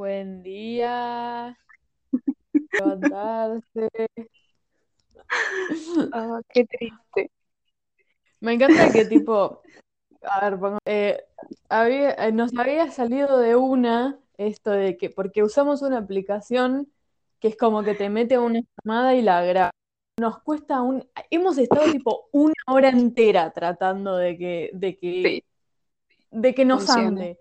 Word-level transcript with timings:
Buen 0.00 0.42
día. 0.42 1.56
Levantarse. 2.74 3.88
Ah, 6.12 6.38
qué 6.52 6.66
triste. 6.66 7.30
Me 8.40 8.52
encanta 8.52 8.92
que 8.92 9.06
tipo, 9.06 9.62
a 10.20 10.40
ver, 10.50 10.58
pongo- 10.60 10.78
eh, 10.84 11.24
había, 11.70 12.10
eh, 12.12 12.30
nos 12.30 12.50
había 12.58 12.90
salido 12.90 13.38
de 13.38 13.56
una 13.56 14.18
esto 14.36 14.70
de 14.70 14.98
que, 14.98 15.08
porque 15.08 15.42
usamos 15.42 15.80
una 15.80 15.96
aplicación 15.96 16.92
que 17.40 17.48
es 17.48 17.56
como 17.56 17.82
que 17.82 17.94
te 17.94 18.10
mete 18.10 18.38
una 18.38 18.60
llamada 18.84 19.14
y 19.14 19.22
la 19.22 19.42
graba. 19.46 19.70
Nos 20.20 20.42
cuesta 20.42 20.82
un, 20.82 21.08
hemos 21.30 21.56
estado 21.56 21.90
tipo 21.90 22.28
una 22.32 22.52
hora 22.66 22.90
entera 22.90 23.50
tratando 23.50 24.18
de 24.18 24.36
que, 24.36 24.70
de 24.74 24.98
que, 24.98 25.22
Sí, 25.22 25.44
de 26.32 26.54
que 26.54 26.66
nos 26.66 26.84
funcione. 26.84 27.06
ande. 27.08 27.38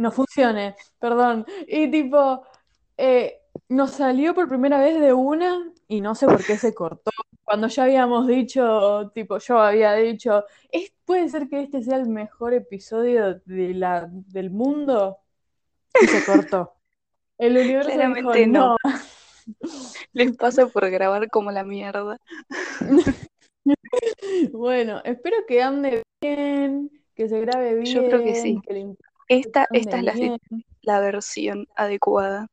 No 0.00 0.10
funcione, 0.10 0.74
perdón. 0.98 1.44
Y 1.66 1.90
tipo, 1.90 2.42
eh, 2.96 3.40
nos 3.68 3.92
salió 3.92 4.34
por 4.34 4.48
primera 4.48 4.78
vez 4.80 4.98
de 5.00 5.12
una 5.12 5.70
y 5.88 6.00
no 6.00 6.14
sé 6.14 6.26
por 6.26 6.44
qué 6.44 6.56
se 6.56 6.74
cortó. 6.74 7.10
Cuando 7.44 7.66
ya 7.68 7.82
habíamos 7.84 8.26
dicho, 8.26 9.10
tipo, 9.14 9.38
yo 9.38 9.58
había 9.58 9.92
dicho, 9.94 10.44
"Es- 10.70 10.92
puede 11.04 11.28
ser 11.28 11.48
que 11.48 11.62
este 11.62 11.82
sea 11.82 11.96
el 11.96 12.08
mejor 12.08 12.54
episodio 12.54 13.40
de 13.44 13.74
la, 13.74 14.08
del 14.10 14.50
mundo 14.50 15.18
y 16.00 16.06
se 16.06 16.24
cortó. 16.24 16.74
El 17.38 17.56
universo 17.56 17.88
dijo, 17.90 17.98
Claramente 18.00 18.46
no. 18.46 18.68
no. 18.68 18.76
Les 20.12 20.36
pasa 20.36 20.66
por 20.66 20.88
grabar 20.90 21.28
como 21.30 21.50
la 21.50 21.64
mierda. 21.64 22.16
Bueno, 24.52 25.00
espero 25.04 25.36
que 25.46 25.62
ande 25.62 26.02
bien, 26.22 26.90
que 27.14 27.28
se 27.28 27.40
grabe 27.40 27.74
bien, 27.74 27.94
Yo 27.94 28.06
creo 28.06 28.22
que 28.22 28.34
sí. 28.34 28.60
que 28.66 28.72
le 28.74 28.80
Esta, 29.30 29.68
esta 29.72 29.98
es 29.98 30.04
la, 30.04 30.38
la 30.82 31.00
versión 31.00 31.68
adecuada. 31.76 32.48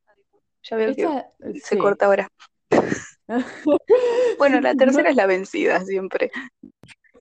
Ya 0.61 0.77
veo 0.77 0.93
que 0.93 1.59
se 1.59 1.77
corta 1.77 2.05
ahora. 2.05 2.29
Bueno, 4.37 4.61
la 4.61 4.75
tercera 4.75 5.09
es 5.09 5.15
la 5.15 5.25
vencida 5.25 5.83
siempre. 5.83 6.31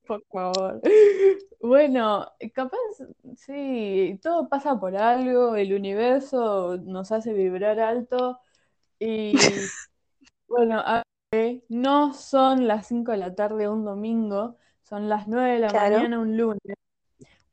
Por 0.06 0.22
favor. 0.30 0.80
Bueno, 1.60 2.30
capaz, 2.54 2.78
sí, 3.36 4.20
todo 4.22 4.48
pasa 4.48 4.78
por 4.78 4.96
algo, 4.96 5.56
el 5.56 5.72
universo 5.72 6.76
nos 6.84 7.10
hace 7.10 7.32
vibrar 7.32 7.80
alto 7.80 8.38
y 8.98 9.32
bueno, 10.48 10.84
no 11.68 12.12
son 12.14 12.68
las 12.68 12.86
5 12.86 13.12
de 13.12 13.18
la 13.18 13.34
tarde 13.34 13.68
un 13.68 13.84
domingo, 13.84 14.56
son 14.82 15.08
las 15.08 15.26
9 15.26 15.54
de 15.54 15.58
la 15.60 15.68
Claro. 15.68 15.96
mañana 15.96 16.20
un 16.20 16.36
lunes, 16.36 16.76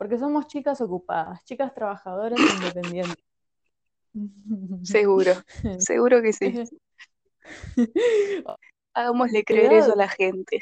porque 0.04 0.18
somos 0.18 0.48
chicas 0.48 0.82
ocupadas, 0.82 1.46
chicas 1.46 1.74
trabajadoras 1.74 2.38
independientes. 2.38 3.16
Seguro, 4.84 5.32
seguro 5.80 6.22
que 6.22 6.34
sí. 6.34 6.62
Hagámosle 8.94 9.46
creer 9.46 9.72
eso 9.72 9.94
a 9.94 9.96
la 9.96 10.10
gente. 10.10 10.60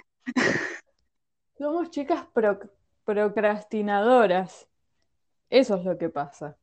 Somos 1.58 1.90
chicas 1.90 2.28
pro- 2.32 2.60
procrastinadoras. 3.04 4.68
Eso 5.50 5.78
es 5.78 5.86
lo 5.86 5.98
que 5.98 6.10
pasa. 6.10 6.56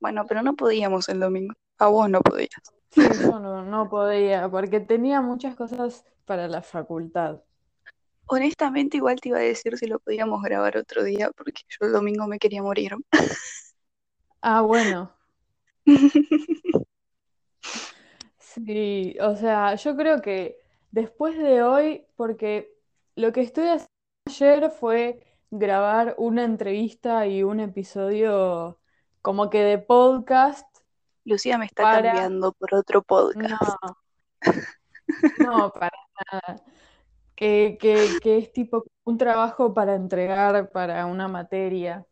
Bueno, 0.00 0.26
pero 0.26 0.42
no 0.42 0.54
podíamos 0.54 1.08
el 1.08 1.20
domingo. 1.20 1.54
A 1.78 1.86
vos 1.86 2.10
no 2.10 2.20
podías. 2.20 2.50
Sí, 2.90 3.02
yo 3.02 3.38
no, 3.38 3.62
no 3.62 3.88
podía, 3.88 4.48
porque 4.48 4.80
tenía 4.80 5.20
muchas 5.20 5.54
cosas 5.54 6.04
para 6.24 6.48
la 6.48 6.62
facultad. 6.62 7.42
Honestamente, 8.26 8.96
igual 8.96 9.20
te 9.20 9.28
iba 9.30 9.38
a 9.38 9.42
decir 9.42 9.76
si 9.76 9.86
lo 9.86 9.98
podíamos 9.98 10.42
grabar 10.42 10.76
otro 10.76 11.04
día, 11.04 11.30
porque 11.36 11.62
yo 11.68 11.86
el 11.86 11.92
domingo 11.92 12.26
me 12.26 12.38
quería 12.38 12.62
morir. 12.62 12.94
Ah, 14.40 14.60
bueno, 14.60 15.10
sí, 18.38 19.16
o 19.20 19.36
sea, 19.36 19.74
yo 19.74 19.96
creo 19.96 20.22
que 20.22 20.58
después 20.90 21.36
de 21.36 21.62
hoy, 21.62 22.06
porque 22.16 22.74
lo 23.16 23.32
que 23.32 23.42
estoy 23.42 23.68
haciendo 23.68 23.90
ayer 24.26 24.70
fue 24.70 25.20
grabar 25.50 26.14
una 26.18 26.44
entrevista 26.44 27.26
y 27.26 27.42
un 27.42 27.60
episodio 27.60 28.80
como 29.20 29.50
que 29.50 29.60
de 29.60 29.78
podcast 29.78 30.66
Lucía 31.24 31.58
me 31.58 31.66
está 31.66 31.82
para... 31.82 32.12
cambiando 32.12 32.52
por 32.52 32.74
otro 32.74 33.02
podcast. 33.02 33.62
No, 35.38 35.56
no, 35.58 35.72
para 35.72 35.96
nada. 36.32 36.62
Que, 37.34 37.76
que, 37.80 38.18
que 38.22 38.38
es 38.38 38.52
tipo 38.52 38.84
un 39.04 39.18
trabajo 39.18 39.74
para 39.74 39.94
entregar 39.94 40.70
para 40.70 41.06
una 41.06 41.28
materia. 41.28 42.06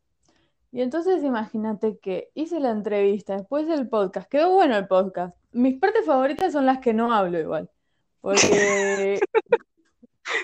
Y 0.72 0.80
entonces 0.80 1.22
imagínate 1.22 1.98
que 1.98 2.30
hice 2.34 2.58
la 2.58 2.70
entrevista, 2.70 3.36
después 3.36 3.68
el 3.68 3.88
podcast, 3.88 4.28
quedó 4.28 4.52
bueno 4.52 4.76
el 4.76 4.88
podcast. 4.88 5.36
Mis 5.52 5.78
partes 5.78 6.06
favoritas 6.06 6.52
son 6.52 6.66
las 6.66 6.78
que 6.78 6.94
no 6.94 7.12
hablo 7.12 7.38
igual, 7.38 7.70
porque 8.20 9.20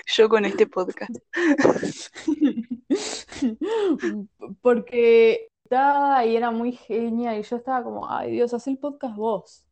Yo 0.07 0.29
con 0.29 0.45
este 0.45 0.67
podcast. 0.67 1.15
porque 4.61 5.49
estaba 5.63 6.25
y 6.25 6.35
era 6.35 6.51
muy 6.51 6.73
genia 6.73 7.37
y 7.37 7.43
yo 7.43 7.57
estaba 7.57 7.83
como, 7.83 8.09
ay 8.09 8.31
Dios, 8.31 8.53
haz 8.53 8.67
el 8.67 8.77
podcast 8.77 9.15
vos. 9.15 9.65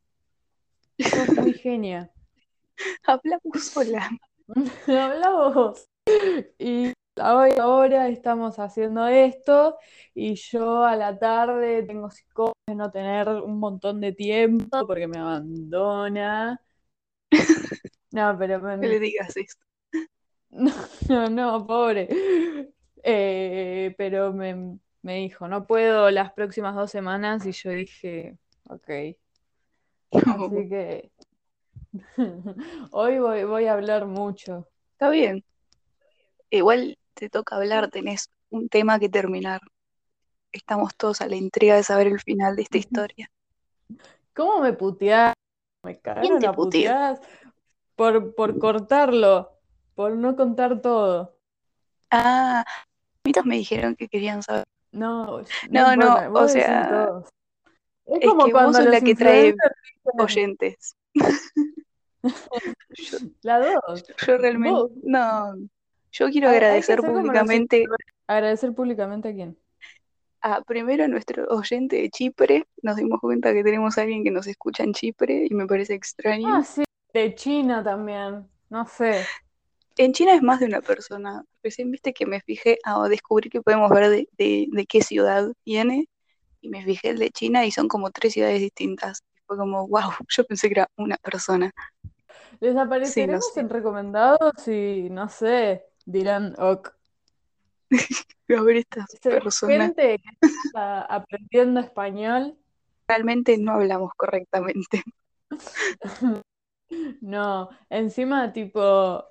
Sos 1.00 1.30
muy 1.38 1.54
genia. 1.54 2.12
Hablamos 3.04 3.64
sola. 3.64 4.10
Habla 4.88 5.30
vos. 5.32 5.88
Y 6.60 6.94
hoy 7.22 7.52
ahora 7.60 8.08
estamos 8.10 8.60
haciendo 8.60 9.08
esto 9.08 9.78
y 10.14 10.36
yo 10.36 10.84
a 10.86 10.96
la 10.96 11.18
tarde 11.18 11.84
tengo 11.84 12.10
psicosis 12.10 12.54
de 12.68 12.76
no 12.76 12.92
tener 12.92 13.28
un 13.30 13.60
montón 13.60 14.00
de 14.02 14.14
tiempo 14.14 14.86
porque 14.88 15.08
me 15.08 15.20
abandona. 15.20 16.62
No, 18.12 18.38
pero 18.38 18.60
No 18.60 18.78
me- 18.78 18.88
le 18.88 19.00
digas 19.00 19.36
esto. 19.38 19.64
no, 21.10 21.30
no, 21.30 21.66
pobre. 21.66 22.08
Eh, 23.04 23.94
pero 23.98 24.34
me, 24.34 24.80
me 25.02 25.16
dijo, 25.18 25.48
no 25.48 25.66
puedo 25.68 26.12
las 26.12 26.34
próximas 26.34 26.76
dos 26.76 26.92
semanas 26.92 27.46
y 27.46 27.52
yo 27.52 27.72
dije, 27.72 28.38
ok. 28.70 28.90
Así 30.12 30.70
que 30.70 31.12
hoy 32.92 33.20
voy, 33.20 33.44
voy 33.44 33.66
a 33.66 33.74
hablar 33.74 34.06
mucho. 34.06 34.68
Está 34.94 35.10
bien. 35.10 35.44
Igual 36.50 36.98
te 37.14 37.30
toca 37.30 37.56
hablar, 37.56 37.90
tenés 37.90 38.30
un 38.50 38.70
tema 38.70 39.00
que 39.00 39.10
terminar. 39.10 39.62
Estamos 40.52 40.96
todos 40.96 41.22
a 41.22 41.28
la 41.28 41.36
intriga 41.36 41.76
de 41.76 41.84
saber 41.84 42.08
el 42.08 42.20
final 42.20 42.56
de 42.56 42.62
esta 42.64 42.78
historia. 42.78 43.30
¿Cómo 44.34 44.62
me 44.62 44.74
putearon? 44.74 45.34
Me 45.84 46.00
cagaron 46.00 46.40
te 46.40 46.48
a 46.48 46.54
puteadas 46.54 47.22
por, 47.96 48.36
por 48.36 48.60
cortarlo, 48.60 49.52
por 49.96 50.16
no 50.16 50.36
contar 50.36 50.82
todo. 50.82 51.38
Ah, 52.12 52.64
mitos 53.24 53.46
me 53.46 53.58
dijeron 53.58 53.96
que 53.96 54.08
querían 54.08 54.42
saber. 54.44 54.66
No, 54.92 55.42
No, 55.70 55.96
no, 55.96 56.32
vos 56.32 56.44
o 56.44 56.50
sea. 56.50 57.22
Es 58.06 58.22
Es 58.22 58.30
como 58.30 58.46
que 58.46 58.54
vos 58.54 58.62
cuando 58.62 58.80
sos 58.80 58.88
la 58.88 59.02
que 59.02 59.16
trae 59.16 59.56
oyentes. 60.18 60.96
La 63.42 63.60
dos. 63.60 64.04
yo 64.26 64.38
realmente, 64.38 64.72
Vos. 64.80 64.92
no, 65.04 65.56
yo 66.12 66.30
quiero 66.30 66.50
que 66.50 66.56
agradecer 66.56 67.00
públicamente. 67.02 67.86
Agradecer 68.28 68.74
públicamente 68.74 69.30
a 69.30 69.34
quién. 69.34 69.58
a 70.42 70.62
primero 70.62 71.04
a 71.04 71.08
nuestro 71.08 71.46
oyente 71.50 71.96
de 71.98 72.10
Chipre. 72.10 72.66
Nos 72.82 72.96
dimos 72.96 73.20
cuenta 73.22 73.54
que 73.54 73.64
tenemos 73.64 73.98
a 73.98 74.02
alguien 74.02 74.24
que 74.24 74.32
nos 74.32 74.48
escucha 74.48 74.84
en 74.84 74.94
Chipre 74.94 75.48
y 75.50 75.54
me 75.54 75.66
parece 75.66 75.94
extraño. 75.94 76.48
Ah, 76.48 76.64
sí, 76.64 76.84
de 77.14 77.36
China 77.36 77.84
también. 77.84 78.48
No 78.70 78.86
sé. 78.86 79.24
En 79.98 80.14
China 80.14 80.34
es 80.36 80.44
más 80.44 80.60
de 80.60 80.68
una 80.68 80.82
persona. 80.82 81.44
Recién 81.64 81.90
viste 81.92 82.14
que 82.14 82.26
me 82.26 82.40
fijé 82.42 82.78
a 82.84 83.08
descubrir 83.08 83.50
que 83.52 83.62
podemos 83.62 83.90
ver 83.90 84.10
de, 84.10 84.30
de- 84.38 84.68
de 84.70 84.86
qué 84.86 85.02
ciudad 85.02 85.52
viene. 85.66 86.08
Y 86.62 86.70
me 86.70 86.84
fijé 86.84 87.10
el 87.10 87.20
de 87.20 87.30
China 87.30 87.66
y 87.66 87.72
son 87.72 87.88
como 87.88 88.12
tres 88.12 88.34
ciudades 88.34 88.60
distintas. 88.60 89.24
Fue 89.48 89.58
como, 89.58 89.88
wow, 89.88 90.12
yo 90.30 90.44
pensé 90.46 90.68
que 90.68 90.74
era 90.82 90.88
una 90.98 91.18
persona. 91.18 91.72
Les 92.60 92.72
Sí, 92.74 92.78
no 92.78 92.84
apareceremos 92.84 93.46
sé. 93.54 93.60
en 93.62 93.70
recomendados 93.70 94.68
y 94.68 95.10
no 95.10 95.30
sé, 95.30 95.86
dirán, 96.06 96.56
ok. 96.60 96.90
Se- 99.22 99.30
persona. 99.32 99.86
Gente 99.86 100.20
que 100.20 100.48
está 100.66 101.02
aprendiendo 101.02 101.80
español. 101.80 102.58
Realmente 103.08 103.58
no 103.58 103.74
hablamos 103.74 104.12
correctamente. 104.16 105.04
No, 107.22 107.70
encima 107.90 108.54
tipo, 108.54 109.24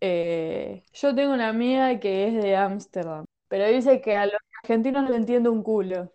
eh, 0.00 0.84
yo 0.92 1.14
tengo 1.14 1.32
una 1.32 1.48
amiga 1.48 2.00
que 2.00 2.26
es 2.28 2.34
de 2.42 2.56
Ámsterdam, 2.56 3.24
pero 3.48 3.66
dice 3.68 4.00
que 4.00 4.16
a 4.16 4.26
los 4.26 4.34
argentinos 4.62 5.04
no 5.04 5.10
le 5.10 5.16
entiende 5.16 5.48
un 5.48 5.62
culo, 5.62 6.12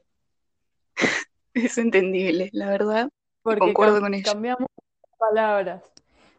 Es 1.53 1.77
entendible, 1.77 2.49
la 2.53 2.69
verdad. 2.69 3.09
porque 3.43 3.59
concuerdo 3.59 3.97
cam- 3.97 4.01
con 4.01 4.13
ella. 4.13 4.23
cambiamos 4.23 4.67
palabras. 5.17 5.83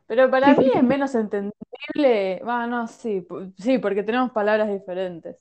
Pero 0.07 0.31
para 0.31 0.55
mí 0.55 0.71
es 0.75 0.83
menos 0.83 1.15
entendible, 1.15 2.43
ah, 2.47 2.67
no, 2.67 2.87
sí, 2.87 3.27
sí, 3.59 3.79
porque 3.79 4.03
tenemos 4.03 4.33
palabras 4.33 4.69
diferentes. 4.69 5.37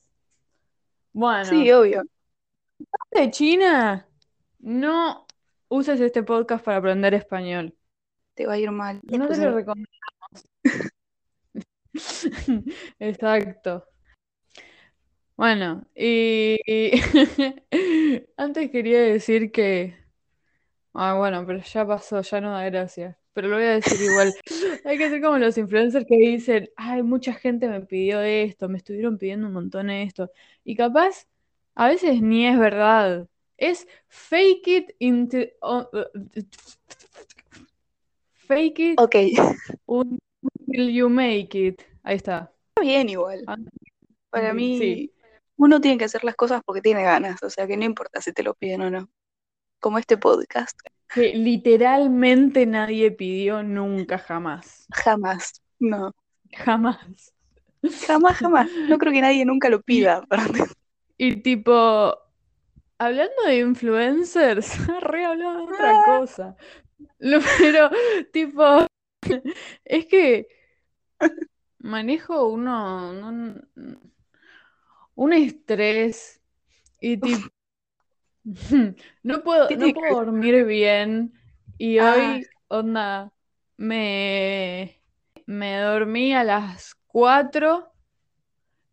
Bueno, 1.12 1.46
Sí, 1.46 1.72
obvio. 1.72 2.04
de 3.12 3.30
China 3.32 4.08
no 4.60 5.26
uses 5.68 6.00
este 6.00 6.24
podcast 6.24 6.64
para 6.64 6.78
aprender 6.78 7.14
español. 7.14 7.76
Te 8.34 8.48
va 8.48 8.54
a 8.54 8.58
ir 8.58 8.72
mal. 8.72 9.00
No 9.04 9.28
te 9.28 9.38
lo 9.38 9.54
recomendamos. 9.54 10.48
Exacto. 13.00 13.86
Bueno, 15.36 15.86
y, 15.96 16.60
antes 18.38 18.72
quería 18.72 19.02
decir 19.02 19.52
que... 19.52 19.98
Ah, 20.94 21.16
bueno, 21.16 21.46
pero 21.46 21.60
ya 21.60 21.86
pasó, 21.88 22.22
ya 22.22 22.40
no 22.40 22.52
da 22.52 22.66
gracia. 22.66 23.18
Pero 23.34 23.48
lo 23.48 23.56
voy 23.56 23.66
a 23.66 23.80
decir 23.80 24.00
igual. 24.02 24.34
Hay 24.86 24.98
que 24.98 25.10
ser 25.10 25.22
como 25.22 25.38
los 25.40 25.58
influencers 25.58 26.06
que 26.06 26.18
dicen, 26.18 26.70
ay, 26.76 27.02
mucha 27.02 27.34
gente 27.34 27.68
me 27.68 27.82
pidió 27.82 28.22
esto, 28.22 28.70
me 28.70 28.78
estuvieron 28.78 29.18
pidiendo 29.18 29.48
un 29.48 29.54
montón 29.54 29.90
esto. 29.90 30.32
Y 30.64 30.76
capaz, 30.76 31.28
a 31.76 31.88
veces 31.88 32.22
ni 32.22 32.46
es 32.48 32.58
verdad. 32.58 33.28
Es 33.58 33.88
fake 34.08 34.68
it 34.68 34.92
into... 35.00 35.38
fake 38.48 38.80
it 38.80 39.00
Ok, 39.00 39.16
until 39.88 40.90
you 40.92 41.10
make 41.10 41.58
it. 41.58 41.82
Ahí 42.04 42.18
está. 42.18 42.52
está 42.70 42.82
bien 42.82 43.10
igual. 43.10 43.44
Ah, 43.48 43.58
Para 44.30 44.54
mí, 44.54 44.78
sí. 44.78 45.14
uno 45.56 45.82
tiene 45.82 45.98
que 45.98 46.06
hacer 46.06 46.24
las 46.24 46.36
cosas 46.36 46.62
porque 46.66 46.82
tiene 46.82 47.04
ganas, 47.04 47.42
o 47.42 47.50
sea 47.50 47.66
que 47.66 47.78
no 47.78 47.86
importa 47.86 48.22
si 48.22 48.32
te 48.34 48.44
lo 48.44 48.54
piden 48.54 48.82
o 48.82 48.90
no. 48.92 49.10
Como 49.80 49.98
este 49.98 50.18
podcast. 50.18 50.80
Que 51.14 51.34
literalmente 51.36 52.66
nadie 52.66 53.12
pidió 53.12 53.64
nunca, 53.64 54.18
jamás. 54.18 54.88
Jamás. 54.92 55.62
No. 55.80 56.14
Jamás. 56.52 57.34
Jamás, 58.08 58.38
jamás. 58.38 58.70
No 58.90 58.98
creo 58.98 59.12
que 59.14 59.22
nadie 59.22 59.46
nunca 59.46 59.70
lo 59.70 59.82
pida. 59.82 60.24
Y 61.18 61.38
tipo, 61.38 62.18
hablando 62.98 63.44
de 63.46 63.60
influencers, 63.60 64.78
re 65.02 65.26
hablaba 65.26 65.58
de 65.58 65.64
otra 65.64 65.92
Ah. 65.92 66.04
cosa. 66.20 66.56
Lo- 67.20 67.40
Pero, 67.60 67.90
tipo, 68.32 68.88
es 69.86 70.06
que 70.06 70.48
manejo 71.80 72.48
uno, 72.48 73.12
un, 73.12 73.68
un 75.16 75.34
estrés 75.34 76.42
y 77.00 77.18
tipo, 77.18 77.48
no 79.24 79.44
puedo, 79.44 79.68
¿Qué 79.68 79.78
no 79.78 79.94
puedo 79.94 80.26
dormir 80.26 80.66
bien 80.66 81.34
y 81.78 81.98
Ah. 82.00 82.14
hoy, 82.14 82.48
onda, 82.68 83.32
me, 83.78 85.02
me 85.46 85.78
dormí 85.80 86.34
a 86.34 86.44
las 86.44 86.96
4 87.08 87.92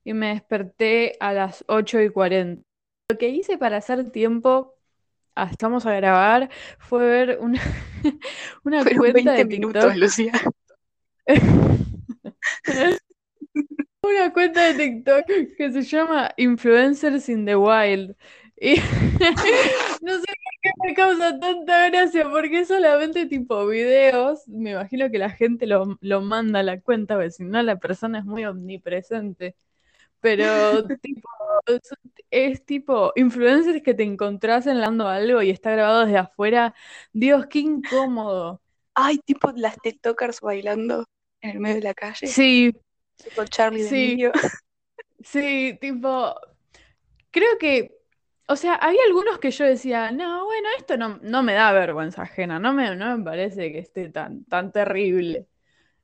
y 0.05 0.15
me 0.15 0.29
desperté 0.29 1.17
a 1.21 1.33
las 1.33 1.65
8 1.69 2.01
y 2.01 2.11
40. 2.11 2.63
Lo 3.11 3.19
que 3.19 3.29
hice 3.29 3.59
para 3.59 3.79
hacer 3.79 4.11
tiempo, 4.11 4.75
ah, 5.35 5.49
estamos 5.51 5.85
a 5.87 5.95
grabar, 5.95 6.49
fue 6.79 7.05
ver 7.07 7.39
una, 7.41 7.61
una 8.65 8.83
Fueron 8.83 8.99
cuenta 8.99 9.33
20 9.33 9.45
de 9.45 9.45
minutos, 9.45 9.83
TikTok. 9.83 9.97
Lucía. 10.01 10.33
Una 14.03 14.33
cuenta 14.33 14.73
de 14.73 14.75
TikTok 14.75 15.27
que 15.57 15.73
se 15.73 15.83
llama 15.83 16.31
Influencers 16.37 17.29
in 17.29 17.45
the 17.45 17.55
Wild. 17.55 18.17
Y 18.61 18.77
no 20.03 20.15
sé 20.21 20.27
por 20.27 20.55
qué 20.63 20.71
me 20.85 20.95
causa 20.95 21.39
tanta 21.41 21.89
gracia, 21.91 22.29
porque 22.31 22.65
solamente 22.67 23.27
tipo 23.27 23.67
videos. 23.67 24.47
Me 24.49 24.73
imagino 24.73 25.11
que 25.11 25.19
la 25.19 25.31
gente 25.31 25.67
lo, 25.67 25.99
lo 26.03 26.21
manda 26.23 26.61
a 26.61 26.63
la 26.63 26.81
cuenta, 26.81 27.15
porque 27.17 27.31
si 27.31 27.45
no 27.45 27.63
la 27.63 27.77
persona 27.79 28.19
es 28.21 28.25
muy 28.27 28.45
omnipresente. 28.47 29.57
Pero 30.21 30.85
tipo, 31.01 31.29
es, 31.67 31.81
es 32.31 32.65
tipo 32.67 33.13
influencers 33.17 33.83
que 33.83 33.95
te 33.95 34.05
encontrás 34.05 34.67
enlando 34.67 35.09
algo 35.09 35.43
y 35.43 35.51
está 35.51 35.73
grabado 35.73 36.03
desde 36.07 36.19
afuera. 36.19 36.75
Dios, 37.13 37.47
qué 37.49 37.61
incómodo. 37.61 38.63
Ay, 38.95 39.19
tipo 39.19 39.51
las 39.57 39.77
TikTokers 39.81 40.41
bailando 40.41 41.05
en 41.41 41.51
el 41.51 41.61
medio 41.61 41.77
de 41.77 41.83
la 41.83 41.95
calle. 41.95 42.37
Sí, 42.37 42.73
Tipo 43.17 43.45
Charlie 43.47 43.85
Sí. 43.89 44.17
D'Amelio. 44.17 44.33
Sí, 45.23 45.79
tipo, 45.81 46.35
creo 47.31 47.59
que, 47.59 48.00
o 48.53 48.57
sea, 48.57 48.75
había 48.75 49.01
algunos 49.07 49.39
que 49.39 49.51
yo 49.51 49.65
decía, 49.65 50.11
no, 50.13 50.45
bueno, 50.45 50.69
esto 50.79 50.97
no, 50.97 51.19
no 51.23 51.43
me 51.43 51.55
da 51.55 51.73
vergüenza 51.73 52.23
ajena, 52.23 52.59
no 52.59 52.73
me, 52.73 52.95
no 52.97 53.17
me 53.19 53.25
parece 53.25 53.73
que 53.73 53.79
esté 53.81 54.09
tan, 54.11 54.45
tan 54.47 54.73
terrible. 54.73 55.47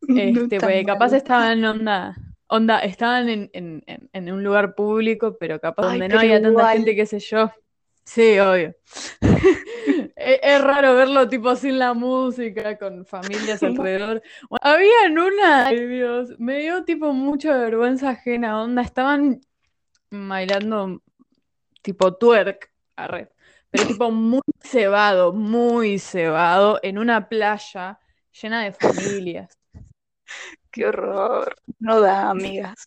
No 0.08 0.48
Este, 0.48 0.60
tan 0.60 0.60
porque 0.62 0.84
capaz 0.84 1.12
estaban 1.14 1.58
en 1.58 1.64
onda, 1.66 2.16
onda, 2.48 2.80
estaban 2.80 3.28
en, 3.28 3.50
en, 3.54 3.84
en, 3.86 4.10
en 4.12 4.32
un 4.32 4.44
lugar 4.44 4.74
público, 4.74 5.36
pero 5.38 5.60
capaz 5.60 5.84
Ay, 5.88 5.98
donde 5.98 6.08
no 6.08 6.18
había 6.18 6.40
tanta 6.42 6.66
gente, 6.66 6.94
qué 6.96 7.06
sé 7.06 7.18
yo. 7.20 7.50
Sí, 8.04 8.38
obvio. 8.38 8.74
Es, 10.16 10.40
es 10.42 10.60
raro 10.62 10.94
verlo 10.94 11.28
tipo 11.28 11.54
sin 11.56 11.78
la 11.78 11.94
música, 11.94 12.78
con 12.78 13.04
familias 13.06 13.62
alrededor. 13.62 14.22
Bueno, 14.48 14.60
habían 14.62 15.18
una, 15.18 15.66
ay 15.66 15.86
Dios, 15.86 16.30
me 16.38 16.58
dio 16.60 16.84
tipo 16.84 17.12
mucha 17.12 17.56
vergüenza 17.56 18.10
ajena, 18.10 18.62
onda, 18.62 18.82
estaban 18.82 19.40
bailando 20.10 21.02
tipo 21.86 22.16
twerk, 22.16 22.72
arre, 22.96 23.30
pero 23.70 23.86
tipo 23.86 24.10
muy 24.10 24.42
cebado, 24.60 25.32
muy 25.32 26.00
cebado, 26.00 26.80
en 26.82 26.98
una 26.98 27.28
playa 27.28 28.00
llena 28.42 28.64
de 28.64 28.72
familias. 28.72 29.56
Qué 30.72 30.86
horror. 30.86 31.54
No 31.78 32.00
da, 32.00 32.30
amigas. 32.30 32.84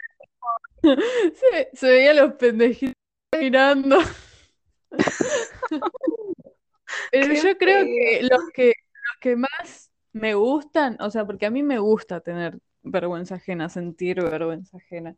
Se, 0.82 1.70
se 1.74 1.88
veía 1.88 2.14
los 2.14 2.34
pendejitos 2.34 2.94
mirando. 3.38 4.00
Pero 7.12 7.34
yo 7.34 7.58
creo 7.58 7.86
que 7.86 8.20
los 8.24 8.50
que 8.54 8.68
los 8.68 9.20
que 9.20 9.36
más 9.36 9.92
me 10.14 10.34
gustan, 10.36 10.98
o 11.00 11.10
sea, 11.10 11.26
porque 11.26 11.46
a 11.46 11.52
mí 11.52 11.64
me 11.64 11.80
gusta 11.80 12.22
tener 12.22 12.60
vergüenza 12.82 13.36
ajena, 13.36 13.70
sentir 13.70 14.22
vergüenza 14.22 14.78
ajena. 14.78 15.16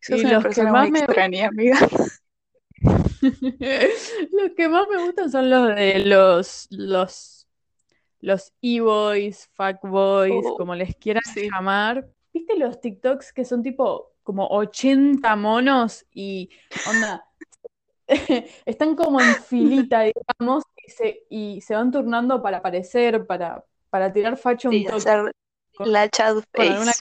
Sos 0.00 0.22
Y 0.22 0.26
los 0.26 0.44
que 0.46 0.62
más 0.64 0.90
me 0.90 1.00
extraña, 1.00 1.48
amiga. 1.48 1.78
los 4.32 4.50
que 4.56 4.68
más 4.68 4.86
me 4.88 5.04
gustan 5.04 5.30
son 5.30 5.50
los 5.50 5.74
de 5.74 5.98
los 6.00 6.66
los 6.70 7.46
los 8.20 8.52
e-boys, 8.62 9.50
fuckboys, 9.54 10.44
Oh, 10.46 10.56
como 10.56 10.74
les 10.74 10.94
quieran 10.96 11.22
sí. 11.34 11.48
llamar. 11.50 12.08
¿Viste 12.32 12.56
los 12.56 12.80
TikToks 12.80 13.32
que 13.32 13.44
son 13.44 13.62
tipo 13.62 14.12
como 14.22 14.46
80 14.46 15.34
monos 15.36 16.06
y 16.12 16.48
onda 16.88 17.26
están 18.64 18.94
como 18.94 19.20
en 19.20 19.34
filita, 19.36 20.02
digamos, 20.02 20.64
y 20.86 20.90
se, 20.90 21.22
y 21.30 21.60
se 21.60 21.74
van 21.74 21.90
turnando 21.90 22.42
para 22.42 22.58
aparecer, 22.58 23.26
para, 23.26 23.64
para 23.90 24.12
tirar 24.12 24.36
facho 24.36 24.68
un 24.68 24.74
Sí, 24.74 24.84
toque 24.84 24.96
hacer 24.96 25.32
con, 25.76 25.92
la 25.92 26.08
chat 26.08 26.36
face. 26.52 26.92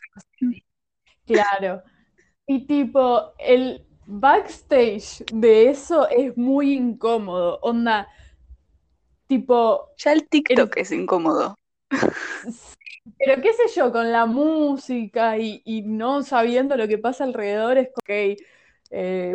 Claro. 1.25 1.83
Y 2.47 2.65
tipo, 2.65 3.33
el 3.37 3.85
backstage 4.11 5.23
de 5.33 5.69
eso 5.69 6.07
es 6.09 6.35
muy 6.37 6.73
incómodo. 6.73 7.59
Onda, 7.61 8.07
tipo, 9.27 9.89
Ya 9.97 10.13
el 10.13 10.21
el, 10.21 10.29
TikTok 10.29 10.77
es 10.77 10.91
incómodo. 10.91 11.55
pero 13.17 13.41
qué 13.41 13.53
sé 13.53 13.63
yo, 13.75 13.91
con 13.91 14.11
la 14.11 14.25
música 14.25 15.37
y, 15.37 15.61
y 15.65 15.83
no 15.83 16.23
sabiendo 16.23 16.75
lo 16.75 16.87
que 16.87 16.97
pasa 16.97 17.23
alrededor, 17.23 17.77
es 17.77 17.87
como, 17.87 18.01
ok, 18.01 18.39
eh, 18.91 19.33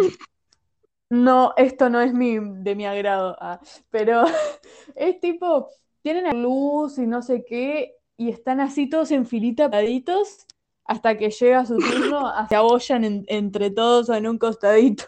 no, 1.09 1.55
esto 1.57 1.89
no 1.89 2.01
es 2.01 2.13
mi, 2.13 2.39
de 2.39 2.75
mi 2.75 2.85
agrado. 2.85 3.37
ah, 3.41 3.61
pero 3.91 4.25
es 4.95 5.21
tipo, 5.21 5.71
tienen 6.03 6.43
luz 6.43 6.99
y 6.99 7.07
no 7.07 7.23
sé 7.23 7.45
qué, 7.45 7.95
y 8.17 8.31
están 8.31 8.61
así 8.61 8.89
todos 8.89 9.11
en 9.11 9.27
filita 9.27 9.71
paraditos 9.71 10.47
hasta 10.89 11.17
que 11.17 11.31
llega 11.31 11.67
su 11.67 11.77
turno, 11.77 12.33
se 12.49 12.57
abollan 12.57 13.05
en- 13.05 13.25
entre 13.29 13.71
todos 13.71 14.09
en 14.11 14.27
un 14.27 14.39
costadito. 14.39 15.05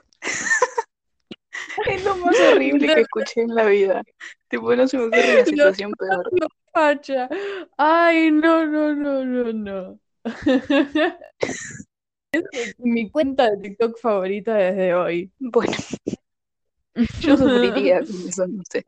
Es 1.88 2.04
lo 2.04 2.16
más 2.16 2.38
horrible 2.40 2.86
que 2.94 3.00
escuché 3.02 3.42
en 3.42 3.54
la 3.54 3.64
vida. 3.66 4.02
Tipo, 4.48 4.74
no 4.74 4.88
se 4.88 4.98
me 4.98 5.04
ocurre 5.04 5.34
una 5.34 5.44
situación 5.44 5.92
peor. 5.92 6.30
Ay, 7.76 8.30
no, 8.30 8.66
no, 8.66 8.94
no, 8.94 9.24
no, 9.24 9.52
no. 9.52 9.98
Es 12.30 12.74
mi 12.78 13.10
cuenta 13.10 13.50
de 13.50 13.56
TikTok 13.56 13.98
favorita 13.98 14.54
desde 14.54 14.94
hoy. 14.94 15.32
Bueno, 15.38 15.72
yo 17.20 17.36
sufriría 17.36 18.00
con 18.00 18.28
eso, 18.28 18.46
no 18.46 18.62
sé. 18.70 18.84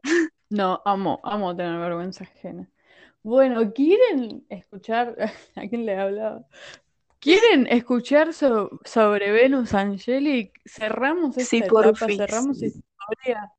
No, 0.50 0.82
amo, 0.84 1.20
amo 1.24 1.56
tener 1.56 1.78
vergüenza 1.78 2.24
ajena. 2.24 2.68
Bueno, 3.22 3.72
¿quieren 3.72 4.46
escuchar? 4.48 5.16
¿A 5.56 5.68
quién 5.68 5.86
le 5.86 5.96
hablaba? 5.98 6.46
¿Quieren 7.18 7.66
escuchar 7.66 8.32
so- 8.32 8.80
sobre 8.84 9.30
Venus 9.32 9.74
Angelic? 9.74 10.58
Cerramos 10.66 11.36
Sí, 11.36 11.38
esta 11.38 11.66
etapa, 11.66 12.08
porfis. 12.08 12.10
cerramos 12.10 12.62
esta 12.62 12.78
historia. 12.78 13.52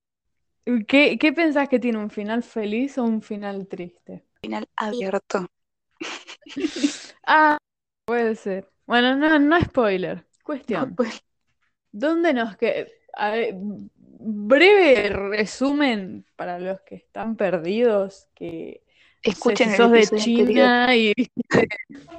¿Qué, 0.87 1.17
qué 1.19 1.33
pensás 1.33 1.69
que 1.69 1.79
tiene 1.79 1.99
un 1.99 2.09
final 2.09 2.43
feliz 2.43 2.97
o 2.97 3.03
un 3.03 3.21
final 3.21 3.67
triste? 3.67 4.25
Final 4.43 4.67
abierto. 4.75 5.47
Ah, 7.25 7.57
puede 8.05 8.35
ser. 8.35 8.69
Bueno, 8.85 9.15
no, 9.15 9.39
no 9.39 9.59
spoiler. 9.61 10.27
No, 10.67 10.87
Cuestión. 10.87 10.95
pues, 10.95 11.23
¿Dónde 11.91 12.33
nos 12.33 12.57
que 12.57 12.87
breve 14.19 15.09
resumen 15.09 16.25
para 16.35 16.59
los 16.59 16.81
que 16.81 16.95
están 16.95 17.35
perdidos, 17.35 18.27
que 18.35 18.83
Escuchen 19.23 19.67
si 19.67 19.73
el 19.73 19.77
sos 19.77 19.91
de 19.91 19.99
episodio 19.99 20.39
anterior. 20.39 20.67
China 20.67 20.95
y 20.95 21.13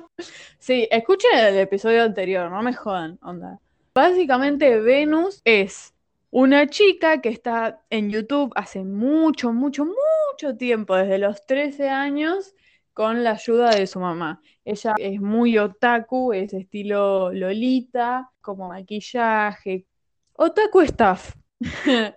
Sí, 0.58 0.86
escuchen 0.90 1.36
el 1.36 1.58
episodio 1.58 2.04
anterior, 2.04 2.50
no 2.50 2.62
me 2.62 2.72
jodan, 2.72 3.18
onda. 3.22 3.58
Básicamente 3.94 4.78
Venus 4.80 5.42
es 5.44 5.92
una 6.30 6.66
chica 6.68 7.20
que 7.20 7.28
está 7.28 7.82
en 7.90 8.10
YouTube 8.10 8.52
hace 8.54 8.84
mucho, 8.84 9.52
mucho, 9.52 9.84
mucho 9.84 10.56
tiempo, 10.56 10.96
desde 10.96 11.18
los 11.18 11.44
13 11.46 11.88
años, 11.88 12.54
con 12.94 13.24
la 13.24 13.32
ayuda 13.32 13.70
de 13.70 13.86
su 13.86 14.00
mamá. 14.00 14.40
Ella 14.64 14.94
es 14.98 15.20
muy 15.20 15.58
otaku, 15.58 16.32
es 16.32 16.52
estilo 16.54 17.32
Lolita, 17.32 18.30
como 18.40 18.68
maquillaje, 18.68 19.86
otaku 20.34 20.86
stuff. 20.86 21.34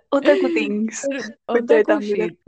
Otaku 0.10 0.54
Things. 0.54 1.08
Otaku 1.46 2.00
shit. 2.02 2.40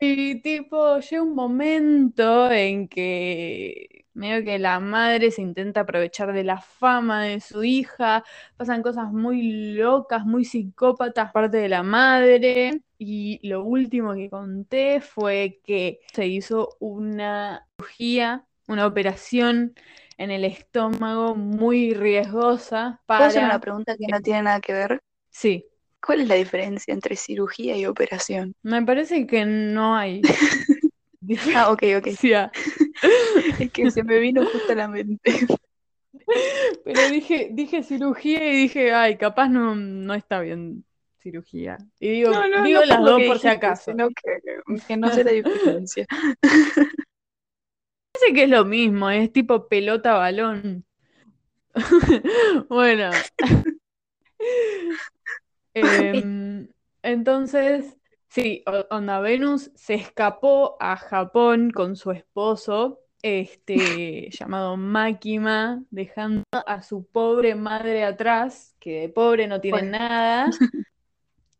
Y 0.00 0.40
tipo, 0.42 0.98
llega 0.98 1.22
un 1.22 1.34
momento 1.34 2.50
en 2.50 2.88
que 2.88 4.06
medio 4.14 4.44
que 4.44 4.58
la 4.58 4.80
madre 4.80 5.30
se 5.30 5.42
intenta 5.42 5.80
aprovechar 5.80 6.32
de 6.32 6.44
la 6.44 6.60
fama 6.60 7.22
de 7.22 7.40
su 7.40 7.64
hija, 7.64 8.24
pasan 8.56 8.82
cosas 8.82 9.12
muy 9.12 9.74
locas, 9.74 10.24
muy 10.24 10.44
psicópatas 10.44 11.32
parte 11.32 11.56
de 11.56 11.68
la 11.68 11.82
madre. 11.82 12.82
Y 12.98 13.46
lo 13.48 13.62
último 13.64 14.14
que 14.14 14.28
conté 14.28 15.00
fue 15.00 15.60
que 15.64 16.00
se 16.12 16.26
hizo 16.26 16.76
una 16.80 17.64
cirugía, 17.76 18.44
una 18.66 18.86
operación 18.86 19.74
en 20.16 20.32
el 20.32 20.44
estómago 20.44 21.36
muy 21.36 21.94
riesgosa 21.94 23.00
¿Puedo 23.06 23.22
hacer 23.22 23.42
una 23.42 23.50
para... 23.50 23.60
pregunta 23.60 23.96
que 23.96 24.08
no 24.08 24.20
tiene 24.20 24.42
nada 24.42 24.60
que 24.60 24.72
ver? 24.72 25.00
Sí, 25.38 25.64
¿Cuál 26.04 26.22
es 26.22 26.28
la 26.28 26.34
diferencia 26.34 26.92
entre 26.92 27.14
cirugía 27.14 27.76
y 27.76 27.86
operación? 27.86 28.56
me 28.62 28.82
parece 28.82 29.24
que 29.24 29.44
no 29.44 29.94
hay 29.94 30.20
Ah, 31.54 31.70
ok, 31.70 31.82
ok. 31.98 32.08
Es 33.60 33.70
que 33.70 33.90
se 33.92 34.02
me 34.02 34.18
vino 34.18 34.44
justo 34.44 34.72
a 34.72 34.74
la 34.74 34.88
mente. 34.88 35.46
Pero 36.84 37.08
dije, 37.10 37.50
dije 37.52 37.84
cirugía 37.84 38.52
y 38.52 38.62
dije, 38.62 38.92
ay, 38.92 39.16
capaz 39.16 39.48
no, 39.48 39.76
no 39.76 40.14
está 40.14 40.40
bien 40.40 40.84
cirugía. 41.18 41.78
Y 42.00 42.08
digo, 42.08 42.32
No, 42.32 42.48
no, 42.48 42.64
digo 42.64 42.80
no 42.80 42.86
las 42.86 43.00
dos 43.04 43.22
por 43.22 43.38
si 43.38 43.46
acaso. 43.46 43.92
sino 43.92 44.08
que, 44.08 44.40
que 44.88 44.96
no 44.96 45.12
sé 45.12 45.22
la 45.22 45.30
diferencia. 45.30 46.04
Parece 48.12 48.34
que 48.34 48.42
es 48.42 48.50
lo 48.50 48.64
mismo, 48.64 49.08
es 49.08 49.32
tipo 49.32 49.68
pelota 49.68 50.14
balón. 50.14 50.84
Bueno. 52.68 53.10
Em, 55.80 56.68
entonces, 57.02 57.96
sí, 58.28 58.64
onda 58.90 59.20
Venus 59.20 59.70
se 59.74 59.94
escapó 59.94 60.76
a 60.80 60.96
Japón 60.96 61.70
con 61.70 61.96
su 61.96 62.10
esposo, 62.12 63.00
este, 63.22 64.30
llamado 64.38 64.76
Máquima, 64.76 65.82
dejando 65.90 66.44
a 66.52 66.82
su 66.82 67.06
pobre 67.06 67.54
madre 67.54 68.04
atrás, 68.04 68.74
que 68.80 69.00
de 69.02 69.08
pobre 69.08 69.46
no 69.46 69.60
tiene 69.60 69.82
Bueno. 69.82 69.90
nada. 69.90 70.62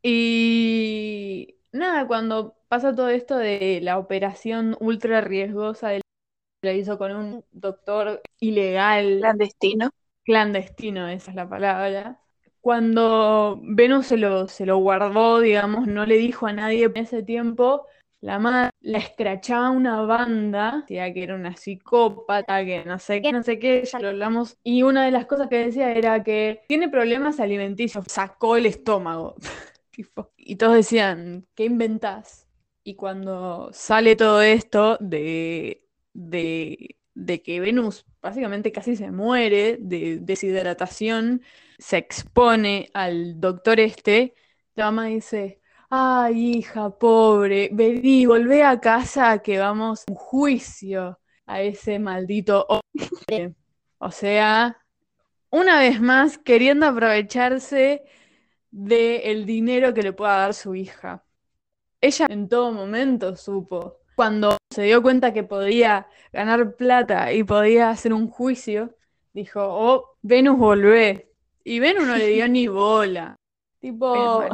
Y 0.01 1.57
nada, 1.71 2.07
cuando 2.07 2.57
pasa 2.67 2.95
todo 2.95 3.09
esto 3.09 3.37
de 3.37 3.79
la 3.81 3.97
operación 3.97 4.77
ultra 4.79 5.21
riesgosa 5.21 5.89
de 5.89 6.01
la 6.63 6.73
hizo 6.73 6.97
con 6.97 7.15
un 7.15 7.45
doctor 7.51 8.21
ilegal, 8.39 9.31
Clandestino. 9.31 9.91
clandestino, 10.25 11.07
esa 11.09 11.31
es 11.31 11.35
la 11.35 11.49
palabra. 11.49 12.21
Cuando 12.61 13.59
Venus 13.63 14.07
se 14.07 14.17
lo, 14.17 14.47
se 14.47 14.65
lo 14.65 14.77
guardó, 14.77 15.39
digamos, 15.39 15.87
no 15.87 16.05
le 16.05 16.17
dijo 16.17 16.47
a 16.47 16.53
nadie 16.53 16.85
en 16.85 16.97
ese 16.97 17.23
tiempo, 17.23 17.85
la 18.21 18.37
madre 18.37 18.71
la 18.81 18.97
escrachaba 18.97 19.69
una 19.69 20.01
banda, 20.01 20.81
decía 20.81 21.13
que 21.13 21.23
era 21.23 21.35
una 21.35 21.55
psicópata, 21.55 22.65
que 22.65 22.83
no 22.85 22.99
sé 22.99 23.21
qué, 23.21 23.31
no 23.31 23.43
sé 23.43 23.59
qué, 23.59 23.83
ya 23.85 23.99
lo 23.99 24.09
hablamos. 24.09 24.57
Y 24.63 24.83
una 24.83 25.05
de 25.05 25.11
las 25.11 25.25
cosas 25.25 25.47
que 25.47 25.65
decía 25.65 25.93
era 25.93 26.23
que 26.23 26.61
tiene 26.67 26.89
problemas 26.89 27.39
alimenticios, 27.39 28.05
sacó 28.07 28.55
el 28.57 28.65
estómago. 28.65 29.35
Y 30.37 30.55
todos 30.55 30.75
decían, 30.75 31.45
¿qué 31.55 31.65
inventás? 31.65 32.47
Y 32.85 32.95
cuando 32.95 33.69
sale 33.73 34.15
todo 34.15 34.41
esto 34.41 34.97
de, 35.01 35.83
de, 36.13 36.95
de 37.13 37.41
que 37.41 37.59
Venus 37.59 38.05
básicamente 38.21 38.71
casi 38.71 38.95
se 38.95 39.11
muere 39.11 39.77
de 39.79 40.19
deshidratación, 40.21 41.41
se 41.79 41.97
expone 41.97 42.89
al 42.93 43.39
doctor 43.39 43.79
este, 43.79 44.35
la 44.75 44.85
mamá 44.85 45.05
dice, 45.05 45.61
ay 45.89 46.57
hija, 46.57 46.89
pobre, 46.91 47.69
vení, 47.71 48.25
volvé 48.25 48.63
a 48.63 48.79
casa 48.79 49.39
que 49.39 49.57
vamos 49.57 50.01
a 50.01 50.11
un 50.11 50.15
juicio 50.15 51.19
a 51.45 51.61
ese 51.61 51.99
maldito 51.99 52.65
hombre. 52.69 53.55
O 53.97 54.11
sea, 54.11 54.77
una 55.49 55.79
vez 55.79 55.99
más 56.01 56.37
queriendo 56.37 56.85
aprovecharse 56.85 58.03
del 58.71 59.45
dinero 59.45 59.93
que 59.93 60.03
le 60.03 60.13
pueda 60.13 60.37
dar 60.37 60.53
su 60.53 60.75
hija. 60.75 61.25
Ella 62.01 62.27
en 62.29 62.47
todo 62.49 62.71
momento 62.71 63.35
supo. 63.35 63.99
Cuando 64.15 64.57
se 64.69 64.83
dio 64.83 65.01
cuenta 65.01 65.33
que 65.33 65.43
podía 65.43 66.07
ganar 66.31 66.75
plata 66.75 67.31
y 67.33 67.43
podía 67.43 67.89
hacer 67.89 68.13
un 68.13 68.29
juicio, 68.29 68.95
dijo, 69.33 69.61
oh, 69.63 70.17
Venus 70.21 70.57
volvé. 70.57 71.28
Y 71.63 71.79
Venus 71.79 72.07
no 72.07 72.15
le 72.15 72.27
dio 72.27 72.47
ni 72.47 72.67
bola. 72.67 73.35
Tipo, 73.79 74.47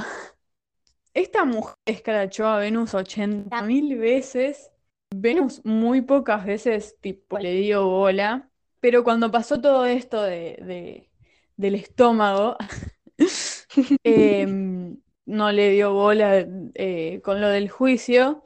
esta 1.13 1.45
mujer 1.45 1.75
escrachó 1.85 2.45
a 2.47 2.59
Venus 2.59 2.93
80 2.93 3.61
mil 3.63 3.97
veces. 3.97 4.71
Venus 5.15 5.61
muy 5.65 6.01
pocas 6.01 6.45
veces 6.45 6.97
tipo, 7.01 7.39
le 7.39 7.53
dio 7.53 7.87
bola. 7.87 8.49
Pero 8.79 9.03
cuando 9.03 9.31
pasó 9.31 9.59
todo 9.61 9.85
esto 9.85 10.21
de, 10.21 10.57
de- 10.61 11.09
del 11.57 11.75
estómago, 11.75 12.57
em, 14.03 14.97
no 15.25 15.51
le 15.51 15.69
dio 15.71 15.93
bola 15.93 16.45
eh, 16.75 17.21
con 17.23 17.41
lo 17.41 17.47
del 17.49 17.69
juicio. 17.69 18.43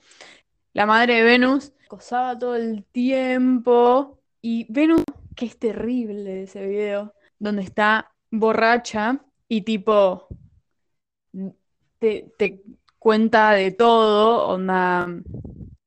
La 0.73 0.85
madre 0.85 1.15
de 1.15 1.23
Venus 1.23 1.73
acosaba 1.85 2.37
todo 2.37 2.55
el 2.55 2.85
tiempo. 2.85 4.19
Y 4.41 4.65
Venus, 4.71 5.03
que 5.35 5.45
es 5.45 5.57
terrible 5.57 6.43
ese 6.43 6.65
video, 6.65 7.13
donde 7.39 7.63
está 7.63 8.13
borracha 8.31 9.19
y 9.47 9.61
tipo 9.63 10.27
te, 11.99 12.31
te 12.37 12.61
cuenta 12.99 13.51
de 13.51 13.71
todo, 13.71 14.47
onda, 14.47 15.07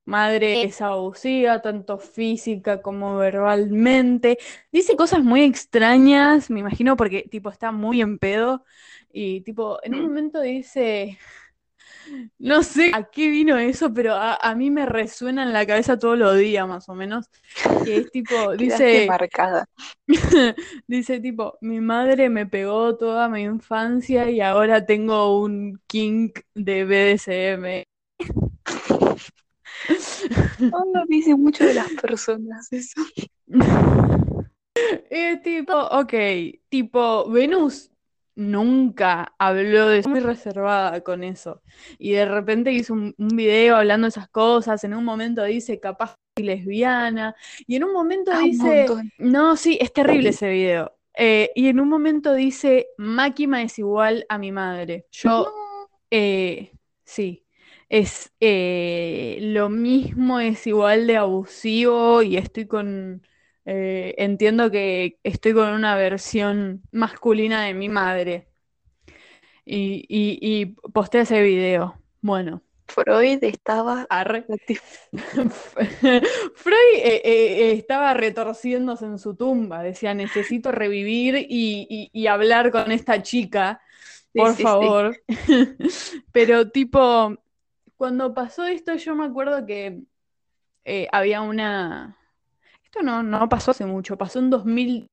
madre 0.05 0.63
es 0.65 0.81
abusiva, 0.81 1.61
tanto 1.63 1.99
física 1.99 2.83
como 2.83 3.17
verbalmente. 3.17 4.39
Dice 4.73 4.97
cosas 4.97 5.23
muy 5.25 5.43
extrañas, 5.43 6.51
me 6.51 6.61
imagino, 6.61 6.97
porque 6.97 7.23
tipo 7.31 7.51
está 7.51 7.73
muy 7.73 8.01
en 8.01 8.19
pedo. 8.19 8.65
Y 9.13 9.43
tipo, 9.43 9.79
en 9.83 9.95
un 9.95 10.03
momento 10.07 10.41
dice, 10.41 11.19
no 12.39 12.63
sé 12.63 12.91
a 12.95 13.05
qué 13.05 13.29
vino 13.29 13.59
eso, 13.59 13.93
pero 13.93 14.15
a, 14.15 14.35
a 14.35 14.55
mí 14.55 14.71
me 14.71 14.87
resuena 14.87 15.43
en 15.43 15.53
la 15.53 15.67
cabeza 15.67 15.99
todos 15.99 16.19
los 16.19 16.37
días, 16.37 16.67
más 16.67 16.89
o 16.89 16.95
menos. 16.95 17.29
Que 17.85 17.99
es 17.99 18.11
tipo, 18.11 18.53
dice, 18.57 19.07
marcada. 19.07 19.67
dice 20.87 21.21
tipo, 21.21 21.59
mi 21.61 21.81
madre 21.81 22.29
me 22.29 22.47
pegó 22.47 22.97
toda 22.97 23.29
mi 23.29 23.43
infancia 23.43 24.31
y 24.31 24.41
ahora 24.41 24.85
tengo 24.85 25.41
un 25.41 25.81
kink 25.87 26.41
de 26.55 26.85
BDSM. 26.85 27.85
No, 30.61 30.85
no 30.93 31.05
dice 31.09 31.35
mucho 31.37 31.65
de 31.65 31.75
las 31.75 31.91
personas 31.93 32.73
eso. 32.73 33.01
Es 35.11 35.43
tipo, 35.43 35.75
ok, 35.75 36.15
tipo, 36.69 37.31
Venus 37.31 37.92
nunca 38.35 39.35
habló 39.39 39.89
de 39.89 39.99
eso, 39.99 40.11
muy 40.11 40.21
reservada 40.21 41.01
con 41.03 41.25
eso. 41.25 41.63
Y 41.99 42.13
de 42.13 42.25
repente 42.27 42.73
hizo 42.73 42.95
un, 42.95 43.15
un 43.19 43.29
video 43.29 43.77
hablando 43.77 44.07
de 44.07 44.11
esas 44.11 44.29
cosas, 44.29 44.83
en 44.85 44.95
un 44.95 45.05
momento 45.05 45.43
dice 45.45 45.81
capaz 45.81 46.17
lesbiana, 46.37 47.35
y 47.67 47.77
en 47.77 47.85
un 47.85 47.93
momento 47.93 48.33
Ah, 48.33 48.45
un 48.45 48.57
dice, 48.57 48.59
montón. 48.59 49.13
no, 49.19 49.57
sí, 49.57 49.79
es 49.81 49.93
terrible 49.93 50.31
ese 50.31 50.49
video. 50.51 50.97
Eh, 51.15 51.51
y 51.55 51.69
en 51.69 51.81
un 51.81 51.89
momento 51.89 52.33
dice, 52.35 52.89
Máquima 52.99 53.63
es 53.63 53.79
igual 53.79 54.25
a 54.29 54.39
mi 54.39 54.51
madre. 54.53 55.07
Yo, 55.13 55.45
No. 55.45 55.89
eh, 56.11 56.73
sí, 57.05 57.47
es 57.89 58.33
eh, 58.41 59.39
lo 59.43 59.69
mismo, 59.69 60.41
es 60.41 60.67
igual 60.67 61.07
de 61.07 61.17
abusivo 61.19 62.23
y 62.23 62.37
estoy 62.37 62.67
con, 62.67 63.23
eh, 63.65 64.15
entiendo 64.19 64.71
que 64.71 65.19
estoy 65.23 65.55
con 65.55 65.69
una 65.71 65.97
versión 65.97 66.83
masculina 66.93 67.65
de 67.65 67.75
mi 67.75 67.89
madre. 67.89 68.49
Y, 69.65 70.05
y, 70.09 70.39
y 70.41 70.67
posté 70.93 71.21
ese 71.21 71.41
video. 71.43 71.99
Bueno, 72.21 72.63
Freud 72.89 73.43
estaba 73.43 74.07
arre. 74.11 74.45
Freud 75.13 76.95
eh, 76.97 77.23
eh, 77.25 77.73
estaba 77.73 78.15
retorciéndose 78.15 79.07
en 79.07 79.19
su 79.19 79.35
tumba, 79.35 79.83
decía, 79.83 80.15
necesito 80.15 80.73
revivir 80.73 81.37
y, 81.49 82.11
y- 82.13 82.27
hablar 82.27 82.71
con 82.71 82.91
esta 82.93 83.23
chica 83.23 83.81
por 84.35 84.53
sí, 84.53 84.63
sí. 84.63 84.63
favor. 84.63 85.17
Pero 86.33 86.71
tipo, 86.71 87.37
cuando 87.97 88.35
pasó 88.35 88.65
esto, 88.67 88.95
yo 88.97 89.15
me 89.15 89.25
acuerdo 89.27 89.65
que 89.67 90.03
había 91.13 91.41
una... 91.43 92.17
Esto 92.93 93.03
no, 93.03 93.23
no 93.23 93.49
pasó 93.49 93.71
hace 93.71 93.87
mucho, 93.87 94.19
pasó 94.19 94.39
en 94.39 94.51
2018. 94.51 95.09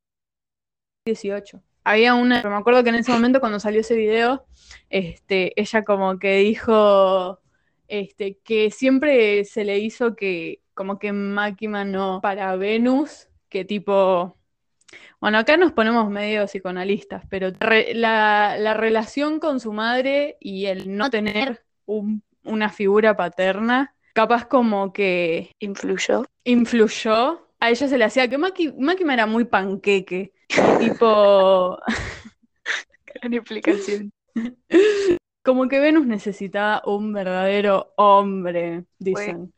Había 1.86 2.13
una, 2.13 2.43
me 2.43 2.55
acuerdo 2.55 2.83
que 2.83 2.89
en 2.89 2.95
ese 2.95 3.12
momento 3.12 3.39
cuando 3.39 3.59
salió 3.59 3.79
ese 3.81 3.95
video, 3.95 4.45
este, 4.89 5.59
ella 5.59 5.83
como 5.86 6.19
que 6.19 6.38
dijo 6.39 7.39
este, 7.88 8.38
que 8.43 8.69
siempre 8.69 9.45
se 9.45 9.63
le 9.63 9.79
hizo 9.79 10.15
que 10.15 10.62
como 10.74 11.00
que 11.00 11.13
Máquina 11.13 11.86
no 11.86 12.19
para 12.21 12.55
Venus, 12.57 13.29
que 13.48 13.63
tipo, 13.65 14.38
bueno, 15.21 15.38
acá 15.39 15.57
nos 15.57 15.71
ponemos 15.71 16.09
medio 16.09 16.45
psicoanalistas, 16.48 17.24
pero 17.29 17.51
re- 17.59 17.93
la, 17.95 18.57
la 18.59 18.74
relación 18.74 19.39
con 19.39 19.59
su 19.59 19.74
madre 19.74 20.38
y 20.39 20.65
el 20.67 20.95
no 20.98 21.09
tener 21.09 21.63
un- 21.86 22.24
una 22.43 22.69
figura 22.69 23.15
paterna, 23.15 23.95
capaz 24.13 24.45
como 24.45 24.93
que 24.93 25.55
Influyó. 25.59 26.25
influyó. 26.43 27.48
A 27.59 27.69
ella 27.69 27.87
se 27.87 27.97
le 27.97 28.05
hacía 28.05 28.29
que 28.29 28.37
Maki, 28.37 28.73
Máquina 28.77 29.13
era 29.13 29.25
muy 29.25 29.45
panqueque. 29.45 30.33
tipo, 30.79 31.77
Gran 33.15 33.33
explicación. 33.33 34.11
como 35.43 35.67
que 35.67 35.79
Venus 35.79 36.05
necesitaba 36.05 36.81
un 36.85 37.11
verdadero 37.13 37.93
hombre, 37.97 38.85
dicen. 38.99 39.53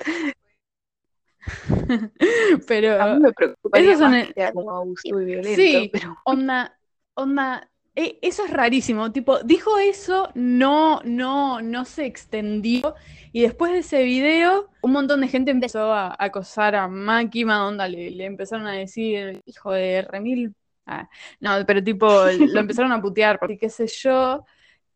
Pero 2.68 3.02
A 3.02 3.14
mí 3.16 3.20
me 3.20 3.34
preocuparía 3.34 3.90
esos 3.94 4.00
son 4.00 4.14
el- 4.16 4.34
como 4.54 4.94
y 5.04 5.12
violento, 5.14 5.56
Sí. 5.56 5.90
pero 5.92 6.18
Onda, 6.26 6.78
onda, 7.16 7.71
eso 7.96 8.46
es 8.46 8.52
rarísimo. 8.52 9.12
Tipo, 9.12 9.40
dijo 9.44 9.78
eso, 9.78 10.30
no, 10.36 11.02
no, 11.04 11.62
no 11.62 11.86
se 11.86 12.06
extendió. 12.06 12.96
Y 13.32 13.42
después 13.42 13.72
de 13.72 13.80
ese 13.80 14.04
video, 14.04 14.70
un 14.82 14.92
montón 14.92 15.22
de 15.22 15.28
gente 15.28 15.52
empezó 15.52 15.94
a 15.94 16.16
acosar 16.18 16.76
a 16.76 16.88
Máquina, 16.88 17.68
onda, 17.68 17.88
le, 17.88 18.12
le 18.12 18.26
empezaron 18.26 18.68
a 18.68 18.74
decir, 18.74 19.42
hijo 19.46 19.72
de 19.72 20.02
Remil. 20.04 20.56
Ah, 20.86 21.10
no, 21.40 21.52
pero 21.66 21.84
tipo, 21.84 22.08
lo 22.08 22.60
empezaron 22.60 22.92
a 22.92 23.02
putear, 23.02 23.40
porque 23.40 23.58
qué 23.58 23.70
sé 23.70 23.88
yo. 23.88 24.46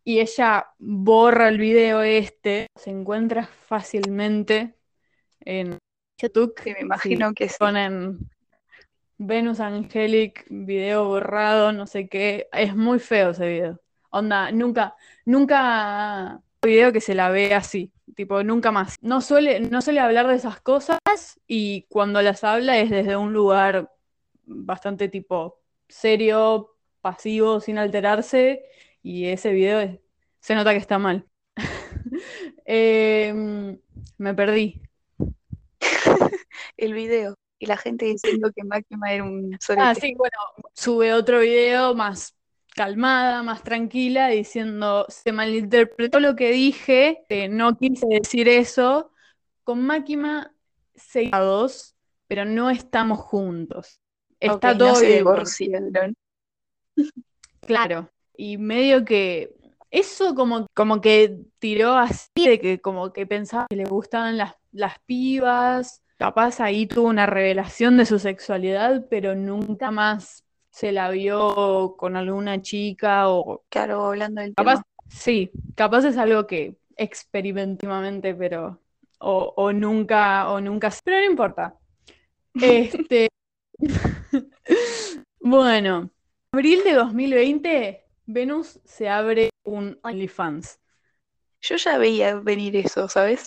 Y 0.03 0.19
ella 0.19 0.67
borra 0.77 1.49
el 1.49 1.57
video 1.57 2.01
este, 2.01 2.67
se 2.75 2.91
encuentra 2.91 3.47
fácilmente 3.47 4.75
en 5.39 5.77
YouTube. 6.21 6.53
sí, 6.63 6.73
me 6.73 6.81
imagino 6.81 7.33
que 7.33 7.49
sí. 7.49 7.55
Ponen 7.57 8.19
Venus 9.17 9.59
Angelic, 9.59 10.45
video 10.49 11.05
borrado, 11.05 11.71
no 11.71 11.87
sé 11.87 12.09
qué. 12.09 12.47
Es 12.51 12.75
muy 12.75 12.99
feo 12.99 13.31
ese 13.31 13.47
video. 13.47 13.81
Onda, 14.09 14.51
nunca, 14.51 14.95
nunca 15.25 16.41
video 16.61 16.91
que 16.91 17.01
se 17.01 17.15
la 17.15 17.29
ve 17.29 17.53
así. 17.53 17.91
Tipo, 18.15 18.43
nunca 18.43 18.71
más. 18.71 18.95
No 19.01 19.21
suele, 19.21 19.59
no 19.61 19.81
suele 19.81 19.99
hablar 19.99 20.27
de 20.27 20.35
esas 20.35 20.59
cosas 20.61 20.99
y 21.47 21.83
cuando 21.89 22.21
las 22.21 22.43
habla 22.43 22.77
es 22.79 22.89
desde 22.89 23.15
un 23.17 23.33
lugar 23.33 23.91
bastante 24.45 25.09
tipo 25.09 25.59
serio, 25.87 26.75
pasivo, 27.01 27.59
sin 27.59 27.77
alterarse. 27.77 28.65
Y 29.01 29.27
ese 29.27 29.51
video 29.51 29.99
se 30.39 30.55
nota 30.55 30.71
que 30.71 30.79
está 30.79 30.99
mal. 30.99 31.25
Em, 32.65 33.79
me 34.17 34.33
perdí. 34.33 34.81
El 36.77 36.93
video. 36.93 37.35
Y 37.59 37.65
la 37.67 37.77
gente 37.77 38.05
diciendo 38.05 38.51
que 38.53 38.63
Máquina 38.63 39.13
era 39.13 39.23
un 39.23 39.53
Ah, 39.53 39.59
sorete. 39.61 40.01
sí, 40.01 40.13
bueno, 40.15 40.37
sube 40.73 41.13
otro 41.13 41.39
video 41.39 41.95
más 41.95 42.35
calmada, 42.75 43.41
más 43.43 43.63
tranquila, 43.63 44.27
diciendo, 44.27 45.05
se 45.07 45.31
malinterpretó 45.31 46.19
lo 46.19 46.35
que 46.35 46.51
dije, 46.51 47.23
que 47.29 47.47
no 47.47 47.77
quise 47.77 48.05
decir 48.07 48.49
eso. 48.49 49.11
Con 49.63 49.81
Máquina 49.85 50.53
seguidos, 50.93 51.95
pero 52.27 52.45
no 52.45 52.69
estamos 52.69 53.19
juntos. 53.19 54.01
Está 54.39 54.77
todo 54.77 54.89
no 54.89 54.95
se 54.95 55.07
divorciaron. 55.07 56.15
Claro. 57.61 58.11
Y 58.37 58.57
medio 58.57 59.05
que 59.05 59.55
eso 59.89 60.35
como, 60.35 60.67
como 60.75 61.01
que 61.01 61.39
tiró 61.57 61.93
así 61.93 62.29
de 62.35 62.59
que 62.59 62.79
como 62.79 63.11
que 63.11 63.25
pensaba 63.25 63.65
que 63.69 63.75
le 63.75 63.85
gustaban 63.85 64.37
las, 64.37 64.53
las 64.71 64.99
pibas. 64.99 66.03
Capaz 66.17 66.59
ahí 66.61 66.87
tuvo 66.87 67.09
una 67.09 67.25
revelación 67.25 67.97
de 67.97 68.05
su 68.05 68.19
sexualidad, 68.19 69.05
pero 69.09 69.35
nunca 69.35 69.91
más 69.91 70.45
se 70.69 70.91
la 70.91 71.09
vio 71.09 71.95
con 71.97 72.15
alguna 72.15 72.61
chica 72.61 73.29
o 73.29 73.63
Claro, 73.69 74.05
hablando 74.07 74.41
del 74.41 74.55
capaz, 74.55 74.79
tema. 74.79 74.83
sí, 75.09 75.51
capaz 75.75 76.05
es 76.05 76.17
algo 76.17 76.47
que 76.47 76.77
experimentivamente, 76.97 78.33
pero 78.35 78.81
o, 79.19 79.53
o 79.57 79.73
nunca, 79.73 80.49
o 80.51 80.61
nunca, 80.61 80.89
pero 81.03 81.17
no 81.19 81.25
importa. 81.25 81.77
Este, 82.59 83.29
bueno, 85.39 86.11
abril 86.51 86.83
de 86.83 86.93
2020, 86.93 88.05
Venus 88.25 88.79
se 88.85 89.09
abre 89.09 89.49
un 89.63 89.99
OnlyFans. 90.03 90.79
Yo 91.61 91.77
ya 91.77 91.97
veía 91.97 92.35
venir 92.37 92.75
eso, 92.77 93.09
¿sabes? 93.09 93.45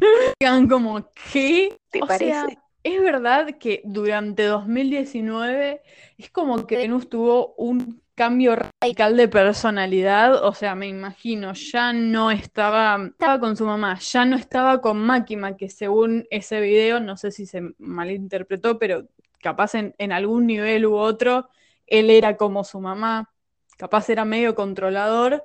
Digan 0.40 0.68
como, 0.68 1.10
¿qué? 1.32 1.76
¿Te 1.90 2.02
O 2.02 2.08
parece? 2.10 2.46
sea, 2.48 2.62
es 2.82 3.00
verdad 3.02 3.58
que 3.58 3.82
durante 3.84 4.44
2019 4.44 5.82
es 6.18 6.30
como 6.30 6.66
que 6.66 6.76
Venus 6.76 7.08
tuvo 7.08 7.54
un 7.56 8.02
cambio 8.14 8.56
radical 8.56 9.16
de 9.16 9.28
personalidad, 9.28 10.42
o 10.44 10.54
sea, 10.54 10.74
me 10.74 10.88
imagino, 10.88 11.52
ya 11.52 11.92
no 11.92 12.30
estaba, 12.30 12.98
estaba 13.10 13.40
con 13.40 13.56
su 13.56 13.66
mamá, 13.66 13.98
ya 13.98 14.24
no 14.24 14.36
estaba 14.36 14.80
con 14.80 14.98
Máquina, 14.98 15.56
que 15.56 15.68
según 15.68 16.26
ese 16.30 16.60
video, 16.62 16.98
no 17.00 17.16
sé 17.18 17.30
si 17.30 17.44
se 17.46 17.62
malinterpretó, 17.78 18.78
pero 18.78 19.06
capaz 19.40 19.74
en, 19.74 19.94
en 19.98 20.12
algún 20.12 20.46
nivel 20.46 20.86
u 20.86 20.94
otro, 20.96 21.48
él 21.86 22.08
era 22.10 22.36
como 22.38 22.64
su 22.64 22.80
mamá, 22.80 23.30
capaz 23.76 24.08
era 24.08 24.24
medio 24.24 24.54
controlador. 24.54 25.44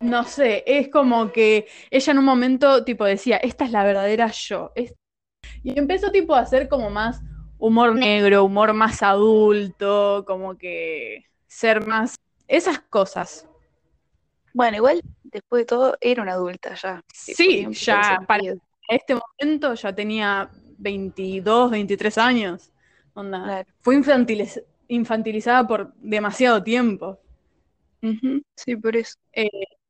No 0.00 0.24
sé, 0.24 0.64
es 0.66 0.88
como 0.88 1.30
que 1.32 1.66
ella 1.90 2.12
en 2.12 2.18
un 2.18 2.24
momento 2.24 2.84
tipo 2.84 3.04
decía, 3.04 3.36
esta 3.36 3.64
es 3.64 3.70
la 3.70 3.84
verdadera 3.84 4.30
yo. 4.30 4.72
es- 4.74 4.94
Y 5.62 5.78
empezó 5.78 6.10
tipo 6.10 6.34
a 6.34 6.40
hacer 6.40 6.68
como 6.68 6.90
más 6.90 7.20
humor 7.58 7.94
negro, 7.94 8.44
humor 8.44 8.72
más 8.72 9.02
adulto, 9.02 10.24
como 10.26 10.56
que 10.56 11.24
ser 11.46 11.86
más... 11.86 12.16
Esas 12.48 12.80
cosas. 12.80 13.48
Bueno, 14.54 14.76
igual, 14.76 15.00
después 15.22 15.62
de 15.62 15.66
todo, 15.66 15.96
era 16.00 16.22
una 16.22 16.32
adulta 16.32 16.74
ya. 16.74 17.00
Sí, 17.12 17.66
ya 17.70 18.20
para 18.26 18.42
este 18.88 19.14
momento 19.14 19.74
ya 19.74 19.94
tenía 19.94 20.50
22, 20.78 21.70
23 21.70 22.18
años. 22.18 22.72
Onda, 23.14 23.44
Claro. 23.44 23.70
fue 23.80 23.96
infantiliz- 23.96 24.62
infantilizada 24.88 25.66
por 25.66 25.94
demasiado 25.94 26.62
tiempo. 26.62 27.18
Sí, 28.56 28.76
por 28.76 28.96
eso. 28.96 29.14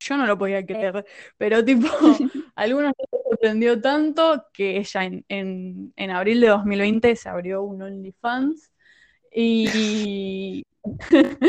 Yo 0.01 0.17
no 0.17 0.27
lo 0.27 0.37
podía 0.39 0.65
creer, 0.65 1.05
pero 1.39 1.65
tipo, 1.65 1.87
algunos 2.57 2.93
les 2.99 3.23
sorprendió 3.23 3.81
tanto 3.81 4.47
que 4.53 4.79
ella 4.79 5.05
en, 5.05 5.25
en- 5.29 5.93
en 5.97 6.11
abril 6.11 6.41
de 6.41 6.49
2020 6.49 7.15
se 7.17 7.29
abrió 7.29 7.63
un 7.63 7.83
OnlyFans 7.83 8.73
y 9.33 10.65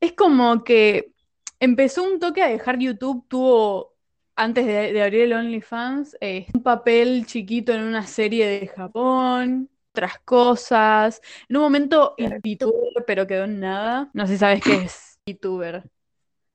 es 0.00 0.12
como 0.14 0.64
que 0.64 1.12
empezó 1.60 2.04
un 2.04 2.20
toque 2.20 2.42
a 2.42 2.48
dejar 2.48 2.78
YouTube, 2.78 3.26
tuvo, 3.28 3.94
antes 4.36 4.66
de, 4.66 4.92
de 4.92 5.02
abrir 5.02 5.22
el 5.22 5.32
OnlyFans, 5.34 6.16
eh, 6.20 6.46
un 6.54 6.62
papel 6.62 7.26
chiquito 7.26 7.72
en 7.72 7.82
una 7.82 8.06
serie 8.06 8.46
de 8.46 8.66
Japón, 8.68 9.70
otras 9.92 10.18
cosas, 10.20 11.20
en 11.48 11.56
un 11.56 11.62
momento. 11.64 12.14
VTuber, 12.18 13.04
pero 13.06 13.26
quedó 13.26 13.44
en 13.44 13.60
nada, 13.60 14.10
no 14.14 14.26
sé 14.26 14.34
si 14.34 14.38
sabes 14.38 14.62
qué 14.62 14.84
es 14.84 15.15
VTuber 15.26 15.90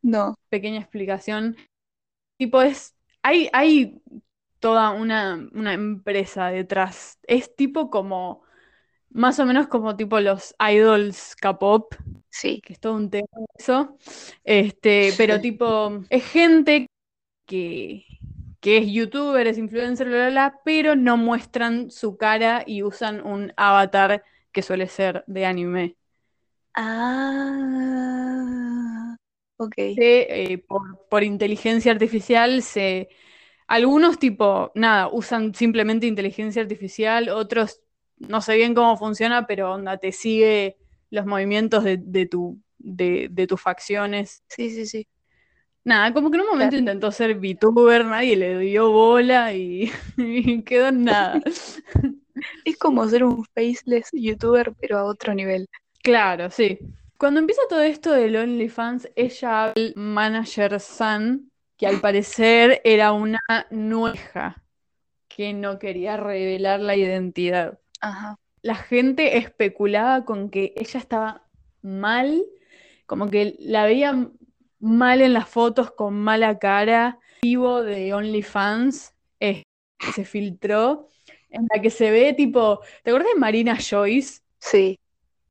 No, 0.02 0.36
pequeña 0.50 0.80
explicación. 0.80 1.58
Tipo, 2.38 2.62
es. 2.62 2.96
Hay, 3.22 3.50
hay 3.54 4.02
toda 4.60 4.92
una, 4.92 5.48
una 5.54 5.74
empresa 5.74 6.48
detrás. 6.48 7.20
Es 7.24 7.56
tipo 7.56 7.90
como. 7.90 8.44
Más 9.10 9.40
o 9.40 9.46
menos 9.46 9.68
como 9.68 9.98
tipo 9.98 10.22
los 10.22 10.56
idols 10.58 11.36
K-pop, 11.36 11.96
sí. 12.30 12.62
que 12.62 12.72
es 12.74 12.80
todo 12.80 12.96
un 12.96 13.10
tema 13.10 13.28
eso. 13.58 13.98
Este, 14.46 15.14
pero 15.18 15.42
tipo, 15.42 16.02
es 16.10 16.26
gente 16.32 16.88
que, 17.46 18.06
que 18.62 18.78
es 18.78 18.88
youtuber, 18.88 19.48
es 19.48 19.58
influencer, 19.58 20.08
bla, 20.08 20.18
bla, 20.18 20.30
bla, 20.30 20.62
pero 20.64 20.96
no 20.96 21.18
muestran 21.18 21.92
su 21.92 22.16
cara 22.16 22.64
y 22.66 22.84
usan 22.84 23.26
un 23.26 23.52
avatar 23.58 24.24
que 24.54 24.62
suele 24.62 24.88
ser 24.88 25.26
de 25.28 25.46
anime. 25.46 25.98
Ah, 26.76 28.36
ok. 29.58 29.76
se, 29.96 30.54
eh, 30.54 30.58
por, 30.60 31.08
por 31.10 31.24
inteligencia 31.24 31.92
artificial 31.92 32.62
se... 32.64 33.10
Algunos 33.68 34.20
tipo, 34.20 34.72
nada, 34.76 35.10
usan 35.10 35.56
simplemente 35.56 36.08
inteligencia 36.08 36.62
artificial, 36.62 37.30
otros 37.30 37.82
no 38.18 38.42
sé 38.42 38.56
bien 38.58 38.76
cómo 38.76 38.98
funciona, 38.98 39.48
pero 39.48 39.74
onda, 39.74 39.98
te 39.98 40.12
sigue 40.12 40.78
los 41.10 41.26
movimientos 41.26 41.84
de, 41.84 41.98
de 41.98 42.26
tu, 42.28 42.62
de, 42.80 43.30
de 43.32 43.48
tus 43.48 43.62
facciones. 43.62 44.44
Sí, 44.50 44.70
sí, 44.72 44.86
sí. 44.86 45.08
Nada, 45.84 46.14
como 46.14 46.30
que 46.30 46.38
en 46.38 46.42
un 46.44 46.50
momento 46.50 46.76
intentó 46.76 47.12
ser 47.12 47.36
VTuber, 47.36 48.06
nadie 48.06 48.36
le 48.36 48.60
dio 48.60 48.92
bola 48.92 49.54
y, 49.54 49.92
y 50.18 50.64
quedó 50.64 50.90
en 50.90 51.06
nada. 51.06 51.42
Es 52.66 52.78
como 52.78 53.08
ser 53.08 53.24
un 53.24 53.46
faceless 53.54 54.10
youtuber, 54.14 54.74
pero 54.80 54.98
a 54.98 55.04
otro 55.04 55.34
nivel. 55.34 55.68
Claro, 56.04 56.50
sí. 56.50 56.80
Cuando 57.18 57.40
empieza 57.40 57.62
todo 57.70 57.82
esto 57.82 58.12
del 58.12 58.36
OnlyFans, 58.36 59.10
ella 59.16 59.64
habla 59.64 59.74
del 59.76 59.94
manager 59.96 60.80
Sun, 60.80 61.52
que 61.78 61.88
al 61.88 62.00
parecer 62.02 62.82
era 62.84 63.12
una 63.12 63.40
nueja 63.70 64.64
que 65.28 65.54
no 65.54 65.80
quería 65.80 66.18
revelar 66.18 66.80
la 66.80 66.96
identidad. 66.96 67.80
Ajá. 68.02 68.36
La 68.64 68.76
gente 68.76 69.38
especulaba 69.38 70.26
con 70.26 70.50
que 70.50 70.74
ella 70.76 71.00
estaba 71.00 71.48
mal, 71.82 72.44
como 73.06 73.30
que 73.30 73.56
la 73.60 73.86
veía 73.86 74.30
mal 74.80 75.22
en 75.22 75.34
las 75.34 75.48
fotos, 75.48 75.92
con 75.92 76.16
mala 76.16 76.60
cara. 76.60 77.20
Vivo 77.44 77.84
de 77.84 78.14
OnlyFans 78.14 79.14
eh, 79.40 79.64
se 80.14 80.26
filtró, 80.26 81.08
en 81.50 81.68
la 81.74 81.82
que 81.82 81.90
se 81.90 82.12
ve 82.12 82.34
tipo, 82.34 82.82
¿te 83.04 83.12
acuerdas 83.12 83.34
de 83.34 83.40
Marina 83.40 83.78
Joyce? 83.78 84.42
Sí. 84.60 85.00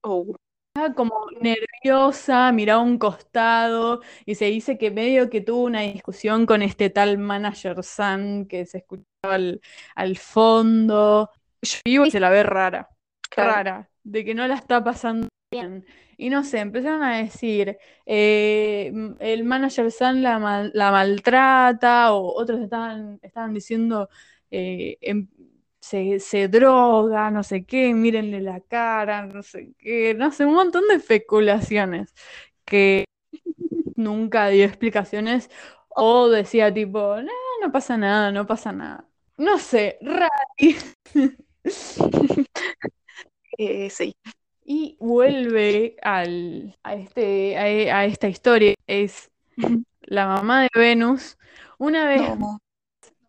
Oh. 0.03 0.35
Estaba 0.75 0.95
como 0.95 1.27
nerviosa, 1.41 2.53
miraba 2.53 2.81
a 2.81 2.85
un 2.85 2.97
costado 2.99 4.01
y 4.25 4.37
se 4.37 4.45
dice 4.47 4.79
que 4.79 4.91
medio 4.93 5.29
que 5.29 5.41
tuvo 5.41 5.65
una 5.65 5.81
discusión 5.81 6.47
con 6.47 6.63
este 6.63 6.91
tal 6.91 7.19
manager 7.19 7.83
Sun 7.83 8.47
que 8.47 8.67
se 8.67 8.79
escuchaba 8.79 9.05
al, 9.35 9.61
al 9.97 10.17
fondo. 10.17 11.31
Yo 11.63 11.79
vivo 11.85 12.07
y 12.07 12.11
se 12.13 12.21
la 12.21 12.31
ve 12.31 12.45
rara, 12.45 12.89
Claro. 13.29 13.53
rara, 13.53 13.91
de 14.05 14.25
que 14.25 14.35
no 14.35 14.47
la 14.47 14.55
está 14.55 14.83
pasando 14.85 15.29
bien. 15.51 15.85
Y 16.17 16.31
no 16.31 16.45
sé, 16.45 16.61
empezaron 16.61 17.03
a 17.03 17.17
decir, 17.19 17.77
eh, 18.07 18.93
el 19.19 19.45
manager 19.45 19.91
Sun 19.91 20.23
la, 20.23 20.39
mal- 20.39 20.71
la 20.75 20.93
maltrata, 20.93 22.13
o 22.15 22.33
otros 22.41 22.61
estaban, 22.61 23.19
estaban 23.23 23.53
diciendo, 23.55 24.09
eh, 24.53 24.99
em- 25.01 25.29
se, 25.81 26.21
se 26.21 26.49
droga, 26.49 27.31
no 27.31 27.43
sé 27.43 27.65
qué, 27.65 27.95
mírenle 27.95 28.41
la 28.41 28.61
cara, 28.61 29.27
no 29.27 29.43
sé 29.43 29.73
qué, 29.79 30.15
no 30.15 30.31
sé, 30.33 30.47
un 30.47 30.55
montón 30.55 30.87
de 30.89 30.95
especulaciones 30.97 32.15
que 32.65 33.05
nunca 33.97 34.49
dio 34.49 34.65
explicaciones, 34.65 35.51
o 35.91 36.29
decía 36.29 36.73
tipo, 36.73 37.17
no, 37.23 37.33
no 37.63 37.73
pasa 37.73 37.97
nada, 37.97 38.33
no 38.33 38.47
pasa 38.47 38.73
nada. 38.73 39.07
No 39.37 39.59
sé, 39.59 39.99
raro. 40.03 40.31
Eh, 43.59 43.91
sí. 43.91 44.15
Y 44.65 44.97
vuelve 45.01 45.97
al, 46.03 46.79
a, 46.83 46.95
este, 46.95 47.59
a, 47.59 47.99
a 47.99 48.05
esta 48.07 48.29
historia. 48.29 48.75
Es 48.87 49.31
la 50.01 50.27
mamá 50.27 50.63
de 50.63 50.69
Venus, 50.75 51.37
una 51.79 52.07
vez 52.07 52.23
No. 52.39 52.59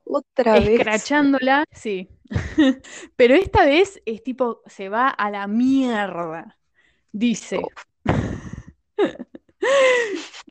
Otra 0.06 0.54
vez. 0.54 0.70
escrachándola, 0.70 1.66
sí. 1.72 2.08
Pero 3.16 3.36
esta 3.36 3.66
vez 3.66 4.02
es 4.06 4.24
tipo, 4.24 4.62
se 4.66 4.90
va 4.90 5.10
a 5.10 5.30
la 5.30 5.48
mierda. 5.48 6.58
Dice 7.12 7.60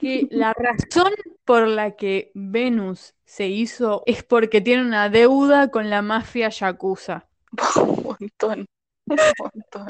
que 0.00 0.28
la 0.30 0.52
razón 0.52 1.12
por 1.44 1.66
la 1.66 1.96
que 1.96 2.30
Venus 2.34 3.14
se 3.24 3.48
hizo 3.48 4.02
es 4.06 4.22
porque 4.22 4.60
tiene 4.60 4.82
una 4.82 5.08
deuda 5.08 5.70
con 5.70 5.88
la 5.90 6.02
mafia 6.02 6.50
yakuza. 6.50 7.28
Un 7.76 8.02
montón. 8.02 8.66
Un 9.06 9.16
montón. 9.38 9.88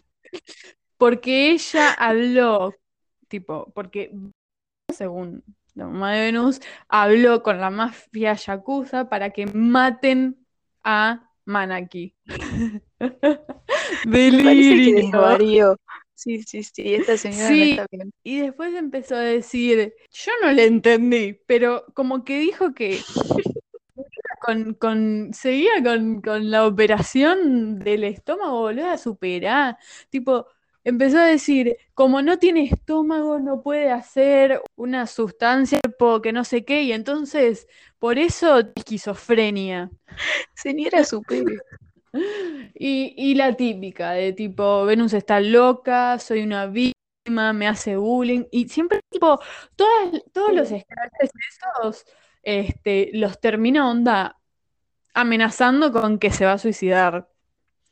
Porque 0.96 1.50
ella 1.50 1.92
habló, 1.92 2.74
tipo, 3.28 3.72
porque 3.74 4.12
según 4.94 5.42
la 5.74 5.86
mamá 5.86 6.12
de 6.12 6.20
Venus, 6.20 6.60
habló 6.88 7.42
con 7.42 7.60
la 7.60 7.70
mafia 7.70 8.34
yakuza 8.34 9.08
para 9.08 9.30
que 9.30 9.46
maten 9.46 10.46
a 10.84 11.29
Manaki. 11.50 12.14
Delirio. 14.04 15.76
Sí, 16.14 16.42
sí, 16.42 16.62
sí. 16.62 16.94
Esta 16.94 17.16
señora 17.16 17.48
Sí. 17.48 17.58
no 17.58 17.64
está 17.64 17.86
bien. 17.90 18.12
Y 18.22 18.40
después 18.40 18.74
empezó 18.74 19.16
a 19.16 19.20
decir, 19.20 19.94
yo 20.12 20.32
no 20.42 20.52
le 20.52 20.66
entendí, 20.66 21.32
pero 21.46 21.86
como 21.94 22.24
que 22.24 22.38
dijo 22.40 22.74
que 22.74 23.00
con, 24.40 24.74
con, 24.74 25.30
seguía 25.34 25.82
con, 25.84 26.20
con 26.22 26.50
la 26.50 26.66
operación 26.66 27.78
del 27.80 28.04
estómago, 28.04 28.60
boludo, 28.60 28.90
a 28.90 28.98
superar. 28.98 29.78
Tipo, 30.10 30.46
empezó 30.84 31.18
a 31.18 31.24
decir, 31.26 31.76
como 31.94 32.22
no 32.22 32.38
tiene 32.38 32.64
estómago, 32.64 33.38
no 33.38 33.62
puede 33.62 33.90
hacer 33.90 34.62
una 34.76 35.06
sustancia 35.06 35.80
que 36.22 36.32
no 36.32 36.44
sé 36.44 36.64
qué, 36.64 36.82
y 36.82 36.92
entonces, 36.92 37.66
por 37.98 38.18
eso, 38.18 38.60
esquizofrenia. 38.74 39.90
Señora, 40.54 41.04
supere. 41.04 41.56
Y, 42.74 43.14
y 43.16 43.36
la 43.36 43.54
típica 43.54 44.10
de 44.12 44.32
tipo, 44.32 44.84
Venus 44.84 45.12
está 45.12 45.38
loca, 45.38 46.18
soy 46.18 46.42
una 46.42 46.66
víctima, 46.66 47.52
me 47.52 47.68
hace 47.68 47.96
bullying. 47.96 48.46
Y 48.50 48.68
siempre, 48.68 48.98
tipo, 49.08 49.38
todas, 49.76 50.20
todos 50.32 50.52
los 50.52 50.68
scratches 50.68 51.30
esos, 51.48 52.04
este, 52.42 53.10
los 53.12 53.40
termina 53.40 53.88
onda 53.88 54.40
amenazando 55.14 55.92
con 55.92 56.18
que 56.18 56.32
se 56.32 56.44
va 56.46 56.54
a 56.54 56.58
suicidar. 56.58 57.28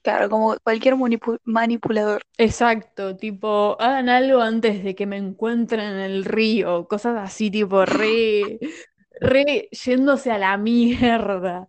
Claro, 0.09 0.31
como 0.31 0.57
cualquier 0.65 0.95
manipu- 0.95 1.39
manipulador. 1.45 2.23
Exacto, 2.39 3.15
tipo, 3.19 3.77
hagan 3.79 4.09
algo 4.09 4.41
antes 4.41 4.83
de 4.83 4.95
que 4.95 5.05
me 5.05 5.19
encuentren 5.19 5.81
en 5.81 5.99
el 5.99 6.25
río, 6.25 6.89
cosas 6.89 7.19
así, 7.19 7.51
tipo, 7.51 7.85
re, 7.85 8.59
re 9.21 9.69
yéndose 9.71 10.31
a 10.31 10.39
la 10.39 10.57
mierda. 10.57 11.67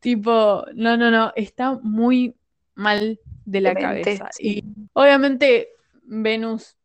Tipo, 0.00 0.64
no, 0.74 0.96
no, 0.96 1.12
no, 1.12 1.32
está 1.36 1.78
muy 1.80 2.34
mal 2.74 3.20
de 3.44 3.60
la 3.60 3.72
Demente, 3.72 4.16
cabeza. 4.16 4.30
sí. 4.32 4.58
Y 4.58 4.64
obviamente 4.92 5.68
Venus 6.02 6.76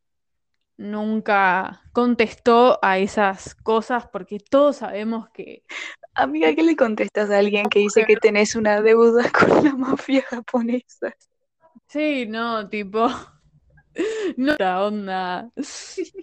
nunca 0.78 1.82
contestó 1.94 2.78
a 2.84 3.00
esas 3.00 3.56
cosas 3.56 4.06
porque 4.06 4.40
todos 4.40 4.76
sabemos 4.78 5.30
que 5.30 5.64
Amiga, 6.18 6.56
¿qué 6.56 6.64
le 6.64 6.78
contestas 6.78 7.30
a 7.30 7.40
alguien 7.40 7.66
que 7.66 7.80
dice 7.80 8.06
que 8.06 8.16
tenés 8.16 8.56
una 8.56 8.82
deuda 8.82 9.30
con 9.32 9.64
la 9.66 9.76
mafia 9.76 10.22
japonesa? 10.22 11.14
Sí, 11.88 12.26
no, 12.26 12.70
tipo, 12.70 13.10
no 14.38 14.54
otra 14.54 14.86
onda. 14.86 15.52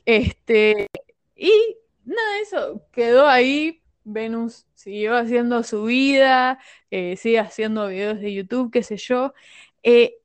Este, 0.06 0.88
y 1.36 1.76
nada, 2.04 2.38
eso 2.40 2.82
quedó 2.90 3.28
ahí. 3.28 3.82
Venus 4.04 4.66
siguió 4.74 5.14
haciendo 5.14 5.62
su 5.62 5.84
vida, 5.84 6.58
eh, 6.90 7.16
sigue 7.16 7.38
haciendo 7.38 7.86
videos 7.86 8.18
de 8.20 8.32
YouTube, 8.32 8.72
qué 8.72 8.82
sé 8.82 8.96
yo. 8.96 9.32
Eh, 9.82 10.16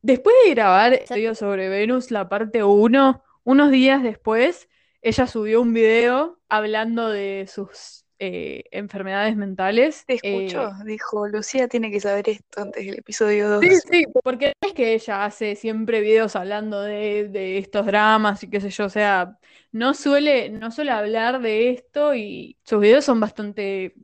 después 0.00 0.34
de 0.44 0.54
grabar 0.54 0.94
el 0.94 1.06
video 1.14 1.34
sobre 1.34 1.68
Venus, 1.68 2.10
la 2.10 2.28
parte 2.28 2.64
1, 2.64 3.22
unos 3.44 3.70
días 3.70 4.02
después, 4.02 4.68
ella 5.02 5.26
subió 5.26 5.60
un 5.60 5.74
video 5.74 6.38
hablando 6.48 7.10
de 7.10 7.46
sus 7.52 8.06
eh, 8.18 8.64
enfermedades 8.70 9.36
mentales. 9.36 10.04
¿Te 10.06 10.14
Eh, 10.22 10.46
escuchó? 10.46 10.70
Dijo, 10.84 11.28
Lucía 11.28 11.68
tiene 11.68 11.90
que 11.90 12.00
saber 12.00 12.28
esto 12.28 12.62
antes 12.62 12.84
del 12.84 12.98
episodio 12.98 13.48
2. 13.48 13.64
Sí, 13.64 13.70
sí, 13.90 14.06
porque 14.24 14.52
es 14.60 14.72
que 14.72 14.94
ella 14.94 15.24
hace 15.24 15.54
siempre 15.56 16.00
videos 16.00 16.36
hablando 16.36 16.82
de, 16.82 17.28
de 17.28 17.58
estos 17.58 17.86
dramas 17.86 18.42
y 18.42 18.50
qué 18.50 18.60
sé 18.60 18.70
yo, 18.70 18.86
o 18.86 18.88
sea, 18.88 19.38
no 19.72 19.94
suele, 19.94 20.48
no 20.50 20.70
suele 20.70 20.90
hablar 20.90 21.40
de 21.40 21.70
esto 21.70 22.14
y 22.14 22.56
sus 22.64 22.80
videos 22.80 23.04
son 23.04 23.20
bastante, 23.20 23.94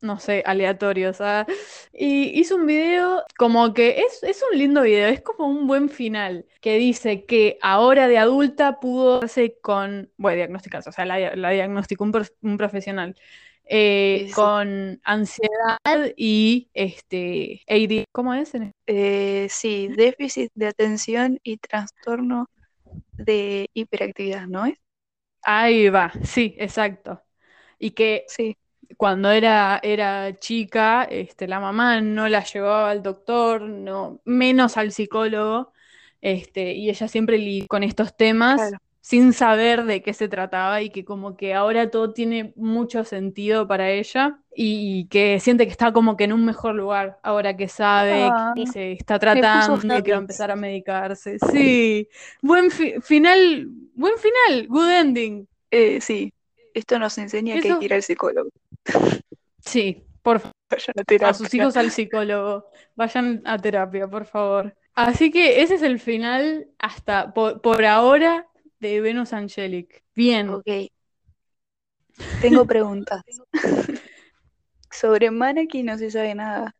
no 0.00 0.18
sé, 0.18 0.42
aleatorios, 0.46 1.20
¿ah? 1.20 1.46
Y 1.92 2.38
hizo 2.40 2.56
un 2.56 2.66
video 2.66 3.22
como 3.36 3.74
que 3.74 4.00
es, 4.00 4.22
es 4.22 4.42
un 4.50 4.58
lindo 4.58 4.82
video, 4.82 5.08
es 5.08 5.20
como 5.20 5.46
un 5.48 5.66
buen 5.66 5.88
final, 5.90 6.46
que 6.60 6.76
dice 6.78 7.26
que 7.26 7.58
ahora 7.60 8.08
de 8.08 8.16
adulta 8.18 8.80
pudo 8.80 9.20
darse 9.20 9.58
con, 9.60 10.10
bueno, 10.16 10.36
diagnosticarse, 10.36 10.88
o 10.88 10.92
sea, 10.92 11.04
la, 11.04 11.36
la 11.36 11.50
diagnosticó 11.50 12.04
un, 12.04 12.12
un 12.42 12.56
profesional. 12.58 13.14
Eh, 13.70 14.28
Sí, 14.32 14.32
con 14.32 15.00
ansiedad 15.04 15.78
y 16.16 16.70
este 16.74 17.62
AD, 17.68 18.04
¿cómo 18.12 18.34
es? 18.34 18.52
Eh, 18.86 19.46
sí, 19.50 19.88
déficit 19.88 20.50
de 20.54 20.66
atención 20.66 21.38
y 21.42 21.56
trastorno 21.58 22.46
de 23.18 23.68
hiperactividad, 23.74 24.46
¿no 24.48 24.66
es? 24.66 24.78
Ahí 25.42 25.88
va, 25.88 26.12
sí, 26.24 26.54
exacto. 26.58 27.22
Y 27.78 27.92
que 27.92 28.26
Sí, 28.26 28.56
cuando 28.96 29.30
era, 29.30 29.80
era 29.82 30.38
chica, 30.38 31.04
este, 31.04 31.48
la 31.48 31.60
mamá 31.60 32.00
no 32.00 32.28
la 32.28 32.44
llevaba 32.44 32.90
al 32.90 33.02
doctor, 33.02 33.62
no, 33.62 34.20
menos 34.24 34.76
al 34.76 34.92
psicólogo, 34.92 35.72
este, 36.20 36.74
y 36.74 36.90
ella 36.90 37.08
siempre 37.08 37.66
con 37.68 37.82
estos 37.84 38.16
temas 38.16 38.72
claro. 38.72 38.78
Sin 39.10 39.32
saber 39.32 39.84
de 39.86 40.02
qué 40.02 40.14
se 40.14 40.28
trataba 40.28 40.82
y 40.82 40.90
que 40.90 41.04
como 41.04 41.36
que 41.36 41.52
ahora 41.52 41.90
todo 41.90 42.12
tiene 42.12 42.52
mucho 42.54 43.02
sentido 43.02 43.66
para 43.66 43.90
ella 43.90 44.38
y 44.54 45.08
que 45.08 45.40
siente 45.40 45.64
que 45.66 45.72
está 45.72 45.92
como 45.92 46.16
que 46.16 46.24
en 46.24 46.32
un 46.32 46.44
mejor 46.44 46.76
lugar 46.76 47.18
ahora 47.24 47.56
que 47.56 47.66
sabe 47.66 48.30
Ah, 48.30 48.52
que 48.54 48.66
se 48.68 48.92
está 48.92 49.18
tratando 49.18 49.98
y 49.98 50.02
que 50.04 50.12
va 50.12 50.18
a 50.18 50.20
empezar 50.20 50.52
a 50.52 50.56
medicarse. 50.56 51.38
Sí, 51.40 52.08
buen 52.40 52.70
fi- 52.70 53.00
final, 53.00 53.66
buen 53.94 54.14
final, 54.16 54.68
good 54.68 54.88
ending. 54.88 55.48
Eh, 55.72 56.00
sí, 56.00 56.32
esto 56.72 56.96
nos 57.00 57.18
enseña 57.18 57.58
que 57.60 57.72
hay 57.72 57.78
que 57.80 57.84
ir 57.86 57.94
al 57.94 58.02
psicólogo. 58.04 58.50
Sí, 59.58 60.04
por 60.22 60.38
favor. 60.38 60.54
Vayan 60.70 61.24
a 61.24 61.28
a 61.30 61.34
sus 61.34 61.52
hijos 61.52 61.76
al 61.76 61.90
psicólogo. 61.90 62.66
Vayan 62.94 63.42
a 63.44 63.58
terapia, 63.58 64.06
por 64.06 64.24
favor. 64.24 64.72
Así 64.94 65.30
que 65.32 65.62
ese 65.62 65.74
es 65.74 65.82
el 65.82 65.98
final 65.98 66.68
hasta 66.78 67.32
por, 67.34 67.60
por 67.60 67.84
ahora 67.84 68.46
de 68.80 69.00
Venus 69.00 69.32
Angelic. 69.32 70.02
Bien. 70.14 70.48
Ok. 70.48 70.66
Tengo 72.40 72.66
preguntas. 72.66 73.22
Sobre 74.90 75.30
Manaki 75.30 75.82
no 75.82 75.96
se 75.96 76.10
sabe 76.10 76.34
nada. 76.34 76.74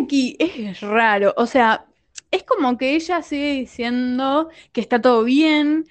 Aquí 0.00 0.36
es 0.38 0.80
raro, 0.80 1.34
o 1.36 1.46
sea, 1.46 1.84
es 2.30 2.44
como 2.44 2.78
que 2.78 2.94
ella 2.94 3.20
sigue 3.22 3.52
diciendo 3.52 4.48
que 4.72 4.80
está 4.80 5.00
todo 5.02 5.24
bien. 5.24 5.84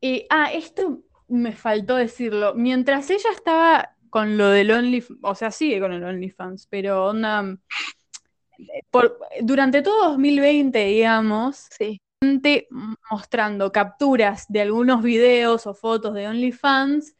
Eh, 0.00 0.26
ah, 0.30 0.52
esto 0.52 1.02
me 1.28 1.52
faltó 1.52 1.96
decirlo. 1.96 2.54
Mientras 2.54 3.10
ella 3.10 3.30
estaba 3.32 3.96
con 4.10 4.36
lo 4.36 4.48
del 4.50 4.70
OnlyFans, 4.70 5.18
o 5.22 5.34
sea, 5.34 5.50
sigue 5.50 5.80
con 5.80 5.92
el 5.92 6.04
OnlyFans, 6.04 6.66
pero 6.68 7.06
onda, 7.06 7.56
por- 8.90 9.18
durante 9.42 9.82
todo 9.82 10.10
2020, 10.10 10.84
digamos, 10.84 11.66
Sí. 11.70 12.00
Mostrando 13.10 13.72
capturas 13.72 14.46
de 14.48 14.60
algunos 14.60 15.02
videos 15.02 15.66
o 15.66 15.74
fotos 15.74 16.14
de 16.14 16.28
OnlyFans 16.28 17.16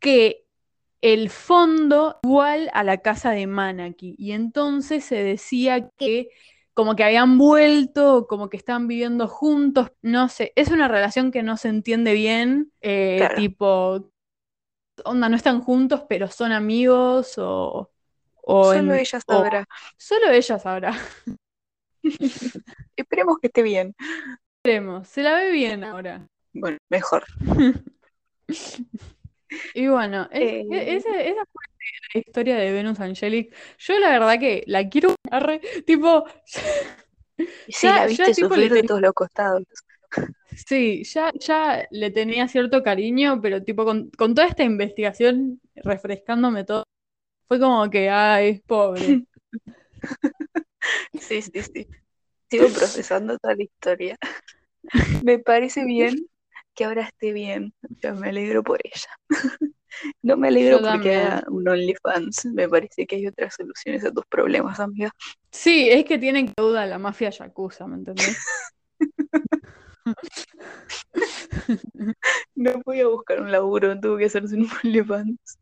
que 0.00 0.44
el 1.02 1.30
fondo 1.30 2.18
igual 2.22 2.70
a 2.74 2.84
la 2.84 2.98
casa 2.98 3.32
de 3.32 3.46
Manaki. 3.46 4.14
Y 4.18 4.32
entonces 4.32 5.04
se 5.04 5.22
decía 5.22 5.90
que 5.90 6.30
como 6.74 6.96
que 6.96 7.04
habían 7.04 7.38
vuelto, 7.38 8.26
como 8.28 8.48
que 8.50 8.56
están 8.56 8.88
viviendo 8.88 9.28
juntos, 9.28 9.92
no 10.02 10.28
sé, 10.28 10.52
es 10.56 10.70
una 10.70 10.88
relación 10.88 11.32
que 11.32 11.42
no 11.42 11.56
se 11.56 11.68
entiende 11.68 12.14
bien, 12.14 12.72
eh, 12.82 13.18
Claro. 13.18 13.34
tipo, 13.36 14.10
onda, 15.04 15.28
no 15.28 15.36
están 15.36 15.60
juntos, 15.62 16.02
pero 16.08 16.28
son 16.28 16.52
amigos 16.52 17.34
o... 17.38 17.90
o 18.42 18.74
Solo 18.74 18.94
en- 18.94 19.00
ella 19.00 19.20
o-. 19.26 19.44
Solo 19.98 20.30
ella 20.30 20.58
sabrá. 20.58 20.92
Esperemos 22.96 23.38
que 23.40 23.48
esté 23.48 23.62
bien. 23.62 23.94
Veremos, 24.64 25.08
se 25.08 25.22
la 25.22 25.34
ve 25.36 25.50
bien 25.52 25.84
ahora. 25.84 26.26
Bueno, 26.52 26.78
mejor. 26.88 27.24
Y 29.74 29.88
bueno, 29.88 30.28
es- 30.30 30.42
Eh. 30.42 30.66
e- 30.70 30.96
esa, 30.96 31.20
esa 31.22 31.42
fue 31.50 31.62
la 32.14 32.20
historia 32.20 32.56
de 32.56 32.72
Venus 32.72 33.00
Angelic. 33.00 33.54
Yo 33.78 33.98
la 33.98 34.10
verdad 34.10 34.38
que 34.38 34.62
la 34.66 34.88
quiero 34.88 35.14
arre, 35.30 35.60
tipo, 35.86 36.24
sí, 36.46 37.86
Ya- 37.86 37.94
la 37.94 38.00
ya 38.02 38.06
viste 38.08 38.34
tipo 38.34 38.48
sufrir 38.48 38.70
le 38.72 38.82
de 38.82 38.82
todos 38.88 39.00
los 39.00 39.12
costados. 39.14 39.62
sí, 40.66 41.02
ya, 41.04 41.32
ya 41.38 41.86
le 41.90 42.10
tenía 42.10 42.46
cierto 42.48 42.82
cariño, 42.82 43.40
pero 43.40 43.62
tipo 43.62 43.84
con, 43.86 44.10
con 44.10 44.34
toda 44.34 44.48
esta 44.48 44.64
investigación 44.64 45.60
refrescándome 45.76 46.64
todo, 46.64 46.84
fue 47.48 47.58
como 47.60 47.88
que, 47.90 48.10
ay, 48.10 48.62
pobre. 48.66 49.24
Sí, 51.20 51.42
sí, 51.42 51.62
sí. 51.62 51.86
Sigo 52.50 52.68
procesando 52.68 53.38
toda 53.38 53.54
la 53.54 53.62
historia. 53.62 54.18
Me 55.24 55.38
parece 55.38 55.84
bien 55.84 56.28
que 56.74 56.84
ahora 56.84 57.02
esté 57.02 57.32
bien. 57.32 57.74
Yo 58.00 58.14
me 58.14 58.28
alegro 58.28 58.62
por 58.62 58.80
ella. 58.84 59.10
No 60.22 60.36
me 60.36 60.48
alegro 60.48 60.80
Yo 60.80 60.90
porque 60.92 61.16
haga 61.16 61.44
un 61.48 61.66
OnlyFans. 61.66 62.44
Me 62.54 62.68
parece 62.68 63.06
que 63.06 63.16
hay 63.16 63.26
otras 63.26 63.54
soluciones 63.54 64.04
a 64.04 64.12
tus 64.12 64.24
problemas, 64.26 64.78
amiga. 64.78 65.10
Sí, 65.50 65.88
es 65.90 66.04
que 66.04 66.18
tienen 66.18 66.46
que 66.46 66.52
duda 66.56 66.86
la 66.86 66.98
mafia 66.98 67.30
yakuza, 67.30 67.86
¿me 67.88 67.96
entendés? 67.96 68.38
No 72.54 72.80
voy 72.84 73.00
a 73.00 73.08
buscar 73.08 73.40
un 73.40 73.50
laburo, 73.50 73.98
tuve 73.98 74.20
que 74.20 74.24
hacerse 74.26 74.54
un 74.56 74.68
OnlyFans. 74.84 75.58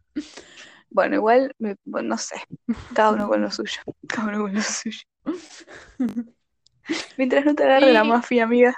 Bueno, 0.91 1.17
igual, 1.17 1.55
me- 1.59 1.77
bueno, 1.85 2.09
no 2.11 2.19
sé. 2.19 2.37
Cada 2.95 3.13
uno 3.13 3.29
con 3.29 3.41
lo 3.43 3.51
suyo. 3.51 3.81
Cada 4.09 4.29
uno 4.29 4.43
con 4.43 4.55
lo 4.55 4.63
suyo. 4.63 5.01
Mientras 7.17 7.45
no 7.45 7.55
te 7.55 7.65
agarre 7.65 7.93
la 7.93 8.05
Y- 8.05 8.09
mafia, 8.09 8.45
amiga. 8.45 8.75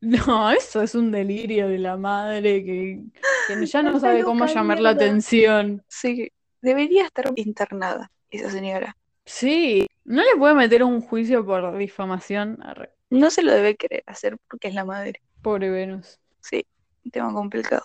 No, 0.00 0.50
eso 0.50 0.82
es 0.82 0.94
un 0.94 1.10
delirio 1.10 1.66
de 1.68 1.78
la 1.78 1.96
madre 1.96 2.62
que, 2.64 3.00
que 3.48 3.66
ya 3.66 3.82
no 3.82 3.98
sabe 3.98 4.22
cómo 4.22 4.44
llamar 4.46 4.78
la 4.80 4.90
atención. 4.90 5.82
Sí, 5.88 6.30
debería 6.60 7.06
estar 7.06 7.32
internada 7.36 8.10
esa 8.30 8.50
señora. 8.50 8.96
Sí, 9.24 9.86
no 10.04 10.22
le 10.22 10.36
puede 10.36 10.54
meter 10.54 10.84
un 10.84 11.00
juicio 11.00 11.44
por 11.46 11.76
difamación. 11.78 12.62
Arre, 12.62 12.90
No 13.08 13.30
se 13.30 13.42
lo 13.42 13.52
debe 13.52 13.76
querer 13.76 14.02
hacer 14.06 14.36
porque 14.48 14.68
es 14.68 14.74
la 14.74 14.84
madre. 14.84 15.22
pobre 15.40 15.70
Venus. 15.70 16.20
Sí, 16.40 16.66
un 17.04 17.10
tema 17.10 17.32
complicado. 17.32 17.84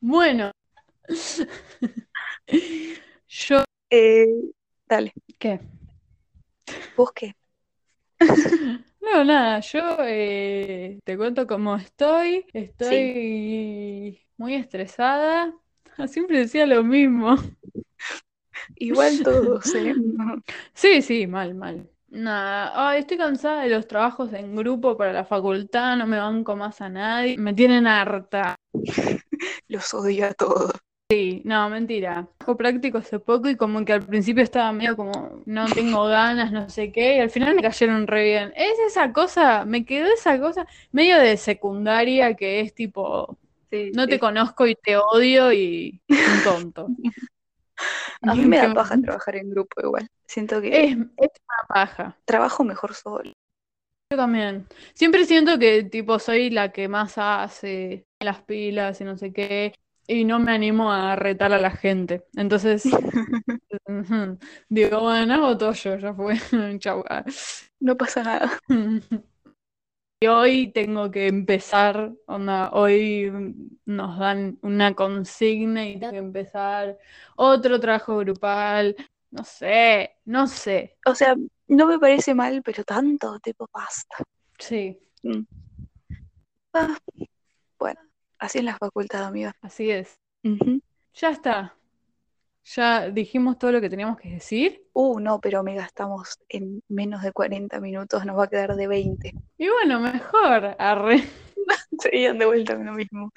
Bueno, 0.00 0.50
yo, 3.28 3.64
Eh, 3.90 4.26
dale, 4.86 5.12
¿qué? 5.38 5.60
¿vos 6.96 7.12
qué? 7.14 7.34
No, 9.00 9.24
nada, 9.24 9.60
yo 9.60 9.96
eh, 10.00 10.98
te 11.02 11.16
cuento 11.16 11.46
cómo 11.46 11.76
estoy. 11.76 12.44
Estoy 12.52 14.20
muy 14.36 14.54
estresada. 14.54 15.54
Siempre 16.08 16.40
decía 16.40 16.66
lo 16.66 16.84
mismo. 16.84 17.36
Igual 18.76 19.22
todos, 19.22 19.64
¿eh? 19.74 19.94
Sí, 20.74 21.00
sí, 21.00 21.26
mal, 21.26 21.54
mal. 21.54 21.88
Nada, 22.08 22.72
ay, 22.74 23.00
estoy 23.00 23.16
cansada 23.16 23.62
de 23.62 23.70
los 23.70 23.86
trabajos 23.86 24.32
en 24.34 24.54
grupo 24.56 24.96
para 24.96 25.12
la 25.12 25.24
facultad, 25.24 25.96
no 25.96 26.06
me 26.06 26.18
banco 26.18 26.56
más 26.56 26.80
a 26.80 26.88
nadie, 26.88 27.38
me 27.38 27.54
tienen 27.54 27.86
harta. 27.86 28.56
Los 29.68 29.94
odio 29.94 30.26
a 30.26 30.34
todos. 30.34 30.72
Sí, 31.10 31.40
no, 31.46 31.70
mentira. 31.70 32.28
Trabajo 32.36 32.58
práctico 32.58 32.98
hace 32.98 33.18
poco 33.18 33.48
y 33.48 33.56
como 33.56 33.82
que 33.82 33.94
al 33.94 34.04
principio 34.04 34.42
estaba 34.42 34.72
medio 34.72 34.94
como, 34.94 35.42
no 35.46 35.64
tengo 35.66 36.04
ganas, 36.04 36.52
no 36.52 36.68
sé 36.68 36.92
qué, 36.92 37.16
y 37.16 37.20
al 37.20 37.30
final 37.30 37.54
me 37.54 37.62
cayeron 37.62 38.06
re 38.06 38.24
bien. 38.24 38.52
Es 38.54 38.78
esa 38.86 39.10
cosa, 39.10 39.64
me 39.64 39.86
quedó 39.86 40.06
esa 40.12 40.38
cosa 40.38 40.66
medio 40.92 41.18
de 41.18 41.38
secundaria 41.38 42.34
que 42.34 42.60
es 42.60 42.74
tipo, 42.74 43.38
Sí, 43.70 43.90
no 43.94 44.06
te 44.06 44.18
conozco 44.18 44.66
y 44.66 44.74
te 44.74 44.98
odio 44.98 45.50
y 45.52 46.00
un 46.10 46.42
tonto. 46.44 46.88
A 48.22 48.34
mí 48.34 48.44
me 48.44 48.58
da 48.58 48.74
paja 48.74 49.00
trabajar 49.00 49.36
en 49.36 49.50
grupo 49.50 49.80
igual. 49.80 50.08
Siento 50.26 50.60
que 50.60 50.68
Es, 50.68 50.90
es 50.90 50.96
una 50.96 51.68
paja. 51.68 52.16
trabajo 52.26 52.64
mejor 52.64 52.94
solo. 52.94 53.32
Yo 54.10 54.16
también. 54.16 54.66
Siempre 54.94 55.24
siento 55.24 55.58
que 55.58 55.84
tipo 55.84 56.18
soy 56.18 56.50
la 56.50 56.72
que 56.72 56.88
más 56.88 57.16
hace 57.16 58.06
las 58.20 58.42
pilas 58.42 59.00
y 59.00 59.04
no 59.04 59.16
sé 59.16 59.32
qué, 59.32 59.74
y 60.08 60.24
no 60.24 60.38
me 60.40 60.52
animo 60.52 60.90
a 60.90 61.14
retar 61.14 61.52
a 61.52 61.58
la 61.60 61.70
gente. 61.70 62.24
Entonces, 62.34 62.82
digo, 64.68 65.00
bueno, 65.02 65.34
hago 65.34 65.58
todo 65.58 65.72
yo, 65.72 65.96
ya 65.98 66.14
fue. 66.14 66.34
Chau. 66.80 67.04
ah. 67.08 67.24
No 67.78 67.96
pasa 67.96 68.24
nada. 68.24 68.58
Y 70.20 70.26
hoy 70.26 70.72
tengo 70.72 71.12
que 71.12 71.28
empezar, 71.28 72.12
onda, 72.26 72.70
hoy 72.72 73.30
nos 73.86 74.18
dan 74.18 74.58
una 74.62 74.92
consigna 74.92 75.86
y 75.86 75.96
tengo 76.00 76.10
que 76.10 76.18
empezar 76.18 76.98
otro 77.36 77.78
trabajo 77.78 78.16
grupal. 78.18 78.96
No 79.30 79.44
sé, 79.44 80.16
no 80.24 80.48
sé. 80.48 80.98
O 81.06 81.14
sea, 81.14 81.36
no 81.68 81.86
me 81.86 82.00
parece 82.00 82.34
mal, 82.34 82.62
pero 82.64 82.82
tanto, 82.82 83.38
tipo, 83.38 83.68
basta. 83.72 84.16
Sí, 84.58 84.98
Ah, 86.72 86.98
bueno, 87.12 87.28
así 88.38 88.58
en 88.58 88.64
la 88.66 88.76
facultad, 88.76 89.24
amiga. 89.24 89.52
así 89.62 89.90
es. 89.90 90.18
Ya 91.14 91.30
está. 91.30 91.74
Ya 92.64 93.08
dijimos 93.08 93.58
todo 93.58 93.72
lo 93.72 93.80
que 93.80 93.88
teníamos 93.88 94.18
que 94.18 94.30
decir. 94.30 94.82
Uh, 94.92 95.18
no, 95.20 95.40
pero 95.40 95.60
amiga, 95.60 95.84
estamos 95.84 96.38
en 96.48 96.82
menos 96.88 97.22
de 97.22 97.32
40 97.32 97.80
minutos, 97.80 98.24
nos 98.26 98.38
va 98.38 98.44
a 98.44 98.48
quedar 98.48 98.76
de 98.76 98.86
20. 98.86 99.32
Y 99.56 99.68
bueno, 99.68 100.00
mejor. 100.00 100.76
Arre. 100.78 101.22
Seguían 101.98 102.38
de 102.38 102.46
vuelta 102.46 102.74
lo 102.74 102.92
mismo. 102.92 103.30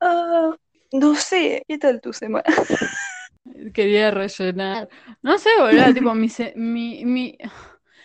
Ah, 0.00 0.56
no 0.92 1.14
sé, 1.14 1.62
¿qué 1.68 1.78
tal 1.78 2.00
tu 2.00 2.12
semana? 2.12 2.44
Quería 3.74 4.10
rellenar. 4.10 4.88
No 5.22 5.38
sé, 5.38 5.50
boludo, 5.58 5.92
tipo, 5.94 6.14
mi, 6.14 6.28
se- 6.28 6.54
mi, 6.56 7.04
mi, 7.04 7.38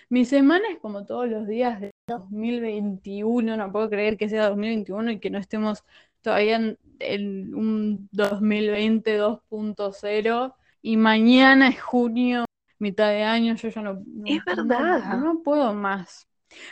mi 0.09 0.25
semana 0.25 0.65
es 0.71 0.79
como 0.79 1.05
todos 1.05 1.27
los 1.27 1.47
días 1.47 1.81
de 1.81 1.91
2021. 2.07 3.57
No 3.57 3.71
puedo 3.71 3.89
creer 3.89 4.17
que 4.17 4.29
sea 4.29 4.49
2021 4.49 5.11
y 5.11 5.19
que 5.19 5.29
no 5.29 5.37
estemos 5.37 5.83
todavía 6.21 6.55
en, 6.55 6.77
en 6.99 7.53
un 7.55 8.09
2020 8.11 9.17
2.0. 9.17 10.55
Y 10.81 10.97
mañana 10.97 11.67
es 11.69 11.81
junio, 11.81 12.45
mitad 12.79 13.09
de 13.09 13.23
año, 13.23 13.55
yo 13.55 13.69
ya 13.69 13.81
no, 13.81 13.93
no- 14.05 14.25
Es 14.25 14.43
verdad. 14.45 15.17
no, 15.17 15.17
no 15.33 15.43
puedo 15.43 15.73
más. 15.73 16.27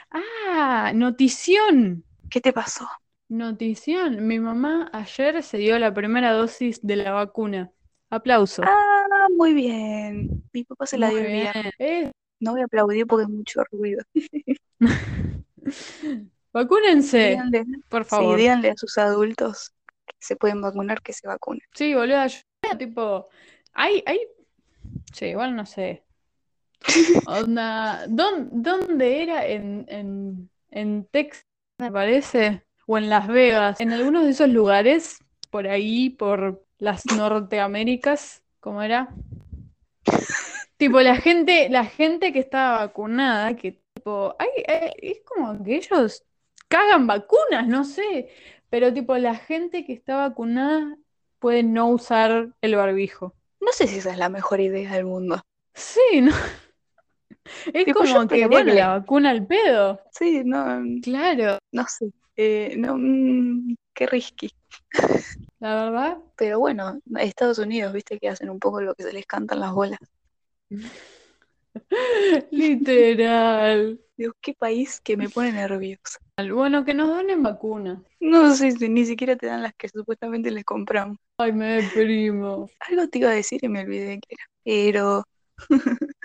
Ah, 0.10 0.91
notición. 0.95 2.04
¿Qué 2.30 2.41
te 2.41 2.54
pasó? 2.54 2.88
Notición. 3.28 4.26
Mi 4.28 4.39
mamá 4.39 4.89
ayer 4.93 5.43
se 5.43 5.58
dio 5.58 5.78
la 5.80 5.93
primera 5.93 6.32
dosis 6.32 6.80
de 6.82 6.95
la 6.95 7.12
vacuna. 7.12 7.71
Aplauso. 8.10 8.63
Ah, 8.65 9.28
muy 9.36 9.54
bien. 9.54 10.43
Mi 10.54 10.63
papá 10.63 10.86
se 10.86 10.98
la 10.98 11.10
Muy 11.10 11.21
dio 11.21 11.30
bien. 11.30 11.54
Eh, 11.80 12.12
No 12.39 12.52
voy 12.52 12.62
a 12.62 12.65
aplaudir 12.65 13.06
porque 13.08 13.24
es 13.24 13.30
mucho 13.30 13.63
ruido. 13.71 14.04
Vacúnense, 16.54 17.30
Díganle, 17.30 17.66
por 17.90 18.04
sí, 18.04 18.10
favor. 18.10 18.38
díganle 18.38 18.70
a 18.72 18.78
sus 18.78 18.98
adultos 18.98 19.72
que 20.06 20.16
se 20.20 20.36
pueden 20.36 20.62
vacunar, 20.62 21.02
que 21.02 21.14
se 21.14 21.28
vacunen. 21.28 21.62
Sí, 21.74 21.94
boludo, 21.94 22.26
yo 22.28 22.78
tipo, 22.78 23.30
hay, 23.74 24.04
hay, 24.06 24.20
sí, 25.14 25.28
igual 25.28 25.56
no 25.56 25.66
sé. 25.66 26.04
Onda, 27.28 28.06
¿dón- 28.08 28.50
¿dónde 28.52 29.24
era? 29.24 29.46
En, 29.48 29.86
en, 29.90 30.50
en 30.72 31.06
Texas, 31.12 31.46
me 31.80 31.92
parece, 31.92 32.64
o 32.88 32.98
en 32.98 33.10
Las 33.10 33.28
Vegas, 33.28 33.82
en 33.82 33.92
algunos 33.94 34.24
de 34.24 34.32
esos 34.32 34.50
lugares, 34.50 35.18
por 35.50 35.68
ahí, 35.68 36.10
por 36.10 36.64
las 36.78 37.06
Norteaméricas, 37.12 38.44
¿cómo 38.60 38.82
era? 38.82 39.10
Tipo, 40.78 41.02
la 41.02 41.16
gente, 41.16 41.70
la 41.70 41.86
gente 41.86 42.34
que 42.34 42.40
estaba 42.40 42.80
vacunada, 42.80 43.56
que 43.56 43.80
tipo, 44.06 44.36
hay, 44.38 44.50
hay- 44.68 44.91
es 45.02 45.18
como 45.26 45.63
que 45.63 45.78
ellos 45.78 46.24
cagan 46.68 47.08
vacunas, 47.08 47.68
no 47.68 47.84
sé, 47.84 48.30
pero 48.70 48.94
tipo, 48.94 49.18
la 49.18 49.36
gente 49.36 49.84
que 49.86 49.94
está 49.94 50.18
vacunada 50.18 50.96
puede 51.39 51.63
no 51.63 51.89
usar 51.89 52.50
el 52.62 52.76
barbijo. 52.76 53.34
No 53.60 53.72
sé 53.72 53.88
si 53.88 53.98
esa 53.98 54.12
es 54.12 54.18
la 54.18 54.30
mejor 54.30 54.62
idea 54.62 54.94
del 54.94 55.06
mundo. 55.06 55.41
Sí, 55.74 56.22
¿no? 56.22 56.32
Es 57.74 57.86
Tipo, 57.86 58.00
como 58.00 58.28
que, 58.28 58.46
bueno, 58.48 58.74
la 58.74 58.98
vacuna 59.00 59.32
al 59.32 59.46
pedo. 59.46 60.00
Sí, 60.12 60.44
no, 60.46 60.84
Claro, 61.02 61.58
no 61.72 61.86
sé. 61.88 62.12
Eh, 62.38 62.76
no, 62.78 62.96
mm, 62.98 63.76
qué 63.94 64.06
risky. 64.08 64.52
la 65.60 65.86
verdad. 65.86 66.18
Pero 66.36 66.60
bueno, 66.60 67.00
Estados 67.20 67.58
Unidos, 67.60 67.94
viste 67.94 68.20
que 68.20 68.30
hacen 68.30 68.50
un 68.50 68.60
poco 68.60 68.82
lo 68.82 68.94
que 68.96 69.04
se 69.04 69.13
les 69.13 69.26
cantan 69.26 69.60
las 69.60 69.74
bolas. 69.74 70.00
Literal. 72.52 74.00
Dios, 74.18 74.34
qué 74.42 74.54
país 74.54 75.02
que 75.02 75.18
me 75.18 75.30
pone 75.30 75.52
nerviosa. 75.52 76.20
Bueno, 76.54 76.86
que 76.86 76.94
nos 76.94 77.10
donen 77.10 77.44
vacunas. 77.44 78.00
No 78.20 78.56
sé 78.56 78.72
si 78.72 78.90
ni 78.90 79.06
siquiera 79.06 79.36
te 79.36 79.48
dan 79.48 79.62
las 79.62 79.74
que 79.76 79.90
supuestamente 79.90 80.52
les 80.52 80.64
compramos. 80.64 81.18
Ay, 81.38 81.52
me 81.52 81.82
deprimo. 81.82 82.70
Algo 82.80 83.08
te 83.10 83.20
iba 83.20 83.30
a 83.30 83.34
decir 83.34 83.60
y 83.64 83.68
me 83.68 83.82
olvidé 83.82 84.20
que 84.20 84.36
era. 84.36 84.44
Pero 84.64 85.24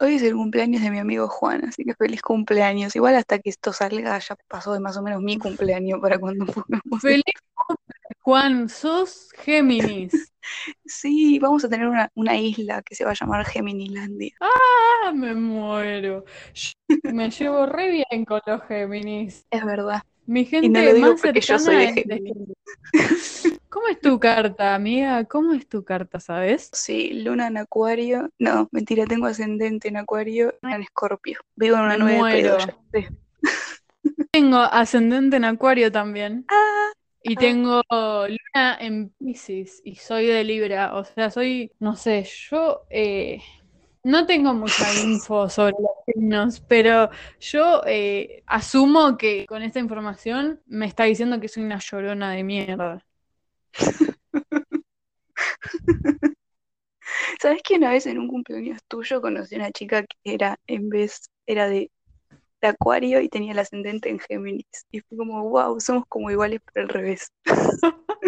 hoy 0.00 0.14
es 0.14 0.22
el 0.22 0.34
cumpleaños 0.34 0.82
de 0.82 0.90
mi 0.90 0.98
amigo 0.98 1.28
Juan, 1.28 1.66
así 1.66 1.84
que 1.84 1.94
feliz 1.94 2.22
cumpleaños. 2.22 2.96
Igual 2.96 3.16
hasta 3.16 3.38
que 3.38 3.50
esto 3.50 3.72
salga 3.72 4.18
ya 4.18 4.36
pasó 4.48 4.72
de 4.72 4.80
más 4.80 4.96
o 4.96 5.02
menos 5.02 5.20
mi 5.22 5.38
cumpleaños 5.38 6.00
para 6.00 6.18
cuando 6.18 6.46
pongamos. 6.66 7.00
Feliz 7.00 7.24
cumple, 7.54 7.94
Juan, 8.22 8.68
sos 8.68 9.30
Géminis. 9.32 10.12
Sí, 10.84 11.38
vamos 11.38 11.64
a 11.64 11.68
tener 11.68 11.86
una, 11.86 12.10
una 12.16 12.36
isla 12.36 12.82
que 12.82 12.96
se 12.96 13.04
va 13.04 13.12
a 13.12 13.14
llamar 13.14 13.46
Geminilandia. 13.46 14.34
Ah, 14.40 15.12
me 15.14 15.34
muero. 15.34 16.24
Me 17.04 17.30
llevo 17.30 17.66
re 17.66 17.90
bien 17.90 18.24
con 18.24 18.40
los 18.44 18.62
Géminis. 18.64 19.46
Es 19.50 19.64
verdad. 19.64 20.02
Mi 20.26 20.44
Y 20.44 20.68
gente 20.68 20.80
no 20.80 20.82
lo 20.82 20.94
digo 20.94 21.10
más 21.12 21.20
porque 21.20 21.40
yo 21.40 21.58
soy 21.58 21.76
de 21.76 21.92
Géminis. 21.92 22.34
¿Cómo 23.68 23.88
es 23.88 24.00
tu 24.00 24.18
carta, 24.20 24.74
amiga? 24.74 25.24
¿Cómo 25.24 25.52
es 25.52 25.68
tu 25.68 25.84
carta, 25.84 26.20
sabes? 26.20 26.70
Sí, 26.72 27.12
luna 27.12 27.48
en 27.48 27.56
Acuario. 27.56 28.30
No, 28.38 28.68
mentira, 28.72 29.06
tengo 29.06 29.26
ascendente 29.26 29.88
en 29.88 29.96
Acuario, 29.96 30.54
en 30.62 30.82
Escorpio. 30.82 31.40
Vivo 31.56 31.76
en 31.76 32.02
una 32.02 32.28
sé. 32.92 33.08
Tengo 34.30 34.58
ascendente 34.58 35.36
en 35.36 35.44
Acuario 35.44 35.90
también. 35.90 36.44
Ah, 36.48 36.92
Y 37.24 37.36
tengo 37.36 37.82
luna 37.90 38.78
en 38.80 39.10
Piscis 39.10 39.80
y 39.84 39.96
soy 39.96 40.26
de 40.26 40.44
Libra. 40.44 40.94
O 40.96 41.04
sea, 41.04 41.30
soy, 41.30 41.72
no 41.78 41.96
sé, 41.96 42.24
yo 42.50 42.82
eh, 42.90 43.40
no 44.04 44.26
tengo 44.26 44.54
mucha 44.54 44.92
info 45.02 45.48
sobre 45.48 45.74
los 45.78 45.90
signos, 46.06 46.60
pero 46.60 47.10
yo 47.40 47.82
eh, 47.86 48.42
asumo 48.46 49.16
que 49.16 49.46
con 49.46 49.62
esta 49.62 49.78
información 49.78 50.60
me 50.66 50.86
está 50.86 51.04
diciendo 51.04 51.40
que 51.40 51.48
soy 51.48 51.64
una 51.64 51.78
llorona 51.78 52.32
de 52.32 52.44
mierda. 52.44 53.04
¿Sabes 57.40 57.62
que 57.62 57.74
una 57.74 57.90
vez 57.90 58.06
en 58.06 58.18
un 58.18 58.28
cumpleaños 58.28 58.80
tuyo 58.88 59.20
conocí 59.20 59.54
a 59.54 59.58
una 59.58 59.72
chica 59.72 60.04
que 60.04 60.16
era, 60.24 60.58
en 60.66 60.88
vez, 60.88 61.30
era 61.46 61.68
de, 61.68 61.90
de 62.62 62.68
Acuario 62.68 63.20
y 63.20 63.28
tenía 63.28 63.52
el 63.52 63.58
ascendente 63.60 64.10
en 64.10 64.18
Géminis? 64.20 64.66
Y 64.92 65.00
fue 65.00 65.18
como, 65.18 65.48
wow, 65.50 65.80
somos 65.80 66.04
como 66.08 66.30
iguales 66.30 66.60
pero 66.72 66.84
al 66.86 66.90
revés. 66.90 67.28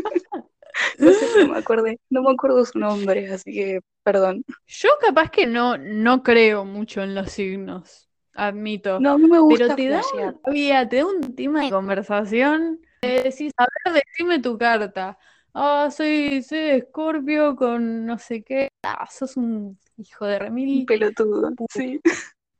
No 0.98 1.12
sé, 1.12 1.28
no 1.36 1.48
me 1.48 1.58
acordé, 1.58 2.00
no 2.10 2.22
me 2.22 2.32
acuerdo 2.32 2.64
su 2.64 2.78
nombre, 2.78 3.28
así 3.32 3.52
que 3.52 3.80
perdón. 4.02 4.44
Yo 4.66 4.88
capaz 5.00 5.30
que 5.30 5.46
no, 5.46 5.76
no 5.78 6.22
creo 6.22 6.64
mucho 6.64 7.02
en 7.02 7.14
los 7.14 7.30
signos, 7.32 8.08
admito. 8.34 9.02
No, 9.02 9.12
a 9.12 9.18
mí 9.18 9.26
me 9.28 9.38
gusta 9.40 9.72
Pero 9.72 9.74
te 9.74 9.88
da, 9.88 10.00
todavía 10.42 10.88
te 10.88 10.96
da 10.98 11.06
un 11.06 11.34
tema 11.34 11.64
de 11.64 11.70
conversación. 11.70 12.80
Te 13.00 13.22
decís, 13.24 13.52
a 13.56 13.66
ver, 13.84 14.02
decime 14.04 14.40
tu 14.40 14.56
carta. 14.58 15.18
Ah, 15.52 15.88
soy, 15.90 16.42
soy 16.42 16.58
de 16.58 16.76
Escorpio 16.78 17.54
con 17.56 18.06
no 18.06 18.18
sé 18.18 18.42
qué. 18.42 18.68
Ah, 18.82 19.06
sos 19.10 19.36
un 19.36 19.78
hijo 19.98 20.26
de 20.26 20.38
Un 20.70 20.82
remil. 20.82 20.84
pelotudo, 20.84 21.50
sí. 21.72 22.00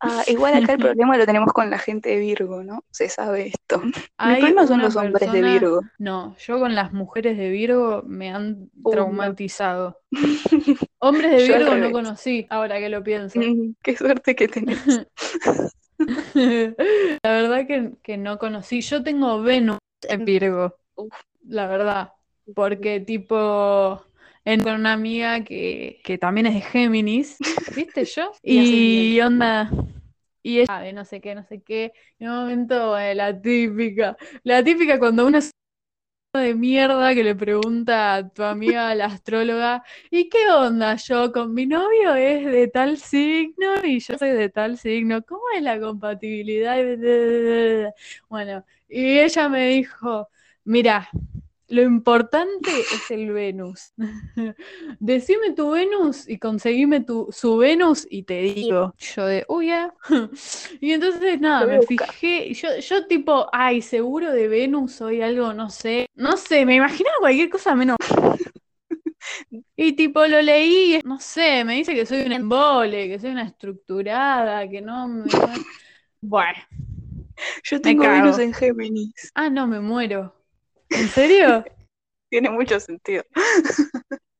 Ah, 0.00 0.22
igual 0.26 0.54
acá 0.62 0.72
el 0.74 0.78
problema 0.96 1.16
lo 1.16 1.26
tenemos 1.26 1.52
con 1.52 1.70
la 1.70 1.78
gente 1.78 2.10
de 2.10 2.18
Virgo, 2.18 2.62
¿no? 2.62 2.84
Se 2.90 3.08
sabe 3.08 3.48
esto. 3.48 3.80
Mi 3.82 3.92
problema 4.18 4.66
son 4.66 4.82
los 4.82 4.96
hombres 4.96 5.32
de 5.32 5.42
Virgo. 5.42 5.80
No, 5.98 6.36
yo 6.38 6.58
con 6.58 6.74
las 6.74 6.92
mujeres 6.92 7.38
de 7.38 7.48
Virgo 7.48 8.02
me 8.06 8.30
han 8.30 8.70
no. 8.74 8.90
traumatizado. 8.90 10.00
Hombres 10.98 11.30
de 11.32 11.46
Yo 11.46 11.58
Virgo 11.58 11.76
no 11.76 11.92
conocí, 11.92 12.46
ahora 12.50 12.78
que 12.78 12.88
lo 12.88 13.02
pienso. 13.02 13.38
Mm, 13.38 13.74
Qué 13.82 13.96
suerte 13.96 14.34
que 14.34 14.48
tenés. 14.48 14.78
La 17.22 17.30
verdad 17.30 17.66
que, 17.66 17.92
que 18.02 18.16
no 18.16 18.38
conocí. 18.38 18.80
Yo 18.80 19.02
tengo 19.02 19.42
Venus 19.42 19.78
en 20.08 20.24
Virgo, 20.24 20.76
Uf. 20.96 21.12
la 21.46 21.66
verdad. 21.66 22.12
Porque 22.54 23.00
tipo, 23.00 24.04
en 24.44 24.62
con 24.62 24.74
una 24.74 24.92
amiga 24.92 25.42
que, 25.44 26.00
que 26.04 26.18
también 26.18 26.46
es 26.46 26.54
de 26.54 26.60
Géminis, 26.60 27.38
¿viste 27.74 28.04
yo? 28.04 28.32
Y 28.42 29.20
onda, 29.20 29.70
y 30.42 30.58
ella 30.58 30.66
sabe 30.66 30.92
no 30.92 31.04
sé 31.04 31.20
qué, 31.20 31.34
no 31.34 31.42
sé 31.44 31.62
qué. 31.62 31.92
En 32.18 32.28
un 32.28 32.36
momento, 32.36 32.98
eh, 32.98 33.14
la 33.14 33.40
típica, 33.40 34.16
la 34.42 34.62
típica 34.62 34.98
cuando 34.98 35.26
una 35.26 35.40
de 36.40 36.54
mierda 36.54 37.14
que 37.14 37.22
le 37.22 37.34
pregunta 37.34 38.16
a 38.16 38.28
tu 38.28 38.42
amiga, 38.42 38.94
la 38.94 39.06
astróloga, 39.06 39.84
¿y 40.10 40.28
qué 40.28 40.48
onda 40.50 40.96
yo 40.96 41.32
con 41.32 41.54
mi 41.54 41.64
novio 41.66 42.14
es 42.16 42.44
de 42.44 42.68
tal 42.68 42.98
signo 42.98 43.84
y 43.84 44.00
yo 44.00 44.18
soy 44.18 44.30
de 44.30 44.48
tal 44.48 44.76
signo? 44.76 45.22
¿Cómo 45.22 45.42
es 45.56 45.62
la 45.62 45.78
compatibilidad? 45.80 46.76
Bueno, 48.28 48.64
y 48.88 49.18
ella 49.20 49.48
me 49.48 49.68
dijo, 49.68 50.28
mira, 50.64 51.08
lo 51.68 51.82
importante 51.82 52.70
es 52.80 53.10
el 53.10 53.32
Venus. 53.32 53.92
Decime 55.00 55.52
tu 55.52 55.70
Venus 55.70 56.28
y 56.28 56.38
conseguime 56.38 57.00
tu, 57.00 57.28
su 57.30 57.56
Venus 57.56 58.06
y 58.10 58.24
te 58.24 58.42
digo. 58.42 58.94
Yo 58.98 59.26
de, 59.26 59.44
uy, 59.48 59.68
ya. 59.68 59.94
Y 60.80 60.92
entonces 60.92 61.40
nada, 61.40 61.66
me 61.66 61.82
fijé, 61.82 62.52
yo, 62.52 62.68
yo 62.78 63.06
tipo, 63.06 63.48
ay, 63.52 63.80
seguro 63.80 64.32
de 64.32 64.48
Venus 64.48 64.92
soy 64.92 65.22
algo, 65.22 65.54
no 65.54 65.70
sé, 65.70 66.08
no 66.14 66.36
sé, 66.36 66.66
me 66.66 66.74
imaginaba 66.74 67.16
cualquier 67.20 67.50
cosa 67.50 67.74
menos. 67.74 67.96
Y 69.76 69.94
tipo 69.94 70.24
lo 70.26 70.40
leí, 70.42 70.96
y, 70.96 71.00
no 71.04 71.18
sé, 71.18 71.64
me 71.64 71.74
dice 71.74 71.94
que 71.94 72.06
soy 72.06 72.22
un 72.22 72.32
embole, 72.32 73.08
que 73.08 73.18
soy 73.18 73.30
una 73.30 73.44
estructurada, 73.44 74.68
que 74.68 74.80
no 74.80 75.08
me... 75.08 75.24
Bueno, 76.20 76.58
Yo 77.64 77.80
tengo. 77.80 78.04
Venus 78.04 78.38
en 78.38 78.52
Géminis. 78.52 79.32
Ah, 79.34 79.50
no, 79.50 79.66
me 79.66 79.80
muero. 79.80 80.34
¿En 80.96 81.08
serio? 81.08 81.64
Tiene 82.30 82.50
mucho 82.50 82.80
sentido. 82.80 83.22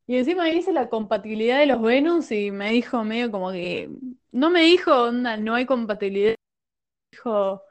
Y 0.06 0.18
encima 0.18 0.48
hice 0.50 0.72
la 0.72 0.88
compatibilidad 0.88 1.58
de 1.58 1.66
los 1.66 1.80
Venus 1.80 2.30
y 2.30 2.50
me 2.50 2.70
dijo 2.70 3.04
medio 3.04 3.30
como 3.30 3.52
que, 3.52 3.88
no 4.32 4.50
me 4.50 4.62
dijo, 4.62 5.04
onda, 5.04 5.36
no 5.36 5.54
hay 5.54 5.64
compatibilidad, 5.64 6.34
dijo, 7.10 7.62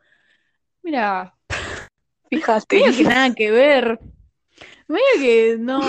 mira, 0.82 1.36
Fíjate. 2.30 2.78
medio 2.78 2.98
que 2.98 3.04
nada 3.04 3.36
que 3.36 3.52
ver, 3.52 4.00
medio 4.88 5.06
que 5.20 5.58
no, 5.60 5.80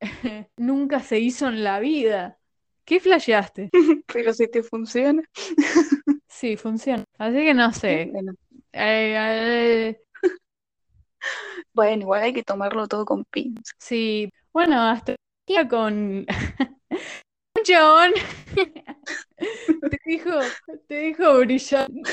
nunca 0.56 1.00
se 1.00 1.18
hizo 1.18 1.48
en 1.48 1.64
la 1.64 1.80
vida. 1.80 2.38
¿Qué 2.84 2.98
flasheaste? 3.00 3.70
Pero 4.12 4.32
si 4.32 4.48
te 4.48 4.62
funciona. 4.62 5.22
Sí, 6.28 6.56
funciona. 6.56 7.04
Así 7.18 7.36
que 7.36 7.54
no 7.54 7.72
sé. 7.72 8.08
Bueno, 8.12 8.32
Eh, 8.72 9.14
eh, 9.18 10.00
bueno, 11.80 12.02
igual 12.02 12.22
hay 12.22 12.32
que 12.34 12.42
tomarlo 12.42 12.86
todo 12.88 13.06
con 13.06 13.24
pinzas. 13.24 13.74
sí, 13.78 14.30
bueno, 14.52 14.80
hasta 14.82 15.16
día 15.46 15.66
con 15.66 16.26
John 17.66 18.12
te 19.90 19.98
dijo, 20.04 20.30
te 20.88 20.98
dijo 21.00 21.38
brillante. 21.38 22.10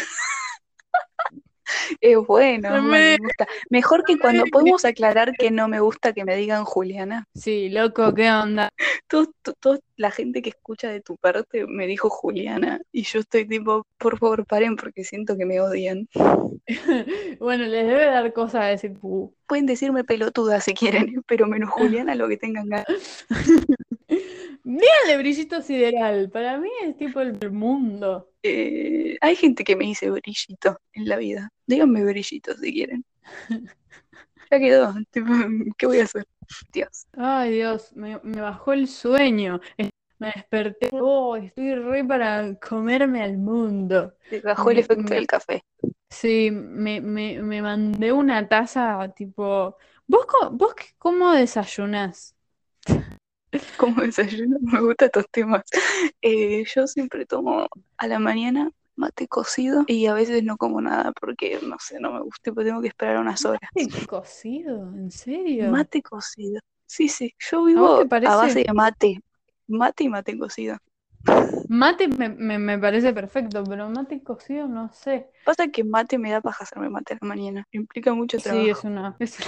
Es 2.01 2.17
bueno, 2.17 2.81
Me- 2.81 3.17
gusta. 3.17 3.47
Mejor 3.69 4.03
que 4.03 4.17
cuando 4.17 4.43
podemos 4.51 4.85
aclarar 4.85 5.33
que 5.37 5.51
no 5.51 5.67
me 5.67 5.79
gusta 5.79 6.13
que 6.13 6.25
me 6.25 6.35
digan 6.35 6.65
Juliana. 6.65 7.25
Sí, 7.35 7.69
loco, 7.69 8.13
¿qué 8.13 8.31
onda? 8.31 8.69
Toda 9.07 9.79
la 9.95 10.11
gente 10.11 10.41
que 10.41 10.49
escucha 10.49 10.89
de 10.89 11.01
tu 11.01 11.17
parte 11.17 11.65
me 11.67 11.87
dijo 11.87 12.09
Juliana 12.09 12.81
y 12.91 13.03
yo 13.03 13.19
estoy 13.19 13.47
tipo, 13.47 13.85
por 13.97 14.17
favor, 14.19 14.45
paren 14.45 14.75
porque 14.75 15.03
siento 15.03 15.37
que 15.37 15.45
me 15.45 15.59
odian. 15.61 16.07
Bueno, 17.39 17.63
les 17.65 17.87
debe 17.87 18.05
dar 18.05 18.33
cosa 18.33 18.63
a 18.63 18.67
decir 18.67 18.93
pu. 18.93 19.33
Pueden 19.47 19.65
decirme 19.65 20.03
pelotuda 20.03 20.59
si 20.59 20.73
quieren, 20.73 21.21
pero 21.27 21.47
menos 21.47 21.69
Juliana 21.71 22.15
lo 22.15 22.27
que 22.27 22.37
tengan 22.37 22.67
ganas. 22.67 23.25
Díganle 24.69 25.17
brillito 25.17 25.61
sideral. 25.61 26.29
Para 26.29 26.57
mí 26.57 26.69
es 26.83 26.97
tipo 26.97 27.21
el 27.21 27.51
mundo. 27.51 28.31
Eh, 28.43 29.17
hay 29.21 29.35
gente 29.37 29.63
que 29.63 29.77
me 29.77 29.85
dice 29.85 30.09
brillito 30.09 30.77
en 30.91 31.07
la 31.07 31.15
vida. 31.15 31.49
Díganme 31.65 32.03
brillito 32.03 32.53
si 32.57 32.73
quieren. 32.73 33.05
Ya 34.49 34.59
quedó. 34.59 34.93
tipo, 35.11 35.27
¿Qué 35.77 35.85
voy 35.87 35.99
a 35.99 36.03
hacer? 36.05 36.25
Dios. 36.71 37.05
Ay, 37.17 37.51
Dios, 37.51 37.91
me, 37.97 38.17
me 38.23 38.39
bajó 38.39 38.71
el 38.71 38.87
sueño. 38.87 39.59
Me 40.19 40.31
desperté. 40.33 40.89
Oh, 40.93 41.35
estoy 41.35 41.75
re 41.75 42.05
para 42.05 42.55
comerme 42.55 43.21
al 43.23 43.37
mundo. 43.37 44.13
Te 44.29 44.39
bajó 44.39 44.69
el 44.69 44.77
Me- 44.77 44.81
efecto 44.83 45.03
me- 45.03 45.15
del 45.15 45.27
café. 45.27 45.63
Sí, 46.09 46.49
me, 46.51 47.01
me, 47.01 47.41
me 47.41 47.61
mandé 47.61 48.13
una 48.13 48.47
taza 48.47 49.13
tipo. 49.13 49.75
¿Vos, 50.07 50.25
co- 50.25 50.49
vos 50.51 50.73
cómo 50.97 51.33
desayunás? 51.33 52.33
Como 53.77 54.01
desayuno, 54.01 54.57
me 54.61 54.81
gustan 54.81 55.07
estos 55.07 55.25
temas. 55.31 55.63
Eh, 56.21 56.63
yo 56.73 56.87
siempre 56.87 57.25
tomo 57.25 57.67
a 57.97 58.07
la 58.07 58.19
mañana 58.19 58.71
mate 58.95 59.27
cocido 59.27 59.83
y 59.87 60.07
a 60.07 60.13
veces 60.15 60.43
no 60.43 60.57
como 60.57 60.81
nada 60.81 61.11
porque, 61.19 61.59
no 61.61 61.75
sé, 61.79 61.99
no 61.99 62.11
me 62.11 62.21
gusta, 62.21 62.51
pero 62.51 62.65
tengo 62.67 62.81
que 62.81 62.87
esperar 62.87 63.19
unas 63.19 63.45
horas. 63.45 63.69
¿Mate 63.75 64.05
cocido? 64.07 64.81
¿En 64.95 65.11
serio? 65.11 65.71
Mate 65.71 66.01
cocido. 66.01 66.59
Sí, 66.87 67.07
sí, 67.09 67.33
yo 67.37 67.59
¿A 67.59 67.61
vos 67.61 67.67
vivo 67.67 67.99
a 67.99 68.35
base 68.35 68.63
de 68.63 68.73
mate. 68.73 69.19
Mate 69.67 70.05
y 70.05 70.09
mate 70.09 70.37
cocido. 70.37 70.77
Mate 71.69 72.07
me, 72.07 72.29
me, 72.29 72.57
me 72.57 72.79
parece 72.79 73.13
perfecto, 73.13 73.63
pero 73.63 73.89
mate 73.89 74.23
cocido 74.23 74.67
no 74.67 74.91
sé. 74.93 75.29
Pasa 75.43 75.67
que 75.67 75.83
mate 75.83 76.17
me 76.17 76.31
da 76.31 76.41
paja 76.41 76.63
hacerme 76.63 76.89
mate 76.89 77.13
a 77.13 77.17
la 77.21 77.27
mañana. 77.27 77.63
Implica 77.71 78.13
mucho 78.13 78.37
Sí, 78.37 78.43
trabajo. 78.43 78.79
es 78.79 78.83
una, 78.83 79.15
es 79.19 79.37
una, 79.39 79.47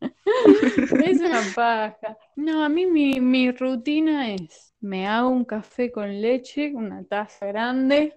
es 1.04 1.20
una 1.20 1.42
paja. 1.54 2.16
No, 2.36 2.64
a 2.64 2.68
mí 2.68 2.86
mi, 2.86 3.20
mi 3.20 3.50
rutina 3.52 4.32
es, 4.32 4.74
me 4.80 5.06
hago 5.06 5.28
un 5.28 5.44
café 5.44 5.90
con 5.92 6.20
leche, 6.20 6.72
una 6.74 7.04
taza 7.04 7.46
grande, 7.46 8.14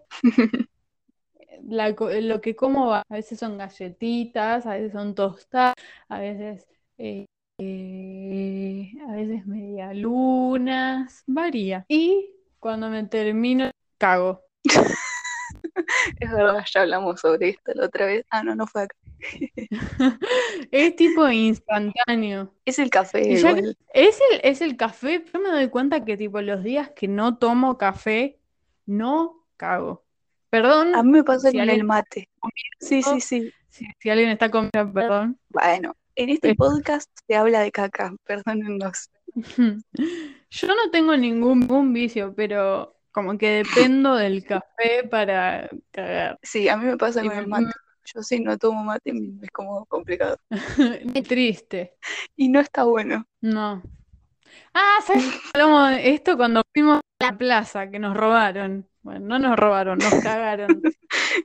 la 1.67 1.89
lo 1.89 2.41
que 2.41 2.55
como 2.55 2.87
va, 2.87 3.03
a 3.07 3.13
veces 3.13 3.39
son 3.39 3.57
galletitas, 3.57 4.65
a 4.65 4.73
veces 4.75 4.91
son 4.91 5.15
tostadas, 5.15 5.75
a 6.07 6.19
veces, 6.19 6.67
eh, 6.97 7.25
eh, 7.59 8.91
a 9.07 9.11
veces 9.13 9.45
medialunas, 9.45 11.23
varía. 11.27 11.85
Y 11.87 12.31
cuando 12.59 12.89
me 12.89 13.03
termino, 13.05 13.71
cago. 13.97 14.41
Es 16.19 16.31
verdad, 16.31 16.65
ya 16.73 16.81
hablamos 16.81 17.21
sobre 17.21 17.49
esto 17.49 17.71
la 17.75 17.85
otra 17.85 18.05
vez. 18.07 18.25
Ah, 18.31 18.43
no, 18.43 18.55
no 18.55 18.65
fue 18.67 18.83
acá. 18.83 18.95
Es 20.71 20.95
tipo 20.95 21.27
instantáneo. 21.29 22.53
Es 22.65 22.79
el 22.79 22.89
café 22.89 23.35
ya. 23.35 23.51
Es 23.93 24.19
el, 24.31 24.41
es 24.43 24.61
el 24.61 24.77
café, 24.77 25.23
yo 25.33 25.39
me 25.39 25.49
doy 25.49 25.69
cuenta 25.69 26.05
que 26.05 26.17
tipo 26.17 26.41
los 26.41 26.63
días 26.63 26.91
que 26.95 27.07
no 27.07 27.37
tomo 27.37 27.77
café, 27.77 28.39
no 28.85 29.45
cago. 29.57 30.03
Perdón 30.49 30.95
A 30.95 31.03
mí 31.03 31.11
me 31.11 31.23
pasa 31.23 31.51
si 31.51 31.57
con 31.57 31.69
el 31.69 31.83
mate. 31.83 32.29
Sí, 32.79 33.01
sí, 33.01 33.21
sí. 33.21 33.51
si, 33.69 33.85
si 33.99 34.09
alguien 34.09 34.29
está 34.29 34.49
comiendo, 34.49 34.93
perdón. 34.93 35.39
Bueno, 35.49 35.95
en 36.15 36.29
este 36.29 36.55
podcast 36.55 37.09
se 37.27 37.35
habla 37.35 37.61
de 37.61 37.71
caca, 37.71 38.13
perdónennos. 38.25 39.09
Yo 40.49 40.67
no 40.67 40.89
tengo 40.91 41.15
ningún, 41.17 41.59
ningún 41.61 41.93
vicio, 41.93 42.33
pero 42.35 42.95
como 43.11 43.37
que 43.37 43.63
dependo 43.63 44.15
del 44.15 44.43
café 44.43 45.03
para 45.09 45.69
cagar. 45.91 46.39
Sí, 46.41 46.69
a 46.69 46.77
mí 46.77 46.85
me 46.85 46.97
pasa 46.97 47.23
Y 47.23 47.27
con 47.27 47.37
el 47.37 47.47
mate. 47.47 47.71
Yo 48.13 48.23
si 48.23 48.39
no 48.39 48.57
tomo 48.57 48.83
mate 48.83 49.11
es 49.41 49.51
como 49.51 49.85
complicado. 49.85 50.37
triste. 51.27 51.95
Y 52.37 52.47
no 52.47 52.61
está 52.61 52.85
bueno. 52.85 53.25
No. 53.41 53.81
Ah, 54.73 54.99
¿sabes? 55.05 55.25
Hablamos 55.53 55.91
de 55.91 56.09
esto 56.11 56.37
cuando 56.37 56.61
fuimos 56.73 57.01
a 57.19 57.25
la 57.25 57.37
plaza, 57.37 57.89
que 57.89 57.99
nos 57.99 58.15
robaron. 58.15 58.87
Bueno, 59.01 59.25
no 59.25 59.39
nos 59.39 59.57
robaron, 59.57 59.97
nos 59.97 60.13
cagaron. 60.15 60.81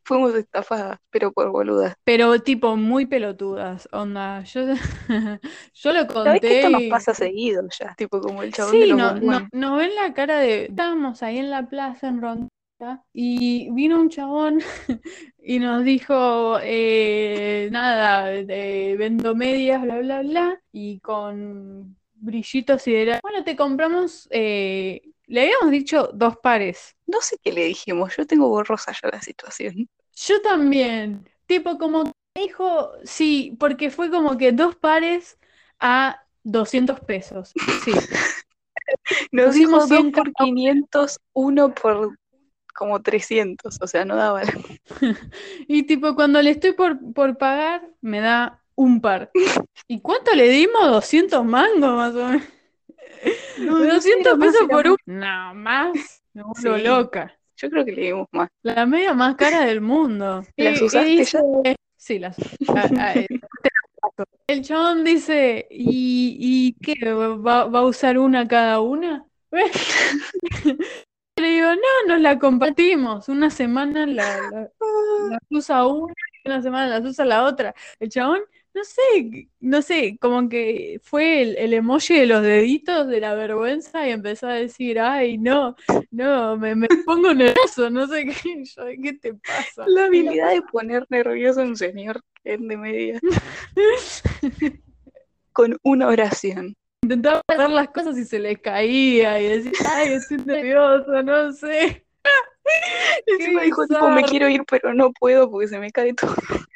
Fuimos 0.04 0.34
estafadas, 0.34 0.98
pero 1.10 1.32
por 1.32 1.50
boludas. 1.50 1.94
Pero 2.04 2.40
tipo 2.40 2.76
muy 2.76 3.06
pelotudas, 3.06 3.88
onda. 3.92 4.42
Yo, 4.44 4.62
yo 5.74 5.92
lo 5.92 6.00
¿Sabés 6.00 6.08
que 6.08 6.12
conté 6.12 6.58
esto 6.58 6.70
nos 6.70 6.82
pasa 6.90 7.14
seguido 7.14 7.62
ya? 7.78 7.94
Tipo 7.94 8.20
como 8.20 8.42
el 8.42 8.52
chabón 8.52 8.72
de 8.72 8.82
Sí, 8.82 8.86
los 8.88 8.98
no, 8.98 9.14
no, 9.14 9.48
nos 9.52 9.78
ven 9.78 9.94
la 9.94 10.12
cara 10.12 10.38
de... 10.38 10.64
Estábamos 10.66 11.22
ahí 11.22 11.38
en 11.38 11.50
la 11.50 11.68
plaza 11.68 12.08
en 12.08 12.20
Y 13.12 13.70
vino 13.70 14.00
un 14.00 14.08
chabón 14.08 14.60
y 15.42 15.58
nos 15.58 15.84
dijo, 15.84 16.58
eh, 16.62 17.68
nada, 17.70 18.26
de, 18.26 18.96
vendo 18.98 19.34
medias, 19.34 19.82
bla, 19.82 19.98
bla, 19.98 20.22
bla, 20.22 20.62
y 20.72 21.00
con 21.00 21.96
brillitos 22.14 22.86
y 22.86 22.94
era, 22.94 23.20
bueno, 23.22 23.44
te 23.44 23.56
compramos, 23.56 24.28
eh, 24.30 25.02
le 25.26 25.42
habíamos 25.42 25.70
dicho 25.70 26.10
dos 26.14 26.36
pares. 26.38 26.96
No 27.06 27.20
sé 27.20 27.36
qué 27.42 27.52
le 27.52 27.64
dijimos, 27.64 28.16
yo 28.16 28.26
tengo 28.26 28.48
borrosa 28.48 28.92
ya 28.92 29.08
la 29.08 29.20
situación. 29.20 29.88
Yo 30.14 30.40
también, 30.42 31.28
tipo 31.46 31.78
como 31.78 32.10
dijo, 32.34 32.92
sí, 33.04 33.56
porque 33.58 33.90
fue 33.90 34.10
como 34.10 34.36
que 34.36 34.52
dos 34.52 34.76
pares 34.76 35.38
a 35.78 36.24
200 36.44 37.00
pesos, 37.00 37.52
sí. 37.84 37.92
Nos 39.32 39.58
2 39.58 39.88
100 39.88 40.12
por 40.12 40.32
500, 40.32 41.18
uno 41.32 41.74
por 41.74 42.18
como 42.72 43.02
300, 43.02 43.78
o 43.80 43.86
sea, 43.86 44.04
no 44.04 44.16
daba. 44.16 44.42
Y 45.68 45.84
tipo, 45.84 46.14
cuando 46.14 46.40
le 46.42 46.50
estoy 46.50 46.72
por, 46.72 46.98
por 47.14 47.36
pagar, 47.38 47.88
me 48.00 48.20
da 48.20 48.62
un 48.74 49.00
par. 49.00 49.30
¿Y 49.88 50.00
cuánto 50.00 50.34
le 50.34 50.48
dimos? 50.48 50.88
200 50.90 51.44
mangos 51.44 51.94
más 51.96 52.14
o 52.14 52.26
menos. 52.28 52.42
No, 53.58 53.78
no 53.78 54.00
sé, 54.00 54.10
200 54.10 54.26
era 54.26 54.36
más, 54.36 54.52
pesos 54.52 54.68
por 54.68 54.86
un... 54.88 54.96
No, 55.06 55.54
más. 55.54 56.22
Me 56.34 56.42
vuelvo 56.42 56.76
Sí. 56.78 56.82
loca. 56.84 57.38
Yo 57.56 57.70
creo 57.70 57.84
que 57.84 57.92
le 57.92 58.02
dimos 58.02 58.26
más. 58.32 58.48
La 58.62 58.86
media 58.86 59.12
más 59.14 59.36
cara 59.36 59.64
del 59.64 59.80
mundo. 59.80 60.42
¿Las 60.56 60.80
usaste 60.82 61.08
dice- 61.08 61.38
ya? 61.64 61.74
Sí, 61.96 62.18
las 62.18 62.36
a- 62.68 62.90
a- 63.10 63.14
eh, 63.14 63.26
El 64.48 64.62
chabón 64.62 65.04
dice, 65.04 65.68
¿y, 65.70 66.36
y 66.40 66.72
qué? 66.84 66.94
¿Va, 67.12 67.66
va 67.66 67.78
a 67.78 67.84
usar 67.86 68.18
una 68.18 68.48
cada 68.48 68.80
una? 68.80 69.24
Le 71.42 71.48
digo, 71.50 71.68
no, 71.74 72.08
nos 72.14 72.20
la 72.20 72.38
compartimos. 72.38 73.28
Una 73.28 73.50
semana 73.50 74.06
la, 74.06 74.40
la- 74.42 74.70
las 75.30 75.40
usa 75.50 75.86
una 75.86 76.12
y 76.44 76.48
una 76.48 76.62
semana 76.62 76.86
las 76.88 77.04
usa 77.04 77.24
la 77.24 77.44
otra. 77.44 77.74
El 78.00 78.08
chabón, 78.10 78.40
no 78.74 78.84
sé, 78.84 79.48
no 79.60 79.82
sé, 79.82 80.16
como 80.20 80.48
que 80.48 81.00
fue 81.04 81.42
el, 81.42 81.56
el 81.56 81.74
emoji 81.74 82.14
de 82.20 82.26
los 82.26 82.42
deditos 82.42 83.06
de 83.08 83.20
la 83.20 83.34
vergüenza 83.34 84.06
y 84.08 84.12
empezó 84.12 84.48
a 84.48 84.54
decir, 84.54 84.98
ay, 85.00 85.38
no, 85.38 85.76
no, 86.10 86.56
me, 86.56 86.74
me 86.74 86.88
pongo 87.04 87.34
nervioso, 87.34 87.90
no 87.90 88.06
sé 88.06 88.26
qué, 88.26 88.64
yo, 88.76 88.84
¿qué 89.02 89.12
te 89.14 89.34
pasa? 89.34 89.84
La 89.86 90.06
habilidad 90.06 90.50
de 90.52 90.62
poner 90.62 91.06
nervioso 91.10 91.60
a 91.60 91.64
un 91.64 91.76
señor 91.76 92.20
es 92.44 92.60
de 92.66 92.76
media 92.76 93.20
con 95.52 95.76
una 95.82 96.08
oración. 96.08 96.74
Intentaba 97.12 97.42
hacer 97.46 97.68
las 97.68 97.88
cosas 97.88 98.16
y 98.16 98.24
se 98.24 98.38
les 98.38 98.58
caía 98.58 99.38
y 99.38 99.48
decía, 99.48 99.72
ay, 99.94 100.14
estoy 100.14 100.38
nervioso, 100.38 101.22
no 101.22 101.52
sé. 101.52 102.06
Encima 103.26 103.62
dijo, 103.62 103.86
tipo, 103.86 104.08
me 104.08 104.22
quiero 104.22 104.48
ir, 104.48 104.64
pero 104.66 104.94
no 104.94 105.12
puedo 105.12 105.50
porque 105.50 105.68
se 105.68 105.78
me 105.78 105.90
cae 105.90 106.14
todo. 106.14 106.34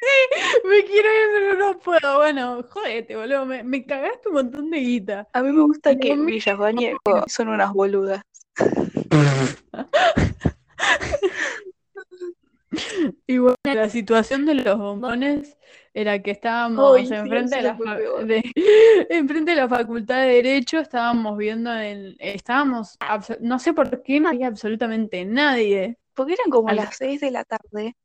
Me 0.63 0.83
quiero 0.83 1.09
ir, 1.09 1.29
pero 1.33 1.53
no 1.55 1.79
puedo. 1.79 2.17
Bueno, 2.17 2.63
jodete, 2.69 3.15
boludo. 3.15 3.45
Me, 3.45 3.63
me 3.63 3.85
cagaste 3.85 4.29
un 4.29 4.35
montón 4.35 4.69
de 4.69 4.79
guita. 4.79 5.27
A 5.33 5.41
mí 5.41 5.51
me 5.51 5.63
gusta 5.63 5.97
que 5.97 6.15
mío. 6.15 6.25
Villas 6.25 6.57
Bañeco 6.57 7.23
son 7.27 7.49
unas 7.49 7.73
boludas. 7.73 8.21
Y 13.27 13.37
bueno, 13.39 13.55
la 13.65 13.89
situación 13.89 14.45
de 14.45 14.55
los 14.55 14.77
bombones 14.77 15.57
era 15.93 16.21
que 16.21 16.31
estábamos 16.31 16.97
sí, 17.07 17.13
enfrente 17.13 17.55
de 17.57 17.61
la, 17.63 17.75
fue 17.75 17.85
fa- 17.85 17.97
peor. 17.97 18.25
de- 18.25 18.51
enfrente 19.09 19.51
de 19.51 19.57
la 19.57 19.69
Facultad 19.69 20.21
de 20.21 20.27
Derecho, 20.27 20.79
estábamos 20.79 21.37
viendo 21.37 21.73
el, 21.73 22.15
estábamos, 22.19 22.97
no 23.41 23.59
sé 23.59 23.73
por 23.73 24.03
qué 24.03 24.19
no 24.19 24.29
había 24.29 24.47
absolutamente 24.47 25.25
nadie. 25.25 25.97
Porque 26.13 26.33
eran 26.33 26.49
como 26.49 26.69
Al- 26.69 26.77
las 26.77 26.97
6 26.97 27.21
de 27.21 27.31
la 27.31 27.43
tarde, 27.43 27.95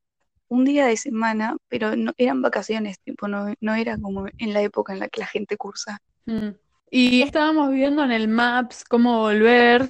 un 0.49 0.65
día 0.65 0.87
de 0.87 0.97
semana, 0.97 1.57
pero 1.69 1.97
no 1.97 2.13
eran 2.17 2.43
vacaciones, 2.43 2.99
tipo, 3.01 3.27
no, 3.29 3.55
no 3.61 3.75
era 3.75 3.97
como 3.99 4.27
en 4.39 4.53
la 4.53 4.61
época 4.63 4.93
en 4.93 5.01
la 5.01 5.09
que 5.09 5.21
la 5.21 5.27
gente 5.27 5.57
cursa. 5.57 5.99
Mm. 6.27 6.51
Y 6.91 7.23
estábamos 7.23 7.71
viendo 7.71 8.05
en 8.05 8.13
el 8.13 8.29
Maps 8.29 8.85
cómo 8.85 9.21
volver. 9.21 9.89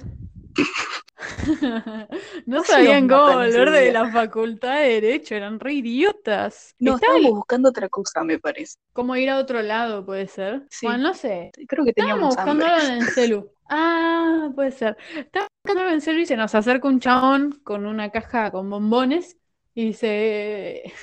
no 2.45 2.63
sabían 2.63 3.07
cómo 3.07 3.33
volver 3.33 3.71
de 3.71 3.91
la 3.91 4.11
facultad 4.11 4.75
de 4.81 5.01
Derecho, 5.01 5.35
eran 5.35 5.59
re 5.59 5.73
idiotas. 5.73 6.75
No, 6.79 6.95
Estaba 6.95 7.13
estábamos 7.13 7.37
buscando 7.39 7.69
otra 7.69 7.89
cosa, 7.89 8.23
me 8.23 8.39
parece. 8.39 8.77
como 8.93 9.15
ir 9.15 9.29
a 9.29 9.37
otro 9.37 9.61
lado, 9.61 10.05
puede 10.05 10.27
ser. 10.27 10.63
Sí. 10.69 10.85
Bueno, 10.85 11.03
no 11.03 11.13
sé. 11.13 11.51
Creo 11.67 11.83
que 11.83 11.91
Estábamos 11.91 11.95
teníamos 11.95 12.35
buscando 12.35 12.65
hambre. 12.65 12.81
algo 12.81 12.87
en 12.93 13.01
el 13.01 13.07
celu. 13.09 13.49
Ah, 13.75 14.49
puede 14.53 14.71
ser. 14.71 14.97
Estábamos 15.15 15.49
buscando 15.63 15.87
en 15.89 15.93
el 15.95 16.01
celu 16.01 16.19
y 16.19 16.25
se 16.25 16.35
nos 16.35 16.53
acerca 16.53 16.87
un 16.87 16.99
chabón 16.99 17.61
con 17.63 17.85
una 17.85 18.11
caja 18.11 18.51
con 18.51 18.69
bombones 18.69 19.37
y 19.73 19.85
dice. 19.85 20.93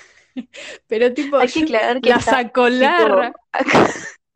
Pero 0.86 1.12
tipo, 1.12 1.38
Hay 1.38 1.48
que 1.48 1.62
aclarar 1.64 2.00
que 2.00 2.10
la 2.10 2.16
está, 2.16 2.30
sacó 2.32 2.68
larga. 2.68 3.32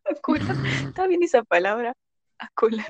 Acular. 0.04 0.56
¿Está 0.88 1.06
bien 1.06 1.22
esa 1.22 1.44
palabra? 1.44 1.92
Acular. 2.38 2.86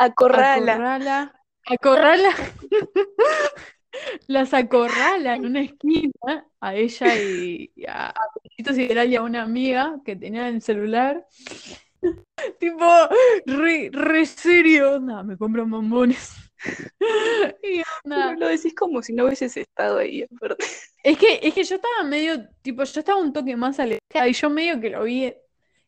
Acorrala. 0.00 0.72
Acorrala. 0.72 1.42
Acorrala. 1.66 2.30
Las 4.28 4.54
acorrala 4.54 5.34
en 5.34 5.44
una 5.44 5.60
esquina 5.60 6.46
a 6.58 6.74
ella 6.74 7.14
y, 7.16 7.70
a 7.86 8.14
Luisito 8.42 8.72
Sideral 8.72 9.10
y 9.10 9.16
a 9.16 9.22
una 9.22 9.42
amiga 9.42 10.00
que 10.02 10.16
tenía 10.16 10.48
el 10.48 10.62
celular. 10.62 11.26
Tipo, 12.58 12.86
re, 13.44 13.90
re 13.92 14.24
serio, 14.24 14.94
onda, 14.94 15.22
me 15.22 15.36
compran 15.36 15.70
bombones. 15.70 16.34
Y 17.62 17.82
onda, 18.04 18.34
lo 18.36 18.48
decís 18.48 18.74
como 18.74 19.02
si 19.02 19.12
no 19.12 19.24
hubieses 19.24 19.54
estado 19.56 19.98
ahí. 19.98 20.26
Es 21.02 21.18
que, 21.18 21.40
es 21.42 21.52
que 21.52 21.64
yo 21.64 21.76
estaba 21.76 22.04
medio, 22.04 22.48
tipo, 22.62 22.84
yo 22.84 23.00
estaba 23.00 23.20
un 23.20 23.34
toque 23.34 23.56
más 23.56 23.78
alejada 23.80 24.28
y 24.28 24.32
yo 24.32 24.48
medio 24.48 24.80
que 24.80 24.90
lo 24.90 25.04
vi 25.04 25.34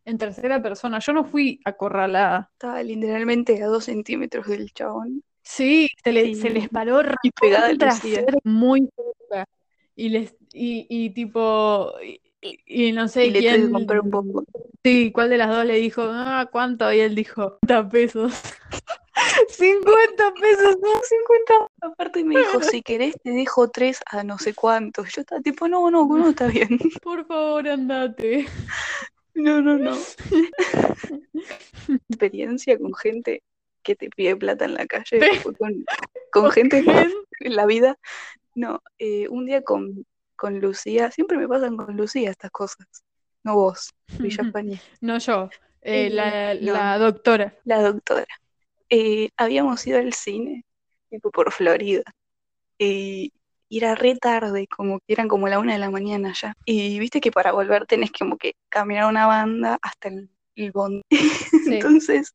en 0.05 0.19
tercera 0.19 0.63
persona. 0.63 0.99
Yo 0.99 1.13
no 1.13 1.25
fui 1.25 1.61
acorralada. 1.65 2.51
Estaba 2.53 2.83
literalmente 2.83 3.63
a 3.63 3.67
dos 3.67 3.85
centímetros 3.85 4.47
del 4.47 4.73
chabón 4.73 5.23
Sí, 5.45 5.89
se, 6.05 6.13
le- 6.13 6.35
se 6.35 6.51
les 6.51 6.69
paró 6.69 7.03
y 7.23 7.31
pegada 7.33 7.77
trasera 7.77 8.33
muy 8.45 8.89
cerca. 8.97 9.45
Y 9.97 10.09
les, 10.09 10.35
y, 10.53 10.87
y 10.89 11.11
tipo, 11.11 11.93
y, 12.67 12.93
no 12.93 13.09
sé 13.09 13.27
Y 13.27 13.31
le 13.31 13.41
quién, 13.41 13.71
comprar 13.71 14.01
un 14.01 14.11
bombo. 14.11 14.45
sí, 14.85 15.13
cuál 15.13 15.31
de 15.31 15.37
las 15.39 15.51
dos 15.51 15.65
le 15.67 15.75
dijo, 15.77 16.03
ah, 16.05 16.49
¿cuánto? 16.51 16.93
Y 16.93 17.01
él 17.01 17.15
dijo, 17.15 17.59
50 17.67 17.89
pesos. 17.89 18.43
50 19.49 20.33
pesos, 20.41 20.77
no, 20.81 20.89
50. 21.03 21.69
Aparte 21.83 22.25
me 22.25 22.37
dijo, 22.37 22.63
si 22.63 22.83
querés 22.83 23.15
te 23.23 23.31
dejo 23.31 23.69
tres 23.69 24.01
a 24.07 24.25
no 24.25 24.39
sé 24.39 24.55
cuántos. 24.55 25.13
Yo 25.15 25.21
estaba 25.23 25.41
tipo, 25.43 25.69
no, 25.69 25.91
no, 25.91 26.07
no, 26.07 26.31
está 26.31 26.47
bien. 26.47 26.79
Por 27.03 27.27
favor, 27.27 27.69
andate. 27.69 28.47
No, 29.35 29.63
no, 29.63 29.79
no. 29.79 29.97
Experiencia 32.09 32.79
con 32.79 32.95
gente 32.95 33.43
que 33.83 33.97
te 33.97 34.11
pide 34.11 34.37
plata 34.37 34.65
en 34.65 34.75
la 34.75 34.87
calle, 34.87 35.21
con, 35.59 35.85
con 36.31 36.51
gente 36.51 36.85
en 37.41 37.57
la 37.57 37.67
vida. 37.67 37.99
No, 38.55 38.83
eh, 38.99 39.29
un 39.29 39.47
día 39.47 39.63
con, 39.63 40.07
con 40.37 40.61
Lucía, 40.61 41.11
siempre 41.11 41.39
me 41.39 41.49
pasan 41.49 41.77
con 41.77 41.97
Lucía 41.97 42.31
estas 42.31 42.51
cosas. 42.51 42.87
No 43.43 43.55
vos, 43.57 43.93
Villa 44.19 44.43
España. 44.45 44.81
No 45.01 45.19
yo, 45.19 45.49
eh, 45.81 46.07
Eh, 46.07 46.11
la, 46.11 46.55
no. 46.55 46.73
la 46.75 46.99
doctora. 46.99 47.59
la 47.65 47.83
doctora. 47.83 48.27
Eh, 48.89 49.31
habíamos 49.37 49.85
ido 49.87 49.99
al 49.99 50.13
cine, 50.13 50.65
tipo 51.11 51.31
por 51.31 51.51
Florida, 51.51 52.03
y, 52.79 53.33
y 53.73 53.79
era 53.79 53.95
re 53.95 54.17
tarde, 54.17 54.67
como 54.67 54.99
que 54.99 55.15
eran 55.15 55.29
como 55.29 55.49
la 55.49 55.59
una 55.59 55.73
de 55.73 55.79
la 55.79 55.91
mañana 55.91 56.35
ya. 56.39 56.53
Y 56.67 56.99
viste 56.99 57.23
que 57.23 57.33
para 57.33 57.53
volver 57.53 57.87
tenés 57.87 58.11
que 58.11 58.19
como 58.19 58.37
que 58.37 58.53
caminar 58.69 59.07
una 59.07 59.27
banda 59.27 59.79
hasta 59.81 60.09
el, 60.09 60.29
el 60.57 60.73
bondi. 60.73 61.01
Sí. 61.65 61.77
Entonces, 61.77 62.35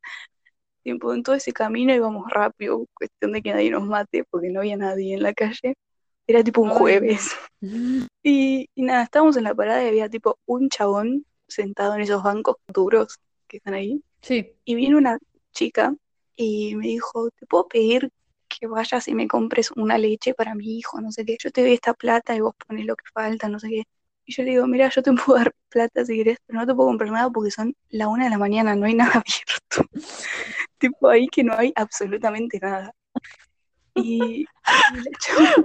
tiempo, 0.82 1.14
en 1.14 1.22
todo 1.22 1.36
ese 1.36 1.54
camino 1.54 1.94
íbamos 1.94 2.28
rápido, 2.28 2.88
cuestión 2.92 3.34
de 3.34 3.44
que 3.44 3.54
nadie 3.54 3.70
nos 3.70 3.86
mate, 3.86 4.24
porque 4.24 4.50
no 4.50 4.62
había 4.62 4.78
nadie 4.78 5.14
en 5.14 5.22
la 5.22 5.32
calle. 5.32 5.76
Era 6.26 6.44
tipo 6.44 6.62
un 6.62 6.72
jueves. 6.72 7.30
Y, 8.24 8.68
y 8.74 8.82
nada, 8.82 9.04
estábamos 9.04 9.38
en 9.38 9.44
la 9.44 9.54
parada 9.54 9.84
y 9.84 9.88
había 9.88 10.10
tipo 10.10 10.40
un 10.48 10.70
chabón 10.70 11.24
sentado 11.48 11.94
en 11.96 12.02
esos 12.02 12.24
bancos 12.24 12.56
duros 12.68 13.20
que 13.48 13.58
están 13.58 13.76
ahí. 13.76 14.02
Sí. 14.22 14.54
Y 14.66 14.74
vino 14.74 14.98
una 14.98 15.20
chica 15.54 15.96
y 16.36 16.76
me 16.76 16.88
dijo, 16.88 17.30
¿te 17.30 17.46
puedo 17.46 17.68
pedir 17.68 18.12
que 18.48 18.68
vayas 18.68 19.08
y 19.08 19.16
me 19.16 19.28
compres 19.28 19.72
una 19.72 19.98
leche 19.98 20.34
para 20.34 20.56
mi 20.56 20.78
hijo? 20.80 21.02
No 21.02 21.12
sé 21.12 21.26
qué. 21.26 21.38
Yo 21.40 21.52
te 21.52 21.62
doy 21.62 21.74
esta 21.74 21.94
plata 21.94 22.36
y 22.36 22.42
vos 22.42 22.54
pones 22.68 22.86
lo 22.86 22.96
que 22.96 23.06
falta, 23.14 23.50
no 23.50 23.60
sé 23.60 23.70
qué. 23.70 23.84
Y 24.26 24.34
yo 24.34 24.44
le 24.44 24.52
digo, 24.52 24.68
mira, 24.68 24.90
yo 24.90 25.02
te 25.04 25.12
puedo 25.14 25.40
dar 25.40 25.54
plata 25.70 26.06
si 26.06 26.18
querés, 26.18 26.38
pero 26.46 26.60
no 26.60 26.68
te 26.68 26.76
puedo 26.76 26.90
comprar 26.90 27.12
nada 27.12 27.30
porque 27.32 27.52
son 27.52 27.76
la 27.90 28.08
una 28.10 28.26
de 28.26 28.30
la 28.32 28.38
mañana, 28.38 28.76
no 28.76 28.86
hay 28.86 28.96
nada 28.96 29.12
abierto. 29.26 29.90
tipo 30.80 31.10
ahí 31.10 31.28
que 31.30 31.44
no 31.44 31.54
hay 31.56 31.74
absolutamente 31.76 32.60
nada. 32.62 32.94
Y, 33.96 34.50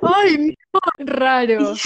Ay, 0.03 0.55
no, 0.73 0.81
raro. 0.99 1.75
y- 1.75 1.79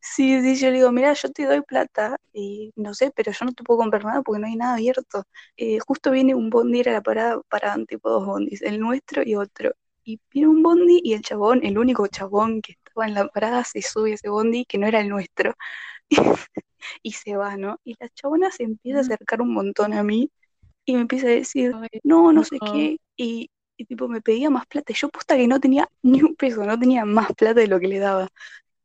sí, 0.00 0.40
sí, 0.42 0.56
yo 0.56 0.68
le 0.70 0.74
digo, 0.78 0.92
mira, 0.92 1.12
yo 1.14 1.30
te 1.32 1.44
doy 1.46 1.62
plata 1.62 2.18
y 2.32 2.72
no 2.76 2.94
sé, 2.94 3.12
pero 3.14 3.32
yo 3.32 3.44
no 3.46 3.52
te 3.52 3.64
puedo 3.64 3.78
comprar 3.80 4.04
nada 4.04 4.22
porque 4.22 4.40
no 4.40 4.46
hay 4.46 4.56
nada 4.56 4.74
abierto. 4.74 5.24
Eh, 5.56 5.78
justo 5.80 6.10
viene 6.10 6.34
un 6.34 6.50
bondi, 6.50 6.80
era 6.80 6.92
la 6.92 7.02
parada, 7.02 7.40
paraban 7.48 7.86
tipo 7.86 8.10
dos 8.10 8.26
bondis, 8.26 8.62
el 8.62 8.80
nuestro 8.80 9.22
y 9.24 9.36
otro. 9.36 9.72
Y 10.08 10.18
viene 10.32 10.48
un 10.48 10.62
bondi 10.62 11.00
y 11.04 11.12
el 11.12 11.20
chabón, 11.22 11.60
el 11.64 11.76
único 11.78 12.06
chabón 12.06 12.62
que 12.62 12.72
estaba 12.72 13.06
en 13.06 13.12
la 13.14 13.28
parada, 13.28 13.62
se 13.64 13.82
sube 13.82 14.12
a 14.12 14.14
ese 14.14 14.30
bondi 14.30 14.64
que 14.64 14.78
no 14.78 14.86
era 14.86 15.00
el 15.00 15.08
nuestro. 15.10 15.54
y 17.02 17.12
se 17.12 17.36
va, 17.36 17.56
¿no? 17.56 17.78
Y 17.84 17.96
la 18.00 18.08
chabona 18.10 18.50
se 18.50 18.64
empieza 18.64 18.98
a 18.98 19.02
acercar 19.02 19.42
un 19.42 19.52
montón 19.54 19.94
a 19.94 20.02
mí 20.04 20.30
y 20.86 20.94
me 20.94 21.02
empieza 21.02 21.28
a 21.28 21.30
decir, 21.30 21.74
no, 22.04 22.32
no 22.32 22.44
sé 22.44 22.60
qué, 22.60 22.98
y, 23.16 23.50
y 23.76 23.84
tipo 23.86 24.08
me 24.08 24.22
pedía 24.22 24.50
más 24.50 24.66
plata, 24.66 24.92
y 24.92 24.96
yo 24.96 25.08
posta 25.10 25.36
que 25.36 25.48
no 25.48 25.60
tenía 25.60 25.88
ni 26.02 26.22
un 26.22 26.36
peso, 26.36 26.64
no 26.64 26.78
tenía 26.78 27.04
más 27.04 27.32
plata 27.34 27.60
de 27.60 27.68
lo 27.68 27.80
que 27.80 27.88
le 27.88 27.98
daba. 28.00 28.28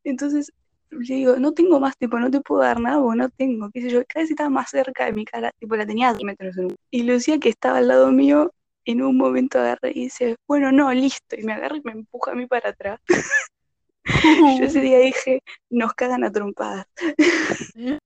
Entonces 0.03 0.51
le 0.91 1.15
digo, 1.15 1.37
no 1.37 1.53
tengo 1.53 1.79
más, 1.79 1.97
tipo, 1.97 2.19
no 2.19 2.29
te 2.31 2.41
puedo 2.41 2.61
dar 2.61 2.79
nada 2.79 3.01
porque 3.01 3.17
no 3.19 3.29
tengo, 3.29 3.69
qué 3.73 3.81
sé 3.81 3.89
yo, 3.89 4.03
cada 4.07 4.23
vez 4.23 4.31
estaba 4.31 4.49
más 4.49 4.69
cerca 4.69 5.05
de 5.05 5.13
mi 5.13 5.25
cara, 5.25 5.51
tipo, 5.59 5.75
la 5.75 5.85
tenía 5.87 6.09
a 6.09 6.13
10 6.13 6.25
metros 6.25 6.57
en 6.57 6.65
un- 6.65 6.75
Y 6.91 7.03
Lucía, 7.03 7.39
que 7.39 7.49
estaba 7.49 7.79
al 7.79 7.87
lado 7.87 8.11
mío, 8.11 8.53
en 8.85 9.01
un 9.01 9.17
momento 9.17 9.59
agarra 9.59 9.89
y 9.89 10.05
dice, 10.05 10.35
bueno, 10.47 10.71
no, 10.71 10.91
listo, 10.93 11.35
y 11.37 11.43
me 11.43 11.53
agarra 11.53 11.77
y 11.77 11.81
me 11.83 11.91
empuja 11.93 12.31
a 12.31 12.35
mí 12.35 12.45
para 12.47 12.69
atrás. 12.69 12.99
Yo 14.59 14.65
ese 14.65 14.81
día 14.81 14.99
dije, 14.99 15.41
nos 15.69 15.93
cagan 15.93 16.23
a 16.23 16.31
trompadas. 16.31 16.85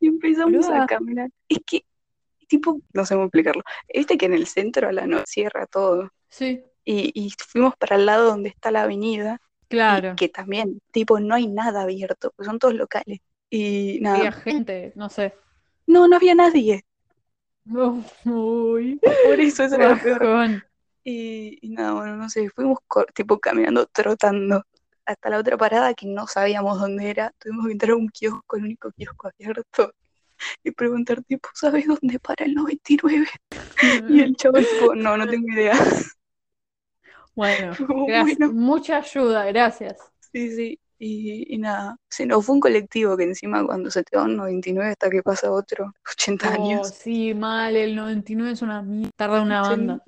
Y 0.00 0.06
empezamos 0.08 0.68
a 0.68 0.86
caminar. 0.86 1.30
Es 1.48 1.58
que, 1.66 1.84
tipo, 2.48 2.80
no 2.92 3.04
sé 3.06 3.14
cómo 3.14 3.26
explicarlo. 3.26 3.62
Viste 3.92 4.16
que 4.18 4.26
en 4.26 4.34
el 4.34 4.46
centro 4.46 4.88
a 4.88 4.92
la 4.92 5.06
noche 5.06 5.24
cierra 5.26 5.66
todo. 5.66 6.10
Sí, 6.28 6.62
Y, 6.84 7.12
y 7.14 7.30
fuimos 7.38 7.76
para 7.76 7.96
el 7.96 8.06
lado 8.06 8.26
donde 8.30 8.48
está 8.48 8.70
la 8.70 8.82
avenida. 8.82 9.38
y 9.68 9.68
claro. 9.68 10.14
que 10.16 10.28
también, 10.28 10.80
tipo, 10.90 11.20
no 11.20 11.34
hay 11.34 11.46
nada 11.46 11.82
abierto, 11.82 12.32
pues 12.36 12.46
son 12.46 12.58
todos 12.58 12.74
locales. 12.74 13.20
Y 13.50 14.04
Había 14.06 14.30
nada, 14.30 14.32
gente, 14.32 14.92
no 14.96 15.08
sé. 15.10 15.34
no, 15.86 16.08
no 16.08 16.16
había 16.16 16.34
nadie. 16.34 16.84
Uy, 18.24 19.00
Por 19.24 19.40
eso 19.40 19.62
eso 19.64 19.74
era 19.76 19.88
lo 19.90 19.98
peor. 20.00 20.62
Y, 21.04 21.58
y 21.62 21.70
nada, 21.70 21.94
bueno, 21.94 22.16
no 22.16 22.28
sé, 22.30 22.48
fuimos 22.50 22.78
tipo 23.14 23.38
caminando, 23.40 23.86
trotando 23.86 24.62
hasta 25.04 25.30
la 25.30 25.38
otra 25.38 25.56
parada 25.56 25.94
que 25.94 26.06
no 26.06 26.26
sabíamos 26.26 26.78
dónde 26.80 27.10
era. 27.10 27.32
Tuvimos 27.38 27.66
que 27.66 27.72
entrar 27.72 27.90
a 27.92 27.96
un 27.96 28.08
kiosco, 28.08 28.56
el 28.56 28.64
único 28.64 28.92
kiosco 28.92 29.28
abierto, 29.28 29.92
y 30.64 30.70
preguntar, 30.72 31.22
tipo, 31.24 31.48
¿sabes 31.54 31.86
dónde 31.86 32.18
para 32.20 32.44
el 32.44 32.54
99? 32.54 33.26
Y 34.08 34.20
el 34.20 34.36
chavo, 34.36 34.58
tipo, 34.58 34.94
no, 34.94 35.16
no 35.16 35.28
tengo 35.28 35.48
idea. 35.52 35.74
Bueno, 37.34 37.74
Como, 37.86 38.06
bueno, 38.06 38.52
Mucha 38.52 38.98
ayuda, 38.98 39.44
gracias. 39.46 39.98
sí, 40.32 40.50
sí. 40.54 40.78
Y, 41.04 41.52
y 41.52 41.58
nada, 41.58 41.96
se 42.08 42.26
nos 42.26 42.46
fue 42.46 42.54
un 42.54 42.60
colectivo 42.60 43.16
que 43.16 43.24
encima 43.24 43.66
cuando 43.66 43.90
se 43.90 44.04
te 44.04 44.16
va 44.16 44.22
un 44.22 44.36
99 44.36 44.90
hasta 44.90 45.10
que 45.10 45.20
pasa 45.20 45.50
otro, 45.50 45.92
80 46.12 46.48
Oh, 46.48 46.52
años. 46.52 46.90
sí, 46.90 47.34
mal, 47.34 47.74
el 47.74 47.96
99 47.96 48.52
es 48.52 48.62
una 48.62 48.82
mierda, 48.82 49.10
tarda 49.16 49.42
una 49.42 49.64
Sí. 49.64 49.70
banda. 49.70 50.04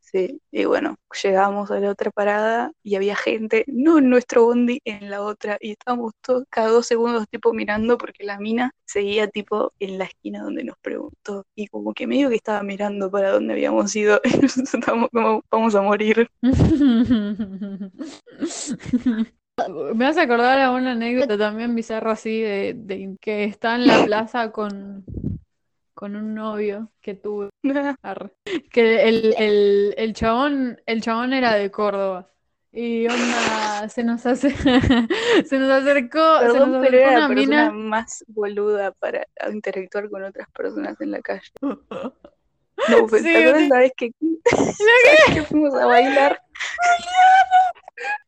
Sí, 0.00 0.40
y 0.52 0.64
bueno, 0.66 0.96
llegamos 1.22 1.70
a 1.72 1.80
la 1.80 1.90
otra 1.90 2.10
parada 2.12 2.70
y 2.84 2.94
había 2.94 3.16
gente, 3.16 3.64
no 3.66 3.98
en 3.98 4.08
nuestro 4.10 4.44
bondi, 4.44 4.80
en 4.84 5.10
la 5.10 5.22
otra, 5.22 5.56
y 5.60 5.72
estábamos 5.72 6.12
todos 6.20 6.44
cada 6.50 6.68
dos 6.68 6.86
segundos 6.86 7.26
tipo 7.28 7.52
mirando 7.52 7.96
porque 7.98 8.22
la 8.22 8.38
mina 8.38 8.70
seguía 8.84 9.26
tipo 9.28 9.72
en 9.80 9.98
la 9.98 10.04
esquina 10.04 10.42
donde 10.42 10.62
nos 10.62 10.76
preguntó, 10.82 11.46
y 11.56 11.66
como 11.68 11.94
que 11.94 12.06
medio 12.06 12.28
que 12.28 12.36
estaba 12.36 12.62
mirando 12.62 13.10
para 13.10 13.30
dónde 13.32 13.54
habíamos 13.54 13.96
ido, 13.96 14.20
y 14.24 14.36
nosotros 14.42 14.74
estábamos 14.74 15.08
como, 15.10 15.42
vamos 15.50 15.74
a 15.74 15.80
morir. 15.82 16.28
Me 19.94 20.06
hace 20.06 20.20
acordar 20.22 20.58
a 20.60 20.72
una 20.72 20.92
anécdota 20.92 21.38
también 21.38 21.74
bizarra 21.74 22.12
así 22.12 22.40
de, 22.40 22.74
de 22.76 23.16
que 23.20 23.44
está 23.44 23.76
en 23.76 23.86
la 23.86 24.04
plaza 24.04 24.50
con, 24.50 25.04
con 25.94 26.16
un 26.16 26.34
novio 26.34 26.90
que 27.00 27.14
tuve. 27.14 27.50
Que 28.72 29.08
el, 29.08 29.34
el, 29.38 29.94
el 29.96 30.12
chabón, 30.12 30.80
el 30.86 31.00
chabón 31.02 31.32
era 31.32 31.54
de 31.54 31.70
Córdoba. 31.70 32.28
Y 32.72 33.06
onda, 33.06 33.88
se 33.88 34.02
nos 34.02 34.26
hace, 34.26 34.50
se 35.46 35.58
nos 35.60 35.70
acercó, 35.70 36.40
se 36.40 36.46
Perdón, 36.46 36.72
nos 36.72 36.84
pero 36.86 36.98
acercó 36.98 37.10
era 37.10 37.10
una 37.10 37.20
la 37.20 37.28
mina. 37.28 37.70
más 37.70 38.24
boluda 38.26 38.90
para 38.90 39.24
interactuar 39.52 40.10
con 40.10 40.24
otras 40.24 40.48
personas 40.50 41.00
en 41.00 41.10
la 41.12 41.20
calle. 41.20 41.50
No, 42.90 43.06
pues, 43.06 43.22
Sí, 43.22 43.28
¿te 43.32 43.38
acuerdas 43.38 43.62
sí. 43.62 43.68
la 43.68 43.78
vez 43.78 43.92
que, 43.96 44.10
¿sabes 44.50 45.32
que 45.32 45.42
fuimos 45.44 45.72
a 45.76 45.86
bailar? 45.86 46.40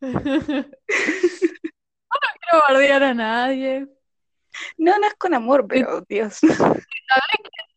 No 0.01 0.11
quiero 2.39 2.63
bardear 2.67 3.03
a 3.03 3.13
nadie. 3.13 3.87
No, 4.77 4.97
no 4.97 5.07
es 5.07 5.15
con 5.15 5.33
amor, 5.33 5.67
pero 5.67 6.01
Dios. 6.07 6.39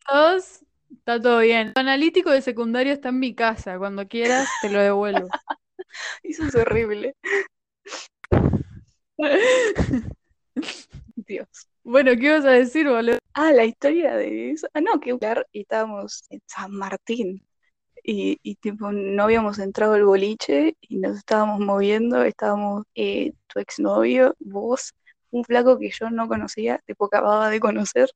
Todos, 0.07 0.63
está 0.89 1.21
todo 1.21 1.39
bien. 1.39 1.73
El 1.75 1.81
analítico 1.81 2.31
de 2.31 2.41
secundario 2.41 2.93
está 2.93 3.09
en 3.09 3.19
mi 3.19 3.35
casa. 3.35 3.77
Cuando 3.77 4.07
quieras, 4.07 4.47
te 4.61 4.69
lo 4.69 4.79
devuelvo. 4.79 5.27
Eso 6.23 6.43
es 6.45 6.55
horrible. 6.55 7.15
Dios. 11.15 11.47
Bueno, 11.83 12.11
¿qué 12.11 12.25
ibas 12.25 12.45
a 12.45 12.51
decir, 12.51 12.87
boludo? 12.87 13.17
Ah, 13.33 13.51
la 13.51 13.65
historia 13.65 14.15
de 14.15 14.51
eso. 14.51 14.67
Ah, 14.73 14.81
no, 14.81 14.99
que 14.99 15.17
y 15.51 15.61
estábamos 15.61 16.23
en 16.29 16.41
San 16.45 16.71
Martín. 16.71 17.45
Y, 18.03 18.39
y 18.43 18.55
tipo, 18.55 18.91
no 18.91 19.23
habíamos 19.23 19.59
entrado 19.59 19.93
al 19.93 20.05
boliche 20.05 20.75
y 20.81 20.97
nos 20.97 21.17
estábamos 21.17 21.59
moviendo. 21.59 22.23
Estábamos 22.23 22.85
eh, 22.95 23.33
tu 23.47 23.59
exnovio, 23.59 24.35
vos, 24.39 24.93
un 25.31 25.43
flaco 25.43 25.77
que 25.77 25.91
yo 25.91 26.09
no 26.09 26.27
conocía, 26.27 26.81
tipo 26.85 27.05
acababa 27.05 27.49
de 27.49 27.59
conocer. 27.59 28.09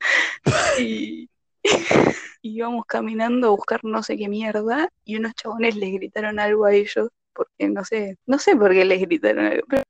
Y, 0.78 1.30
y 2.42 2.56
íbamos 2.58 2.84
caminando 2.86 3.48
a 3.48 3.50
buscar 3.50 3.80
no 3.82 4.02
sé 4.02 4.16
qué 4.16 4.28
mierda. 4.28 4.88
Y 5.04 5.16
unos 5.16 5.34
chabones 5.34 5.76
les 5.76 5.92
gritaron 5.92 6.38
algo 6.38 6.64
a 6.66 6.74
ellos. 6.74 7.08
Porque 7.32 7.68
no 7.68 7.84
sé, 7.84 8.16
no 8.26 8.38
sé 8.38 8.56
por 8.56 8.72
qué 8.72 8.84
les 8.84 9.00
gritaron 9.00 9.46
algo. 9.46 9.66
Pero 9.68 9.82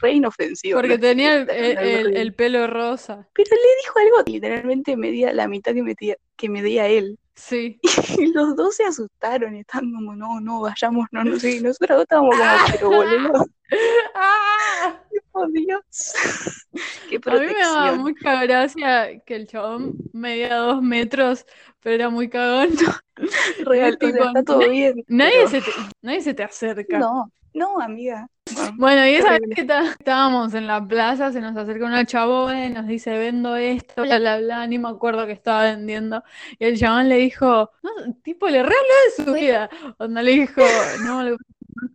re 0.00 0.12
inofensivo. 0.12 0.80
Porque 0.80 0.98
tenía 0.98 1.36
el, 1.36 2.34
pelo 2.34 2.66
rosa. 2.66 3.28
Pero 3.34 3.50
le 3.50 3.82
dijo 3.82 3.98
algo 3.98 4.24
que 4.24 4.32
literalmente 4.32 4.96
medía 4.96 5.32
la 5.32 5.48
mitad 5.48 5.74
que 5.74 5.82
medía, 5.82 6.16
que 6.36 6.48
medía 6.48 6.88
él. 6.88 7.18
Sí. 7.38 7.80
Y 8.18 8.26
los 8.32 8.56
dos 8.56 8.74
se 8.74 8.84
asustaron 8.84 9.54
y 9.54 9.60
estaban 9.60 9.92
como, 9.92 10.14
no, 10.16 10.40
no, 10.40 10.60
vayamos, 10.62 11.06
no, 11.12 11.22
no 11.22 11.38
sé. 11.38 11.56
Y 11.56 11.60
nosotros 11.60 12.02
estábamos 12.02 12.34
como, 12.36 12.50
pero 12.72 12.88
boludo, 12.90 13.46
¡Ah! 14.14 15.00
por 15.32 15.50
Dios. 15.52 16.14
Qué 17.08 17.20
A 17.24 17.34
mí 17.34 17.46
me 17.46 17.60
daba 17.60 17.94
mucha 17.94 18.44
gracia 18.44 19.20
que 19.24 19.36
el 19.36 19.46
chabón 19.46 19.94
medía 20.12 20.56
dos 20.56 20.82
metros, 20.82 21.46
pero 21.80 21.94
era 21.94 22.10
muy 22.10 22.28
cagón. 22.28 22.70
Real, 23.60 23.96
o 23.96 24.06
sea, 24.06 24.12
tipo, 24.12 24.24
está 24.24 24.42
todo 24.42 24.68
bien. 24.68 25.04
Nadie 25.06 25.34
pero 25.36 25.48
se 25.48 25.60
te, 25.60 25.70
nadie 26.02 26.20
se 26.22 26.34
te 26.34 26.42
acerca. 26.42 26.98
No, 26.98 27.32
no, 27.54 27.80
amiga. 27.80 28.28
No. 28.56 28.72
Bueno, 28.76 29.06
y 29.06 29.14
esa 29.14 29.32
vez 29.32 29.40
que 29.54 29.60
está- 29.62 29.90
estábamos 29.92 30.54
en 30.54 30.66
la 30.66 30.86
plaza, 30.86 31.32
se 31.32 31.40
nos 31.40 31.56
acerca 31.56 31.84
una 31.86 32.04
chabona 32.06 32.66
y 32.66 32.70
nos 32.70 32.86
dice, 32.86 33.16
vendo 33.18 33.56
esto, 33.56 34.02
bla, 34.02 34.18
bla, 34.18 34.38
bla, 34.38 34.66
ni 34.66 34.78
me 34.78 34.88
acuerdo 34.88 35.26
que 35.26 35.32
estaba 35.32 35.64
vendiendo. 35.64 36.22
Y 36.58 36.64
el 36.66 36.78
chabón 36.78 37.08
le 37.08 37.16
dijo, 37.16 37.70
no, 37.82 37.90
tipo, 38.22 38.48
le 38.48 38.62
re 38.62 38.74
de 39.18 39.24
su 39.24 39.32
vida. 39.34 39.68
Cuando 39.96 40.22
le 40.22 40.30
dijo, 40.32 40.62
no, 41.04 41.22
no 41.24 41.36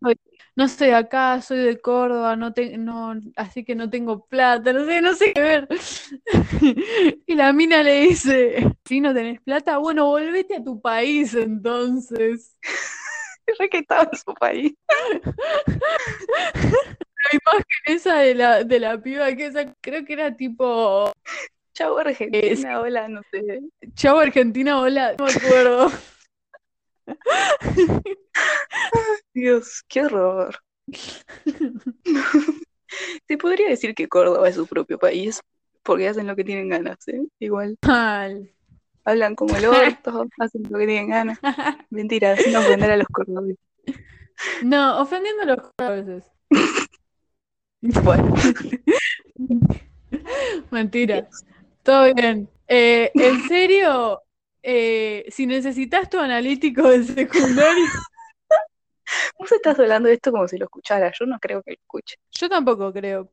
soy, 0.01 0.16
no 0.56 0.68
soy 0.68 0.88
de 0.88 0.95
acá, 0.95 1.41
soy 1.41 1.58
de 1.60 1.82
Córdoba, 1.82 2.36
no 2.36 2.54
te, 2.54 2.78
no, 2.78 3.16
así 3.36 3.64
que 3.66 3.76
no 3.76 3.89
tengo 3.89 4.26
plata, 4.26 4.74
no 4.74 4.86
sé, 4.86 5.01
no 5.01 5.14
sé 5.16 5.34
qué 5.34 5.41
ver. 5.41 5.68
Y 7.28 7.36
la 7.36 7.54
mina 7.54 7.84
le 7.84 8.01
dice, 8.01 8.76
si 8.86 8.99
no 9.01 9.14
tenés 9.14 9.41
plata, 9.41 9.78
bueno, 9.78 10.06
volvete 10.08 10.56
a 10.58 10.64
tu 10.64 10.80
país 10.82 11.34
entonces. 11.36 12.56
Re 13.60 13.70
que 13.70 13.80
estaba 13.80 14.10
en 14.12 14.18
su 14.18 14.34
país. 14.34 14.74
La 17.24 17.39
imagen 17.39 17.64
esa 17.86 18.18
de 18.18 18.36
la, 18.36 18.64
de 18.64 18.80
la 18.80 19.02
piba 19.02 19.34
que 19.36 19.46
esa, 19.48 19.74
creo 19.82 20.04
que 20.06 20.14
era 20.14 20.36
tipo 20.36 21.12
Chau, 21.74 21.98
Eh, 21.98 22.02
Argentina, 22.02 22.82
hola, 22.82 23.08
no 23.08 23.22
sé. 23.32 23.62
Chavo 23.96 24.20
Argentina, 24.20 24.80
hola, 24.80 25.16
no 25.18 25.26
me 25.26 25.32
acuerdo. 25.32 25.91
Dios, 29.34 29.84
qué 29.88 30.04
horror. 30.04 30.56
Se 33.28 33.38
podría 33.38 33.70
decir 33.70 33.96
que 33.96 34.08
Córdoba 34.08 34.48
es 34.50 34.56
su 34.56 34.68
propio 34.68 35.00
país, 35.00 35.41
porque 35.82 36.08
hacen 36.08 36.28
lo 36.28 36.36
que 36.36 36.44
tienen 36.44 36.70
ganas, 36.70 37.08
¿eh? 37.08 37.24
Igual. 37.39 37.76
Mal. 37.82 38.52
Hablan 39.06 39.36
como 39.36 39.56
el 39.58 39.66
orto, 39.66 40.28
hacen 40.39 40.64
lo 40.70 40.80
que 40.80 40.88
tienen 40.88 41.10
ganas. 41.10 41.39
Mentira, 41.89 42.38
sin 42.38 42.56
ofender 42.56 42.91
a 42.91 42.97
los 42.97 43.08
cordobeses. 43.08 43.60
No, 44.64 45.01
ofendiendo 45.01 45.43
a 45.43 45.45
los 45.45 45.72
cordobeses. 45.76 46.32
Bueno, 47.86 48.34
Mentira. 50.72 51.28
Todo 51.84 52.14
bien. 52.14 52.47
Eh, 52.66 53.12
en 53.14 53.45
serio, 53.49 54.22
eh, 54.62 55.26
si 55.30 55.45
necesitas 55.45 56.10
tu 56.10 56.18
analítico 56.18 56.88
de 56.88 57.04
secundario, 57.04 57.86
vos 59.38 59.51
estás 59.51 59.78
hablando 59.80 60.08
de 60.08 60.16
esto 60.16 60.32
como 60.32 60.47
si 60.47 60.58
lo 60.58 60.64
escuchara. 60.66 61.12
Yo 61.20 61.26
no 61.26 61.39
creo 61.39 61.62
que 61.62 61.72
lo 61.72 61.78
escuche. 61.78 62.16
yo 62.32 62.47
tampoco 62.47 62.93
creo. 62.93 63.30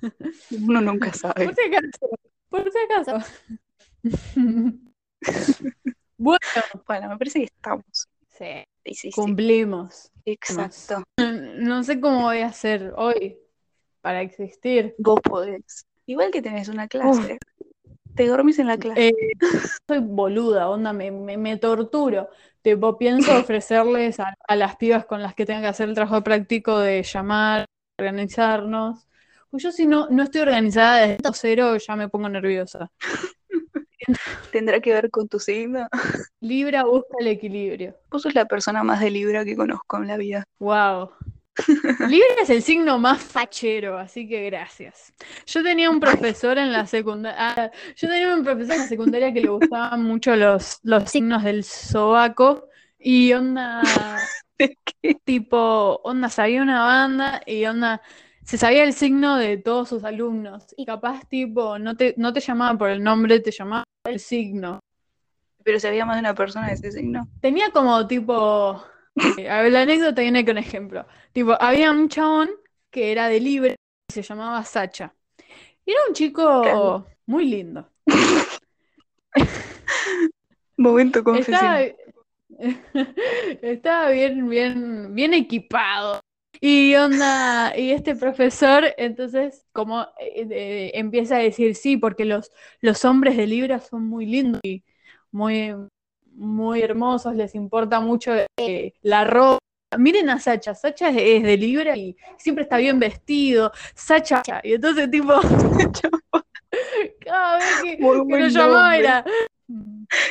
Uno 0.50 0.80
nunca 0.80 1.12
sabe. 1.12 1.44
Por 1.44 1.54
si 1.54 1.62
acaso. 1.62 2.10
Por 2.48 2.72
si 2.72 2.78
acaso. 2.78 3.24
Bueno, 6.18 6.38
Bueno, 6.86 7.08
me 7.08 7.18
parece 7.18 7.38
que 7.40 7.44
estamos. 7.46 7.84
sí, 8.30 8.64
Sí, 8.84 8.94
sí, 8.94 9.12
sí. 9.12 9.20
cumplimos. 9.20 10.10
Exacto. 10.24 11.02
No 11.18 11.82
sé 11.82 12.00
cómo 12.00 12.22
voy 12.22 12.40
a 12.40 12.46
hacer 12.46 12.92
hoy 12.96 13.38
para 14.00 14.22
existir. 14.22 14.94
Vos 14.98 15.20
podés. 15.22 15.86
Igual 16.06 16.30
que 16.30 16.42
tenés 16.42 16.68
una 16.68 16.88
clase. 16.88 17.38
Te 18.14 18.26
dormís 18.26 18.58
en 18.58 18.66
la 18.66 18.76
clase. 18.76 19.08
Eh, 19.08 19.12
soy 19.86 19.98
boluda, 20.00 20.68
onda, 20.68 20.92
me, 20.92 21.10
me, 21.10 21.36
me 21.36 21.56
torturo. 21.56 22.28
Tipo, 22.62 22.98
pienso 22.98 23.30
ofrecerles 23.38 24.20
a, 24.20 24.34
a 24.48 24.56
las 24.56 24.76
pibas 24.76 25.06
con 25.06 25.22
las 25.22 25.34
que 25.34 25.46
tenga 25.46 25.60
que 25.62 25.66
hacer 25.68 25.88
el 25.88 25.94
trabajo 25.94 26.22
práctico 26.22 26.78
de 26.78 27.02
llamar, 27.02 27.66
organizarnos. 27.98 29.06
Pues 29.50 29.62
yo 29.62 29.72
si 29.72 29.86
no, 29.86 30.08
no 30.10 30.22
estoy 30.22 30.42
organizada 30.42 31.06
desde 31.06 31.30
cero, 31.34 31.76
ya 31.76 31.96
me 31.96 32.08
pongo 32.08 32.28
nerviosa. 32.28 32.90
Tendrá 34.52 34.80
que 34.80 34.92
ver 34.92 35.10
con 35.10 35.28
tu 35.28 35.38
signo. 35.38 35.86
Libra 36.40 36.84
busca 36.84 37.16
el 37.20 37.28
equilibrio. 37.28 37.96
Vos 38.10 38.22
sos 38.22 38.34
la 38.34 38.46
persona 38.46 38.82
más 38.82 39.00
de 39.00 39.10
Libra 39.10 39.44
que 39.44 39.56
conozco 39.56 39.98
en 39.98 40.06
la 40.08 40.16
vida. 40.16 40.44
Wow. 40.58 41.10
Libra 42.08 42.26
es 42.42 42.50
el 42.50 42.62
signo 42.62 42.98
más 42.98 43.22
fachero, 43.22 43.98
así 43.98 44.28
que 44.28 44.44
gracias. 44.46 45.12
Yo 45.46 45.62
tenía 45.62 45.90
un 45.90 46.00
profesor 46.00 46.58
en 46.58 46.72
la 46.72 46.86
secundaria, 46.86 47.70
yo 47.96 48.08
tenía 48.08 48.34
un 48.34 48.44
profesor 48.44 48.74
en 48.74 48.80
la 48.82 48.86
secundaria 48.86 49.32
que 49.32 49.40
le 49.40 49.48
gustaban 49.48 50.02
mucho 50.02 50.34
los, 50.36 50.78
los 50.82 51.10
signos 51.10 51.42
del 51.42 51.64
sobaco 51.64 52.68
y 52.98 53.32
onda, 53.32 53.82
¿Qué? 54.58 55.14
tipo, 55.24 56.00
onda, 56.04 56.28
sabía 56.28 56.62
una 56.62 56.84
banda 56.84 57.42
y 57.46 57.64
onda, 57.64 58.00
se 58.44 58.58
sabía 58.58 58.84
el 58.84 58.92
signo 58.92 59.36
de 59.36 59.56
todos 59.56 59.88
sus 59.88 60.04
alumnos 60.04 60.74
y 60.76 60.86
capaz 60.86 61.26
tipo, 61.28 61.78
no 61.78 61.96
te, 61.96 62.14
no 62.16 62.32
te 62.32 62.40
llamaba 62.40 62.76
por 62.78 62.90
el 62.90 63.02
nombre, 63.02 63.40
te 63.40 63.50
llamaba 63.50 63.84
el 64.10 64.20
signo. 64.20 64.80
Pero 65.62 65.78
si 65.78 65.86
había 65.86 66.04
más 66.04 66.16
de 66.16 66.20
una 66.20 66.34
persona 66.34 66.68
de 66.68 66.74
ese 66.74 66.92
signo. 66.92 67.28
Tenía 67.40 67.70
como 67.70 68.06
tipo. 68.06 68.82
eh, 69.38 69.50
a 69.50 69.62
ver, 69.62 69.72
la 69.72 69.82
anécdota 69.82 70.22
viene 70.22 70.44
con 70.44 70.58
ejemplo. 70.58 71.06
Tipo, 71.32 71.56
había 71.60 71.90
un 71.90 72.08
chabón 72.08 72.50
que 72.90 73.12
era 73.12 73.28
de 73.28 73.40
Libre 73.40 73.76
y 74.08 74.12
se 74.12 74.22
llamaba 74.22 74.64
Sacha. 74.64 75.14
Y 75.84 75.92
era 75.92 76.00
un 76.08 76.14
chico 76.14 76.62
Claro. 76.62 77.06
muy 77.26 77.46
lindo. 77.46 77.88
Momento 80.76 81.22
confesión. 81.22 81.76
Estaba, 81.76 81.96
estaba 83.62 84.10
bien, 84.10 84.48
bien, 84.48 85.14
bien 85.14 85.34
equipado. 85.34 86.20
Y 86.62 86.94
onda, 86.94 87.72
y 87.76 87.90
este 87.92 88.14
profesor, 88.14 88.84
entonces, 88.98 89.64
como 89.72 90.02
eh, 90.20 90.46
eh, 90.50 90.90
empieza 90.94 91.36
a 91.36 91.38
decir 91.38 91.74
sí, 91.74 91.96
porque 91.96 92.26
los, 92.26 92.52
los 92.82 93.04
hombres 93.06 93.36
de 93.38 93.46
Libra 93.46 93.80
son 93.80 94.06
muy 94.06 94.26
lindos 94.26 94.60
y 94.62 94.84
muy, 95.32 95.74
muy 96.32 96.82
hermosos, 96.82 97.34
les 97.34 97.54
importa 97.54 98.00
mucho 98.00 98.32
eh, 98.58 98.92
la 99.00 99.24
ropa. 99.24 99.58
Miren 99.96 100.28
a 100.28 100.38
Sacha, 100.38 100.74
Sacha 100.74 101.08
es, 101.08 101.16
es 101.16 101.42
de 101.42 101.56
Libra 101.56 101.96
y 101.96 102.16
siempre 102.36 102.64
está 102.64 102.76
bien 102.76 102.98
vestido. 102.98 103.72
Sacha, 103.94 104.42
y 104.62 104.74
entonces, 104.74 105.10
tipo, 105.10 105.32
cada 107.20 107.58
vez 107.58 107.82
que, 107.82 107.96
Muy 107.98 108.26
que 108.28 108.38
lo 108.38 108.48
llamaba 108.48 108.96
era. 108.98 109.24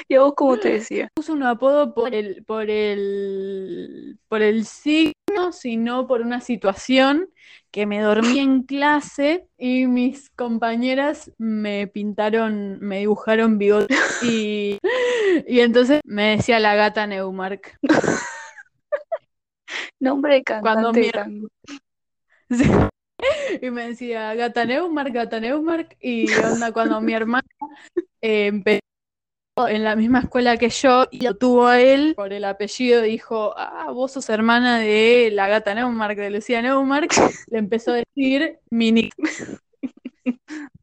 ¿Y 0.08 0.16
a 0.16 0.22
vos 0.22 0.34
cómo 0.36 0.58
te 0.58 0.74
decía? 0.74 1.10
Puso 1.14 1.34
un 1.34 1.44
apodo 1.44 1.94
por 1.94 2.14
el, 2.14 2.44
por 2.44 2.70
el, 2.70 4.20
por 4.28 4.42
el 4.42 4.66
signo, 4.66 5.14
sino 5.52 6.08
por 6.08 6.22
una 6.22 6.42
situación 6.42 7.30
que 7.72 7.86
me 7.86 8.02
dormí 8.02 8.40
en 8.40 8.64
clase 8.64 9.48
y 9.58 9.88
mis 9.88 10.30
compañeras 10.32 11.32
me 11.38 11.88
pintaron, 11.88 12.80
me 12.80 13.00
dibujaron 13.00 13.58
bigote 13.58 13.94
y, 14.24 14.78
y 15.48 15.60
entonces 15.60 16.02
me 16.04 16.38
decía 16.38 16.60
la 16.60 16.76
gata 16.76 17.08
Neumark. 17.08 17.78
Nombre 20.00 20.36
de 20.36 20.44
Cuando 20.44 20.92
cantante 20.92 21.12
de 21.14 21.26
mi-. 21.26 21.48
Sí. 22.50 22.72
Y 23.62 23.70
me 23.70 23.90
decía 23.90 24.34
gata 24.34 24.66
Neumark, 24.66 25.14
gata 25.14 25.40
Neumark 25.40 25.98
y 26.00 26.32
onda 26.34 26.72
cuando 26.72 27.02
mi 27.02 27.14
hermana 27.14 27.48
eh, 28.22 28.48
empezó 28.48 28.80
en 29.68 29.84
la 29.84 29.96
misma 29.96 30.20
escuela 30.20 30.58
que 30.58 30.70
yo 30.70 31.06
y 31.12 31.22
lo 31.22 31.36
tuvo 31.36 31.68
a 31.68 31.82
él 31.82 32.14
por 32.16 32.34
el 32.34 32.46
apellido. 32.46 33.02
Dijo, 33.02 33.54
ah, 33.58 33.92
vos 33.92 34.14
sos 34.14 34.30
hermana 34.30 34.80
de 34.80 35.30
la 35.34 35.48
gata 35.48 35.74
Neumark, 35.74 36.18
de 36.18 36.30
Lucía 36.30 36.62
Neumark. 36.62 37.12
Le 37.52 37.58
empezó 37.58 37.92
a 37.92 37.96
decir 37.96 38.60
Mini. 38.70 39.10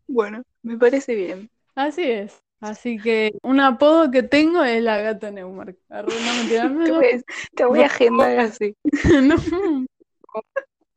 Bueno, 0.09 0.43
me 0.63 0.79
parece 0.79 1.15
bien. 1.15 1.51
Así 1.75 2.03
es. 2.03 2.41
Así 2.61 2.97
que 2.97 3.33
un 3.43 3.61
apodo 3.61 4.11
que 4.11 4.23
tengo 4.23 4.65
es 4.65 4.83
la 4.83 4.99
gata 4.99 5.31
Neumark. 5.31 5.77
No, 5.91 6.85
Te 6.85 6.91
voy, 6.91 7.23
te 7.55 7.65
voy 7.67 7.81
a 7.83 7.87
agendar 7.87 8.39
así. 8.39 8.75
no. 9.23 9.37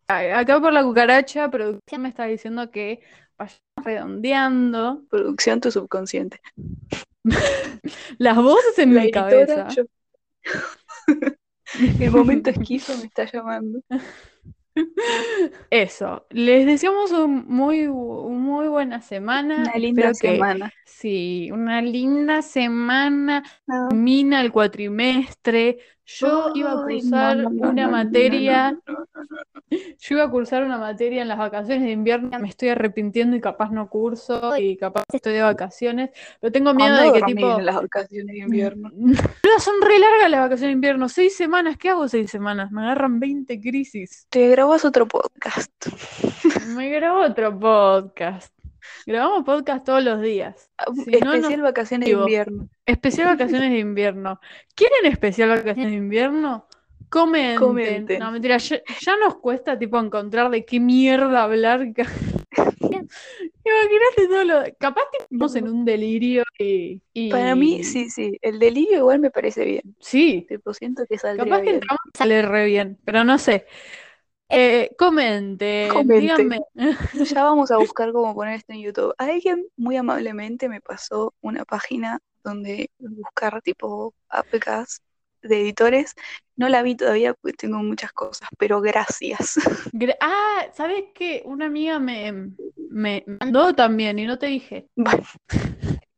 Acá 0.07 0.59
por 0.59 0.73
la 0.73 0.83
cucaracha, 0.83 1.51
producción 1.51 2.01
me 2.01 2.09
está 2.09 2.25
diciendo 2.25 2.71
que 2.71 3.01
vayamos 3.37 3.61
redondeando 3.83 5.03
Producción 5.09 5.61
tu 5.61 5.69
subconsciente. 5.69 6.39
Las 8.17 8.35
voces 8.37 8.79
en 8.79 8.95
La 8.95 9.01
mi 9.03 9.11
cabeza. 9.11 9.67
yo. 9.69 9.83
El 11.99 12.11
momento 12.11 12.49
esquizo 12.49 12.97
me 12.97 13.05
está 13.05 13.25
llamando. 13.31 13.81
Eso, 15.69 16.25
les 16.29 16.65
deseamos 16.65 17.11
un 17.11 17.45
muy, 17.47 17.87
muy 17.87 18.67
buena 18.67 19.01
semana. 19.01 19.57
Una 19.63 19.75
linda 19.75 20.09
Espero 20.09 20.31
que- 20.31 20.37
semana. 20.37 20.73
sí, 20.85 21.49
una 21.51 21.81
linda 21.81 22.41
semana. 22.41 23.43
No. 23.67 23.89
Termina 23.89 24.41
el 24.41 24.51
cuatrimestre. 24.51 25.79
Yo 26.17 26.51
iba 26.55 26.71
a 26.71 26.83
cursar 26.83 27.37
no, 27.37 27.43
no, 27.43 27.49
no, 27.49 27.69
una 27.69 27.83
no, 27.83 27.87
no, 27.87 27.91
materia. 27.91 28.71
no, 28.71 28.77
no, 28.87 28.99
no, 28.99 29.23
no, 29.23 29.23
no. 29.29 29.77
Yo 29.99 30.15
iba 30.15 30.23
a 30.23 30.29
cursar 30.29 30.63
una 30.63 30.77
materia 30.79 31.21
en 31.21 31.27
las 31.27 31.37
vacaciones 31.37 31.83
de 31.83 31.91
invierno. 31.91 32.39
Me 32.39 32.49
estoy 32.49 32.69
arrepintiendo 32.69 33.35
y 33.35 33.41
capaz 33.41 33.69
no 33.69 33.87
curso 33.89 34.57
y 34.57 34.75
capaz 34.75 35.03
estoy 35.13 35.33
de 35.33 35.41
vacaciones. 35.43 36.09
Pero 36.39 36.51
tengo 36.51 36.73
miedo 36.73 36.97
de 36.97 37.13
que 37.13 37.21
tipo. 37.25 37.59
en 37.59 37.65
las 37.65 37.75
vacaciones 37.75 38.33
de 38.35 38.39
invierno. 38.39 38.89
Pero 39.41 39.59
son 39.59 39.75
re 39.81 39.99
largas 39.99 40.31
las 40.31 40.39
vacaciones 40.39 40.69
de 40.69 40.73
invierno. 40.73 41.09
Seis 41.09 41.35
semanas. 41.35 41.77
¿Qué 41.77 41.89
hago 41.89 42.07
seis 42.07 42.31
semanas? 42.31 42.71
Me 42.71 42.81
agarran 42.81 43.19
20 43.19 43.61
crisis. 43.61 44.25
Te 44.29 44.49
grabas 44.49 44.85
otro 44.85 45.07
podcast. 45.07 45.71
Me 46.75 46.89
grabo 46.89 47.21
otro 47.21 47.57
podcast. 47.59 48.58
Grabamos 49.05 49.43
podcast 49.43 49.85
todos 49.85 50.03
los 50.03 50.21
días. 50.21 50.69
Si 51.05 51.11
no, 51.11 51.25
no 51.25 51.33
Especial 51.35 51.61
vacaciones 51.61 52.05
de 52.09 52.15
invierno. 52.15 52.69
Especial 52.85 53.27
vacaciones 53.27 53.71
de 53.71 53.79
invierno. 53.79 54.39
¿Quieren 54.75 55.05
especial 55.11 55.49
vacaciones 55.49 55.91
de 55.91 55.97
invierno? 55.97 56.67
Comenten. 57.09 57.55
Comenten. 57.57 58.19
No, 58.19 58.31
mentira, 58.31 58.57
ya, 58.57 58.81
ya 59.01 59.17
nos 59.17 59.35
cuesta 59.37 59.77
tipo 59.79 59.99
encontrar 59.99 60.49
de 60.51 60.63
qué 60.63 60.79
mierda 60.79 61.43
hablar. 61.43 61.81
Imagínate 63.65 64.27
todo 64.29 64.43
lo. 64.43 64.63
Capaz 64.79 65.03
que 65.11 65.23
estamos 65.23 65.55
en 65.55 65.67
un 65.67 65.85
delirio 65.85 66.43
y, 66.57 67.01
y- 67.13 67.29
Para 67.29 67.55
mí, 67.55 67.83
sí, 67.83 68.09
sí. 68.09 68.37
El 68.41 68.59
delirio 68.59 68.97
igual 68.99 69.19
me 69.19 69.29
parece 69.31 69.65
bien. 69.65 69.95
Sí, 69.99 70.45
Tipo, 70.47 70.73
siento 70.73 71.03
que 71.07 71.17
saldría 71.17 71.45
capaz 71.45 71.61
que 71.63 71.69
entramos 71.75 71.99
sale 72.17 72.41
re 72.41 72.65
bien, 72.65 72.97
pero 73.05 73.23
no 73.23 73.37
sé. 73.37 73.65
Eh, 74.49 74.89
comenten, 74.97 76.13
Comenten. 76.13 76.15
díganme. 76.15 76.59
Ya 77.13 77.43
vamos 77.43 77.71
a 77.71 77.77
buscar 77.77 78.11
cómo 78.13 78.33
poner 78.35 78.55
esto 78.55 78.73
en 78.73 78.81
YouTube. 78.81 79.13
Alguien 79.17 79.67
muy 79.77 79.97
amablemente 79.97 80.69
me 80.69 80.81
pasó 80.81 81.33
una 81.41 81.65
página 81.65 82.19
donde 82.43 82.91
buscar 82.99 83.61
tipo 83.61 84.13
APKs 84.29 85.01
de 85.41 85.61
editores. 85.61 86.15
No 86.55 86.69
la 86.69 86.81
vi 86.83 86.95
todavía 86.95 87.33
porque 87.33 87.57
tengo 87.57 87.79
muchas 87.79 88.11
cosas, 88.13 88.49
pero 88.57 88.81
gracias. 88.81 89.55
Gra- 89.93 90.17
Ah, 90.21 90.67
¿sabes 90.73 91.05
qué? 91.15 91.41
Una 91.45 91.65
amiga 91.67 91.99
me, 91.99 92.51
me 92.89 93.23
mandó 93.39 93.73
también 93.75 94.19
y 94.19 94.25
no 94.25 94.37
te 94.39 94.47
dije. 94.47 94.87
Bueno, 94.95 95.23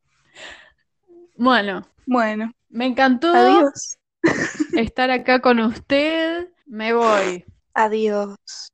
Bueno, 1.36 1.82
bueno, 2.06 2.52
me 2.70 2.86
encantó 2.86 3.32
adiós. 3.32 3.98
estar 4.74 5.10
acá 5.10 5.40
con 5.40 5.60
usted. 5.60 6.48
Me 6.66 6.92
voy. 6.92 7.44
Adiós. 7.74 8.72